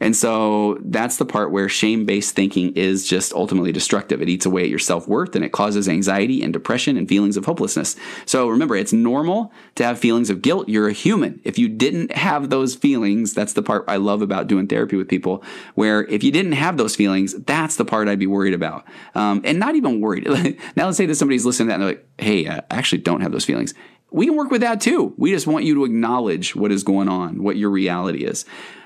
and 0.00 0.14
so 0.14 0.78
that's 0.82 1.16
the 1.16 1.24
part 1.24 1.50
where 1.50 1.68
shame 1.68 2.04
based 2.04 2.34
thinking 2.34 2.72
is 2.74 3.08
just 3.08 3.32
ultimately 3.32 3.72
destructive. 3.72 4.20
It 4.20 4.28
eats 4.28 4.44
away 4.44 4.64
at 4.64 4.68
your 4.68 4.78
self 4.78 5.08
worth 5.08 5.34
and 5.34 5.44
it 5.44 5.52
causes 5.52 5.88
anxiety 5.88 6.42
and 6.42 6.52
depression 6.52 6.96
and 6.96 7.08
feelings 7.08 7.36
of 7.36 7.46
hopelessness. 7.46 7.96
So 8.26 8.48
remember, 8.48 8.76
it's 8.76 8.92
normal 8.92 9.52
to 9.76 9.84
have 9.84 9.98
feelings 9.98 10.28
of 10.28 10.42
guilt. 10.42 10.68
You're 10.68 10.88
a 10.88 10.92
human. 10.92 11.40
If 11.44 11.58
you 11.58 11.68
didn't 11.68 12.12
have 12.12 12.50
those 12.50 12.74
feelings, 12.74 13.32
that's 13.32 13.54
the 13.54 13.62
part 13.62 13.84
I 13.88 13.96
love 13.96 14.22
about 14.22 14.48
doing 14.48 14.66
therapy 14.66 14.96
with 14.96 15.08
people, 15.08 15.42
where 15.74 16.04
if 16.04 16.22
you 16.22 16.30
didn't 16.30 16.52
have 16.52 16.76
those 16.76 16.94
feelings, 16.94 17.34
that's 17.44 17.76
the 17.76 17.84
part 17.84 18.08
I'd 18.08 18.18
be 18.18 18.26
worried 18.26 18.54
about. 18.54 18.84
Um, 19.14 19.40
and 19.44 19.58
not 19.58 19.76
even 19.76 20.00
worried. 20.00 20.26
now 20.76 20.86
let's 20.86 20.98
say 20.98 21.06
that 21.06 21.14
somebody's 21.14 21.46
listening 21.46 21.68
to 21.68 21.70
that 21.70 21.74
and 21.74 21.82
they're 21.82 21.90
like, 21.90 22.06
hey, 22.18 22.48
I 22.48 22.62
actually 22.70 23.02
don't 23.02 23.22
have 23.22 23.32
those 23.32 23.44
feelings 23.44 23.74
we 24.12 24.26
can 24.26 24.36
work 24.36 24.50
with 24.50 24.60
that 24.60 24.80
too. 24.80 25.12
We 25.18 25.32
just 25.32 25.48
want 25.48 25.64
you 25.64 25.74
to 25.74 25.84
acknowledge 25.84 26.54
what 26.54 26.70
is 26.70 26.84
going 26.84 27.08
on, 27.08 27.42
what 27.42 27.56
your 27.56 27.70
reality 27.70 28.24
is. 28.24 28.44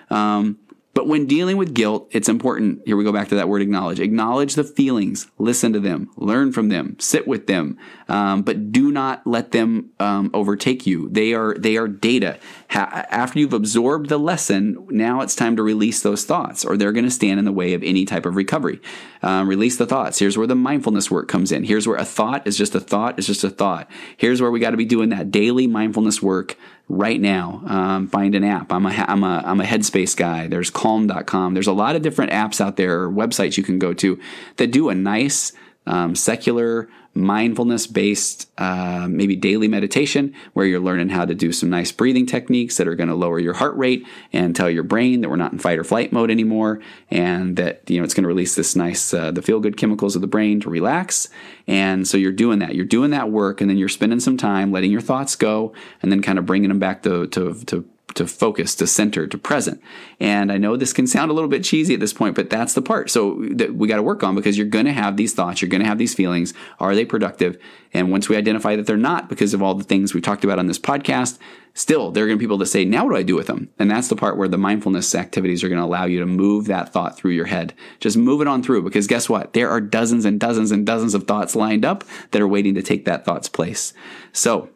Um, 0.09 0.59
but 1.01 1.09
when 1.09 1.25
dealing 1.25 1.57
with 1.57 1.73
guilt, 1.73 2.11
it's 2.11 2.29
important. 2.29 2.83
Here 2.85 2.95
we 2.95 3.05
go 3.05 3.11
back 3.11 3.29
to 3.29 3.37
that 3.37 3.49
word 3.49 3.63
acknowledge. 3.63 3.99
Acknowledge 4.01 4.55
the 4.55 4.65
feelings, 4.65 5.29
listen 5.39 5.73
to 5.73 5.81
them, 5.81 6.11
learn 6.19 6.53
from 6.53 6.69
them, 6.69 6.97
sit 7.01 7.27
with 7.27 7.47
them, 7.47 7.79
um, 8.07 8.43
but 8.43 8.71
do 8.71 8.93
not 8.93 9.27
let 9.27 9.53
them 9.53 9.93
um, 9.99 10.31
overtake 10.35 10.87
you. 10.87 11.09
They 11.09 11.33
are 11.33 11.55
they 11.55 11.79
are 11.79 11.89
data. 11.89 12.39
Ha- 12.69 13.07
after 13.09 13.39
you've 13.39 13.55
absorbed 13.55 14.11
the 14.11 14.19
lesson, 14.19 14.87
now 14.91 15.23
it's 15.23 15.35
time 15.35 15.57
to 15.57 15.63
release 15.63 16.03
those 16.03 16.27
thoughts, 16.27 16.67
or 16.67 16.77
they're 16.77 16.93
going 16.93 17.07
to 17.07 17.11
stand 17.11 17.39
in 17.39 17.47
the 17.47 17.51
way 17.53 17.73
of 17.73 17.83
any 17.83 18.05
type 18.05 18.27
of 18.27 18.37
recovery. 18.37 18.79
Um, 19.23 19.49
release 19.49 19.79
the 19.79 19.87
thoughts. 19.87 20.19
Here's 20.19 20.37
where 20.37 20.47
the 20.47 20.55
mindfulness 20.55 21.11
work 21.11 21.29
comes 21.29 21.51
in. 21.51 21.65
Here's 21.65 21.89
where 21.89 21.97
a 21.97 22.05
thought 22.05 22.47
is 22.47 22.59
just 22.59 22.75
a 22.75 22.81
thought 22.81 23.19
is 23.19 23.27
just 23.27 23.43
a 23.43 23.49
thought. 23.49 23.91
Here's 24.19 24.43
where 24.43 24.51
we 24.51 24.61
got 24.61 24.73
to 24.73 24.77
be 24.77 24.85
doing 24.85 25.09
that 25.09 25.31
daily 25.31 25.67
mindfulness 25.67 26.21
work 26.21 26.59
right 26.91 27.21
now. 27.21 27.63
Um, 27.67 28.09
find 28.09 28.35
an 28.35 28.43
app. 28.43 28.73
I'm 28.73 28.85
a, 28.85 28.91
I'm 28.91 29.23
a, 29.23 29.43
I'm 29.47 29.61
a 29.61 29.65
Headspace 29.65 30.17
guy. 30.17 30.49
There's 30.49 30.71
calm.com. 30.71 31.55
There's 31.55 31.69
a 31.69 31.73
lot 31.73 31.95
of 31.95 32.03
different 32.03 32.33
apps 32.33 32.61
out 32.61 32.77
there, 32.77 33.09
websites 33.09 33.57
you 33.57 33.63
can 33.63 33.79
go 33.79 33.95
to 33.95 34.19
that 34.57 34.73
do 34.73 34.89
a 34.89 34.95
nice 34.95 35.53
um, 35.87 36.15
secular 36.15 36.89
mindfulness 37.13 37.87
based, 37.89 38.49
uh, 38.59 39.09
maybe 39.11 39.35
daily 39.35 39.67
meditation, 39.67 40.33
where 40.53 40.65
you're 40.65 40.81
learning 40.81 41.09
how 41.09 41.25
to 41.25 41.35
do 41.35 41.53
some 41.53 41.69
nice 41.69 41.91
breathing 41.91 42.25
techniques 42.25 42.77
that 42.77 42.87
are 42.87 42.95
going 42.95 43.09
to 43.09 43.15
lower 43.15 43.41
your 43.41 43.55
heart 43.55 43.77
rate 43.77 44.07
and 44.33 44.55
tell 44.55 44.71
your 44.71 44.85
brain 44.85 45.21
that 45.21 45.29
we're 45.29 45.37
not 45.37 45.53
in 45.53 45.59
fight 45.59 45.79
or 45.79 45.85
flight 45.85 46.13
mode 46.13 46.31
anymore, 46.31 46.81
and 47.11 47.57
that 47.57 47.89
you 47.91 47.99
know 47.99 48.05
it's 48.05 48.15
going 48.15 48.23
to 48.23 48.29
release 48.29 48.55
this 48.55 48.77
nice 48.77 49.13
uh, 49.13 49.31
the 49.33 49.43
feel 49.43 49.61
good 49.61 49.77
chemicals 49.77 50.15
of 50.15 50.23
the 50.23 50.29
brain 50.29 50.61
to 50.61 50.71
relax. 50.71 51.29
And 51.67 52.07
so 52.07 52.17
you're 52.17 52.33
doing 52.33 52.61
that. 52.61 52.75
You're 52.75 52.85
doing 52.85 53.11
that 53.11 53.31
work, 53.31 53.61
and 53.61 53.69
then 53.69 53.77
you're 53.77 53.89
spending 53.89 54.21
some 54.21 54.37
time 54.37 54.71
letting 54.71 54.93
your 54.93 55.01
thoughts 55.01 55.35
go, 55.35 55.73
and 56.03 56.13
then 56.13 56.23
kind 56.23 56.39
of 56.39 56.47
bringing 56.47 56.69
them 56.69 56.79
back 56.79 57.03
to 57.03 57.27
to, 57.29 57.55
to 57.65 57.89
to 58.15 58.27
focus, 58.27 58.75
to 58.77 58.87
center, 58.87 59.27
to 59.27 59.39
present. 59.39 59.81
And 60.19 60.51
I 60.51 60.59
know 60.59 60.77
this 60.77 60.93
can 60.93 61.07
sound 61.07 61.31
a 61.31 61.35
little 61.35 61.49
bit 61.49 61.65
cheesy 61.65 61.95
at 61.95 62.01
this 62.01 62.13
point, 62.13 62.35
but 62.35 62.51
that's 62.51 62.75
the 62.75 62.83
part. 62.83 63.11
So 63.11 63.43
that 63.53 63.75
we 63.75 63.89
got 63.89 63.97
to 63.97 64.03
work 64.03 64.23
on 64.23 64.35
because 64.35 64.57
you're 64.57 64.67
going 64.67 64.87
to 64.87 64.93
have 64.93 65.17
these 65.17 65.35
thoughts, 65.35 65.63
you're 65.63 65.69
going 65.69 65.83
to 65.83 65.89
have 65.89 65.99
these 65.99 66.15
feelings. 66.15 66.55
Are 66.79 66.95
they 66.95 67.05
productive? 67.05 67.59
And 67.93 68.11
once 68.11 68.29
we 68.29 68.37
identify 68.37 68.77
that 68.77 68.87
they're 68.87 68.97
not 68.97 69.29
because 69.29 69.55
of 69.55 69.63
all 69.63 69.75
the 69.75 69.85
things 69.85 70.15
we 70.15 70.21
talked 70.21 70.45
about 70.45 70.59
on 70.59 70.67
this 70.67 70.79
podcast, 70.79 71.39
still 71.75 72.11
there 72.11 72.25
are 72.25 72.27
going 72.27 72.39
to 72.39 72.41
be 72.41 72.45
people 72.45 72.59
that 72.59 72.67
say, 72.67 72.85
now 72.85 73.05
what 73.05 73.13
do 73.13 73.17
I 73.17 73.23
do 73.23 73.37
with 73.37 73.47
them? 73.47 73.69
And 73.79 73.91
that's 73.91 74.09
the 74.09 74.17
part 74.17 74.37
where 74.37 74.49
the 74.49 74.59
mindfulness 74.59 75.15
activities 75.15 75.65
are 75.65 75.69
going 75.69 75.81
to 75.81 75.87
allow 75.87 76.05
you 76.05 76.21
to 76.21 76.27
move 76.27 76.67
that 76.67 76.93
thought 76.93 77.17
through 77.17 77.33
your 77.33 77.47
head. 77.47 77.75
Just 77.99 78.17
move 78.17 78.41
it 78.41 78.49
on 78.49 78.63
through 78.63 78.83
because 78.83 79.07
guess 79.07 79.29
what? 79.29 79.53
There 79.53 79.71
are 79.71 79.81
dozens 79.81 80.25
and 80.25 80.39
dozens 80.39 80.71
and 80.71 80.87
dozens 80.87 81.15
of 81.15 81.25
thoughts 81.25 81.57
lined 81.57 81.85
up 81.85 82.05
that 82.31 82.43
are 82.43 82.49
waiting 82.49 82.75
to 82.75 82.83
take 82.83 83.05
that 83.05 83.25
thought's 83.25 83.49
place. 83.49 83.93
So 84.33 84.71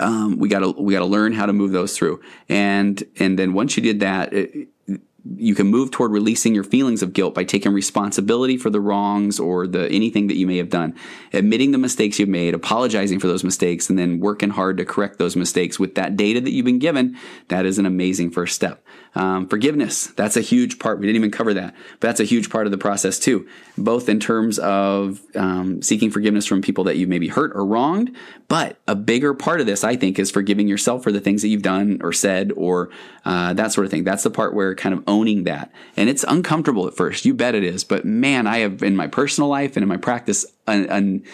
um, 0.00 0.38
we 0.38 0.48
got 0.48 0.60
to 0.60 0.70
we 0.70 0.92
got 0.92 1.00
to 1.00 1.06
learn 1.06 1.32
how 1.32 1.46
to 1.46 1.52
move 1.52 1.72
those 1.72 1.96
through. 1.96 2.20
And 2.48 3.02
and 3.18 3.38
then 3.38 3.52
once 3.52 3.76
you 3.76 3.82
did 3.82 4.00
that 4.00 4.32
it, 4.32 4.68
you 5.36 5.54
can 5.54 5.68
move 5.68 5.90
toward 5.90 6.12
releasing 6.12 6.54
your 6.54 6.64
feelings 6.64 7.02
of 7.02 7.14
guilt 7.14 7.34
by 7.34 7.44
taking 7.44 7.72
responsibility 7.72 8.58
for 8.58 8.68
the 8.68 8.80
wrongs 8.80 9.40
or 9.40 9.66
the 9.66 9.88
anything 9.90 10.26
that 10.26 10.36
you 10.36 10.46
may 10.46 10.58
have 10.58 10.68
done, 10.68 10.94
admitting 11.32 11.70
the 11.70 11.78
mistakes 11.78 12.18
you've 12.18 12.28
made, 12.28 12.52
apologizing 12.52 13.18
for 13.18 13.26
those 13.26 13.42
mistakes, 13.42 13.88
and 13.88 13.98
then 13.98 14.20
working 14.20 14.50
hard 14.50 14.76
to 14.76 14.84
correct 14.84 15.18
those 15.18 15.34
mistakes 15.34 15.78
with 15.78 15.94
that 15.94 16.16
data 16.16 16.40
that 16.40 16.50
you've 16.50 16.66
been 16.66 16.78
given. 16.78 17.16
That 17.48 17.64
is 17.64 17.78
an 17.78 17.86
amazing 17.86 18.32
first 18.32 18.54
step. 18.54 18.84
Um, 19.14 19.48
forgiveness, 19.48 20.08
that's 20.08 20.36
a 20.36 20.40
huge 20.40 20.78
part. 20.78 20.98
We 20.98 21.06
didn't 21.06 21.16
even 21.16 21.30
cover 21.30 21.54
that, 21.54 21.74
but 22.00 22.08
that's 22.08 22.20
a 22.20 22.24
huge 22.24 22.50
part 22.50 22.66
of 22.66 22.72
the 22.72 22.78
process 22.78 23.18
too, 23.18 23.46
both 23.78 24.08
in 24.08 24.18
terms 24.18 24.58
of 24.58 25.20
um, 25.36 25.80
seeking 25.82 26.10
forgiveness 26.10 26.46
from 26.46 26.60
people 26.60 26.84
that 26.84 26.96
you 26.96 27.06
maybe 27.06 27.28
hurt 27.28 27.52
or 27.54 27.64
wronged. 27.64 28.14
But 28.48 28.78
a 28.86 28.94
bigger 28.96 29.32
part 29.32 29.60
of 29.60 29.66
this, 29.66 29.84
I 29.84 29.96
think, 29.96 30.18
is 30.18 30.30
forgiving 30.30 30.68
yourself 30.68 31.02
for 31.02 31.12
the 31.12 31.20
things 31.20 31.42
that 31.42 31.48
you've 31.48 31.62
done 31.62 32.00
or 32.02 32.12
said 32.12 32.52
or 32.56 32.90
uh, 33.24 33.54
that 33.54 33.72
sort 33.72 33.84
of 33.84 33.90
thing. 33.90 34.04
That's 34.04 34.24
the 34.24 34.30
part 34.30 34.52
where 34.52 34.74
kind 34.74 34.94
of 34.94 35.04
owning 35.14 35.44
that. 35.44 35.72
And 35.96 36.10
it's 36.10 36.24
uncomfortable 36.24 36.86
at 36.88 36.96
first. 36.96 37.24
You 37.24 37.32
bet 37.32 37.54
it 37.54 37.62
is. 37.64 37.84
But 37.84 38.04
man, 38.04 38.46
I 38.46 38.58
have 38.58 38.82
in 38.82 38.96
my 38.96 39.06
personal 39.06 39.48
life 39.48 39.76
and 39.76 39.82
in 39.82 39.88
my 39.88 39.96
practice, 39.96 40.44
an, 40.66 40.86
an 40.90 41.24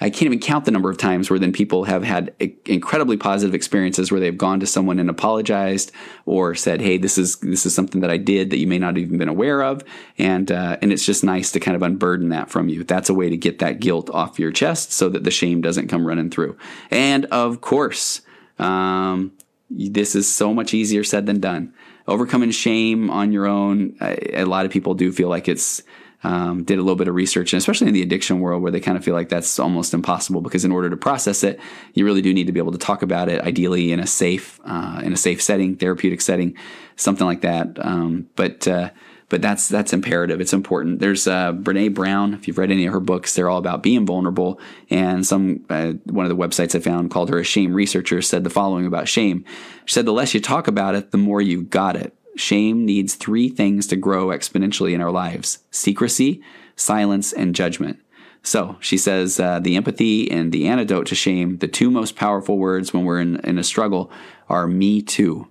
I 0.00 0.10
can't 0.10 0.24
even 0.24 0.40
count 0.40 0.64
the 0.64 0.70
number 0.70 0.90
of 0.90 0.98
times 0.98 1.30
where 1.30 1.38
then 1.38 1.52
people 1.52 1.84
have 1.84 2.02
had 2.02 2.34
incredibly 2.66 3.16
positive 3.16 3.54
experiences 3.54 4.10
where 4.10 4.20
they've 4.20 4.36
gone 4.36 4.58
to 4.60 4.66
someone 4.66 4.98
and 4.98 5.08
apologized 5.08 5.92
or 6.26 6.54
said, 6.54 6.80
"Hey, 6.80 6.98
this 6.98 7.16
is 7.16 7.36
this 7.36 7.64
is 7.64 7.74
something 7.74 8.00
that 8.00 8.10
I 8.10 8.16
did 8.16 8.50
that 8.50 8.58
you 8.58 8.66
may 8.66 8.78
not 8.78 8.98
even 8.98 9.18
been 9.18 9.28
aware 9.28 9.62
of," 9.62 9.82
and 10.18 10.50
uh, 10.50 10.78
and 10.82 10.92
it's 10.92 11.06
just 11.06 11.22
nice 11.22 11.52
to 11.52 11.60
kind 11.60 11.76
of 11.76 11.82
unburden 11.82 12.30
that 12.30 12.50
from 12.50 12.68
you. 12.68 12.82
That's 12.82 13.08
a 13.08 13.14
way 13.14 13.30
to 13.30 13.36
get 13.36 13.60
that 13.60 13.78
guilt 13.80 14.10
off 14.10 14.38
your 14.38 14.50
chest 14.50 14.92
so 14.92 15.08
that 15.08 15.22
the 15.22 15.30
shame 15.30 15.60
doesn't 15.62 15.88
come 15.88 16.06
running 16.06 16.28
through. 16.28 16.58
And 16.90 17.24
of 17.26 17.60
course, 17.60 18.20
um, 18.58 19.32
this 19.76 20.14
is 20.14 20.32
so 20.32 20.54
much 20.54 20.74
easier 20.74 21.04
said 21.04 21.26
than 21.26 21.40
done. 21.40 21.72
Overcoming 22.06 22.50
shame 22.50 23.10
on 23.10 23.32
your 23.32 23.46
own, 23.46 23.96
a 24.00 24.44
lot 24.44 24.66
of 24.66 24.72
people 24.72 24.94
do 24.94 25.10
feel 25.10 25.28
like 25.28 25.48
it's 25.48 25.82
um, 26.24 26.64
did 26.64 26.78
a 26.78 26.82
little 26.82 26.96
bit 26.96 27.06
of 27.06 27.14
research, 27.14 27.52
and 27.52 27.58
especially 27.58 27.86
in 27.86 27.94
the 27.94 28.02
addiction 28.02 28.40
world, 28.40 28.62
where 28.62 28.72
they 28.72 28.80
kind 28.80 28.96
of 28.96 29.04
feel 29.04 29.14
like 29.14 29.28
that's 29.28 29.58
almost 29.58 29.92
impossible 29.92 30.40
because 30.40 30.64
in 30.64 30.72
order 30.72 30.88
to 30.88 30.96
process 30.96 31.44
it, 31.44 31.60
you 31.92 32.04
really 32.04 32.22
do 32.22 32.32
need 32.32 32.46
to 32.46 32.52
be 32.52 32.60
able 32.60 32.72
to 32.72 32.78
talk 32.78 33.02
about 33.02 33.28
it, 33.28 33.42
ideally 33.42 33.92
in 33.92 34.00
a 34.00 34.06
safe, 34.06 34.58
uh, 34.64 35.02
in 35.04 35.12
a 35.12 35.18
safe 35.18 35.42
setting, 35.42 35.76
therapeutic 35.76 36.22
setting, 36.22 36.56
something 36.96 37.26
like 37.26 37.42
that. 37.42 37.76
Um, 37.84 38.26
but 38.36 38.66
uh, 38.66 38.90
but 39.28 39.42
that's 39.42 39.68
that's 39.68 39.92
imperative. 39.92 40.40
It's 40.40 40.52
important. 40.52 41.00
There's 41.00 41.26
uh, 41.26 41.52
Brene 41.52 41.94
Brown. 41.94 42.34
If 42.34 42.46
you've 42.46 42.58
read 42.58 42.70
any 42.70 42.86
of 42.86 42.92
her 42.92 43.00
books, 43.00 43.34
they're 43.34 43.48
all 43.48 43.58
about 43.58 43.82
being 43.82 44.06
vulnerable. 44.06 44.60
And 44.90 45.26
some 45.26 45.64
uh, 45.70 45.92
one 46.04 46.24
of 46.24 46.30
the 46.30 46.42
websites 46.42 46.74
I 46.74 46.80
found 46.80 47.10
called 47.10 47.30
her 47.30 47.38
a 47.38 47.44
shame 47.44 47.74
researcher 47.74 48.22
said 48.22 48.44
the 48.44 48.50
following 48.50 48.86
about 48.86 49.08
shame. 49.08 49.44
She 49.84 49.94
said, 49.94 50.06
"The 50.06 50.12
less 50.12 50.34
you 50.34 50.40
talk 50.40 50.68
about 50.68 50.94
it, 50.94 51.10
the 51.10 51.18
more 51.18 51.40
you 51.40 51.62
got 51.62 51.96
it." 51.96 52.14
shame 52.36 52.84
needs 52.84 53.14
three 53.14 53.48
things 53.48 53.86
to 53.86 53.96
grow 53.96 54.26
exponentially 54.26 54.92
in 54.92 55.00
our 55.00 55.10
lives 55.10 55.58
secrecy, 55.70 56.42
silence, 56.76 57.32
and 57.32 57.54
judgment. 57.54 58.00
So 58.42 58.76
she 58.80 58.98
says 58.98 59.40
uh, 59.40 59.60
the 59.60 59.76
empathy 59.76 60.30
and 60.30 60.52
the 60.52 60.66
antidote 60.66 61.06
to 61.06 61.14
shame, 61.14 61.58
the 61.58 61.68
two 61.68 61.90
most 61.90 62.14
powerful 62.14 62.58
words 62.58 62.92
when 62.92 63.04
we're 63.04 63.20
in, 63.20 63.36
in 63.40 63.58
a 63.58 63.64
struggle, 63.64 64.10
are 64.48 64.66
me 64.66 65.00
too. 65.00 65.48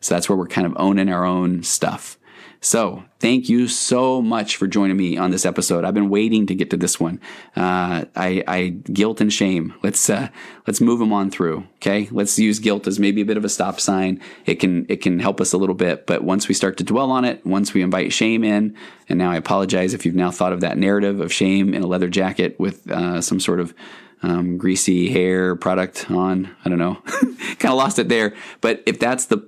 So 0.00 0.14
that's 0.14 0.28
where 0.28 0.38
we're 0.38 0.46
kind 0.46 0.66
of 0.66 0.72
owning 0.76 1.10
our 1.10 1.24
own 1.24 1.62
stuff. 1.62 2.18
So 2.62 3.04
thank 3.20 3.48
you 3.48 3.68
so 3.68 4.20
much 4.20 4.56
for 4.56 4.66
joining 4.66 4.98
me 4.98 5.16
on 5.16 5.30
this 5.30 5.46
episode. 5.46 5.82
I've 5.82 5.94
been 5.94 6.10
waiting 6.10 6.46
to 6.46 6.54
get 6.54 6.68
to 6.70 6.76
this 6.76 7.00
one. 7.00 7.18
Uh, 7.56 8.04
I, 8.14 8.44
I, 8.46 8.68
guilt 8.68 9.22
and 9.22 9.32
shame. 9.32 9.72
Let's 9.82 10.10
uh, 10.10 10.28
let's 10.66 10.78
move 10.78 10.98
them 10.98 11.10
on 11.10 11.30
through. 11.30 11.66
Okay, 11.76 12.08
let's 12.10 12.38
use 12.38 12.58
guilt 12.58 12.86
as 12.86 12.98
maybe 12.98 13.22
a 13.22 13.24
bit 13.24 13.38
of 13.38 13.46
a 13.46 13.48
stop 13.48 13.80
sign. 13.80 14.20
It 14.44 14.56
can 14.56 14.84
it 14.90 15.00
can 15.00 15.20
help 15.20 15.40
us 15.40 15.54
a 15.54 15.58
little 15.58 15.74
bit, 15.74 16.06
but 16.06 16.22
once 16.22 16.48
we 16.48 16.54
start 16.54 16.76
to 16.78 16.84
dwell 16.84 17.10
on 17.10 17.24
it, 17.24 17.44
once 17.46 17.72
we 17.72 17.80
invite 17.80 18.12
shame 18.12 18.44
in, 18.44 18.76
and 19.08 19.18
now 19.18 19.30
I 19.30 19.36
apologize 19.36 19.94
if 19.94 20.04
you've 20.04 20.14
now 20.14 20.30
thought 20.30 20.52
of 20.52 20.60
that 20.60 20.76
narrative 20.76 21.18
of 21.20 21.32
shame 21.32 21.72
in 21.72 21.82
a 21.82 21.86
leather 21.86 22.08
jacket 22.08 22.60
with 22.60 22.90
uh, 22.90 23.22
some 23.22 23.40
sort 23.40 23.60
of 23.60 23.72
um, 24.22 24.58
greasy 24.58 25.08
hair 25.08 25.56
product 25.56 26.10
on. 26.10 26.54
I 26.64 26.68
don't 26.68 26.78
know. 26.78 26.94
kind 27.58 27.72
of 27.72 27.74
lost 27.74 27.98
it 27.98 28.08
there. 28.08 28.34
But 28.60 28.82
if 28.86 28.98
that's 28.98 29.26
the 29.26 29.38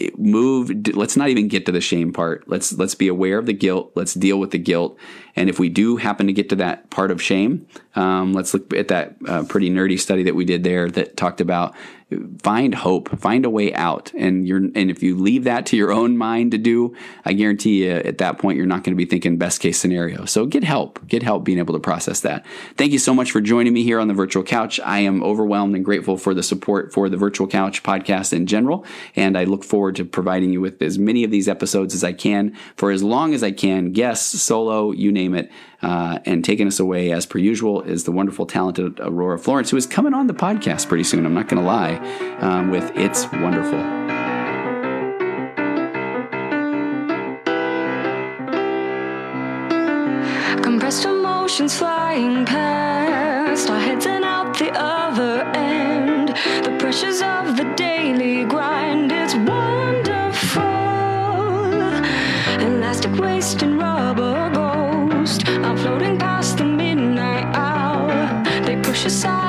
uh, 0.00 0.08
move, 0.16 0.70
let's 0.94 1.16
not 1.16 1.28
even 1.28 1.48
get 1.48 1.66
to 1.66 1.72
the 1.72 1.80
shame 1.80 2.12
part. 2.12 2.46
Let's 2.46 2.72
let's 2.72 2.94
be 2.94 3.08
aware 3.08 3.38
of 3.38 3.46
the 3.46 3.52
guilt. 3.52 3.92
Let's 3.94 4.14
deal 4.14 4.38
with 4.38 4.50
the 4.50 4.58
guilt. 4.58 4.98
And 5.36 5.48
if 5.48 5.58
we 5.58 5.68
do 5.68 5.96
happen 5.96 6.26
to 6.26 6.32
get 6.32 6.48
to 6.50 6.56
that 6.56 6.90
part 6.90 7.10
of 7.10 7.22
shame, 7.22 7.66
um, 7.94 8.32
let's 8.32 8.52
look 8.52 8.74
at 8.74 8.88
that 8.88 9.16
uh, 9.26 9.44
pretty 9.44 9.70
nerdy 9.70 9.98
study 9.98 10.24
that 10.24 10.34
we 10.34 10.44
did 10.44 10.64
there 10.64 10.90
that 10.90 11.16
talked 11.16 11.40
about 11.40 11.74
find 12.42 12.74
hope, 12.74 13.08
find 13.20 13.44
a 13.44 13.50
way 13.50 13.72
out. 13.74 14.12
And 14.14 14.46
you're 14.46 14.58
and 14.58 14.90
if 14.90 15.02
you 15.02 15.16
leave 15.16 15.44
that 15.44 15.66
to 15.66 15.76
your 15.76 15.92
own 15.92 16.16
mind 16.16 16.50
to 16.52 16.58
do, 16.58 16.94
I 17.24 17.32
guarantee 17.32 17.84
you 17.84 17.92
at 17.92 18.18
that 18.18 18.38
point 18.38 18.56
you're 18.56 18.66
not 18.66 18.84
going 18.84 18.94
to 18.94 18.96
be 18.96 19.04
thinking 19.04 19.38
best 19.38 19.60
case 19.60 19.78
scenario. 19.78 20.24
So 20.24 20.46
get 20.46 20.64
help. 20.64 21.06
Get 21.06 21.22
help 21.22 21.44
being 21.44 21.58
able 21.58 21.74
to 21.74 21.80
process 21.80 22.20
that. 22.20 22.44
Thank 22.76 22.92
you 22.92 22.98
so 22.98 23.14
much 23.14 23.30
for 23.30 23.40
joining 23.40 23.72
me 23.72 23.82
here 23.82 24.00
on 24.00 24.08
the 24.08 24.14
virtual 24.14 24.42
couch. 24.42 24.80
I 24.80 25.00
am 25.00 25.22
overwhelmed 25.22 25.74
and 25.74 25.84
grateful 25.84 26.16
for 26.16 26.34
the 26.34 26.42
support 26.42 26.92
for 26.92 27.08
the 27.08 27.16
virtual 27.16 27.46
couch 27.46 27.82
podcast 27.82 28.32
in 28.32 28.46
general, 28.46 28.84
and 29.16 29.38
I 29.38 29.44
look 29.44 29.64
forward 29.64 29.96
to 29.96 30.04
providing 30.04 30.52
you 30.52 30.60
with 30.60 30.82
as 30.82 30.98
many 30.98 31.24
of 31.24 31.30
these 31.30 31.48
episodes 31.48 31.94
as 31.94 32.04
I 32.04 32.12
can 32.12 32.56
for 32.76 32.90
as 32.90 33.02
long 33.02 33.34
as 33.34 33.42
I 33.42 33.52
can, 33.52 33.92
guests, 33.92 34.40
solo, 34.40 34.92
you 34.92 35.12
name 35.12 35.34
it. 35.34 35.50
Uh, 35.82 36.18
and 36.26 36.44
taking 36.44 36.66
us 36.66 36.78
away, 36.78 37.10
as 37.10 37.24
per 37.24 37.38
usual, 37.38 37.80
is 37.82 38.04
the 38.04 38.12
wonderful, 38.12 38.44
talented 38.44 39.00
Aurora 39.00 39.38
Florence, 39.38 39.70
who 39.70 39.78
is 39.78 39.86
coming 39.86 40.12
on 40.12 40.26
the 40.26 40.34
podcast 40.34 40.88
pretty 40.88 41.04
soon. 41.04 41.24
I'm 41.24 41.32
not 41.32 41.48
going 41.48 41.62
to 41.62 41.66
lie, 41.66 41.96
um, 42.40 42.70
with 42.70 42.92
It's 42.94 43.24
Wonderful. 43.32 43.80
Compressed 50.62 51.06
emotions 51.06 51.78
flying 51.78 52.44
past 52.44 53.70
our 53.70 53.80
heads 53.80 54.04
and 54.06 54.24
out 54.24 54.58
the 54.58 54.70
other 54.72 55.42
end. 55.54 56.28
The 56.28 56.76
pressures 56.78 57.22
of 57.22 57.56
the 57.56 57.64
daily 57.76 58.44
grind, 58.44 59.10
it's 59.12 59.34
wonderful. 59.34 60.62
Elastic 62.66 63.14
waist 63.18 63.62
and 63.62 63.79
floating 65.82 66.18
past 66.18 66.58
the 66.58 66.64
midnight 66.64 67.46
hour. 67.56 68.42
They 68.66 68.76
push 68.82 69.06
aside 69.06 69.39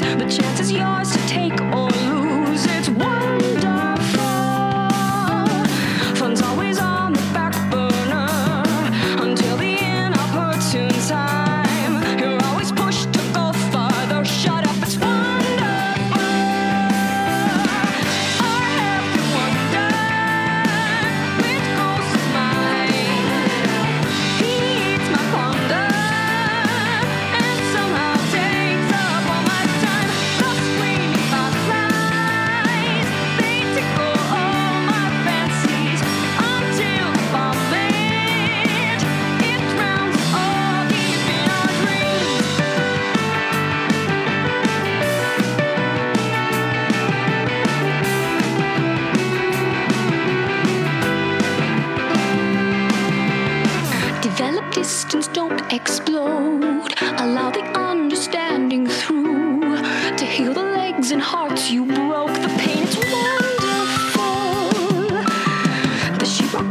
but 0.00 0.28
chance 0.28 0.60
is 0.60 0.72
yours 0.72 1.10
to 1.10 1.18
take 1.26 1.65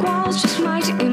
walls 0.06 0.42
just 0.42 0.60
might 0.62 1.05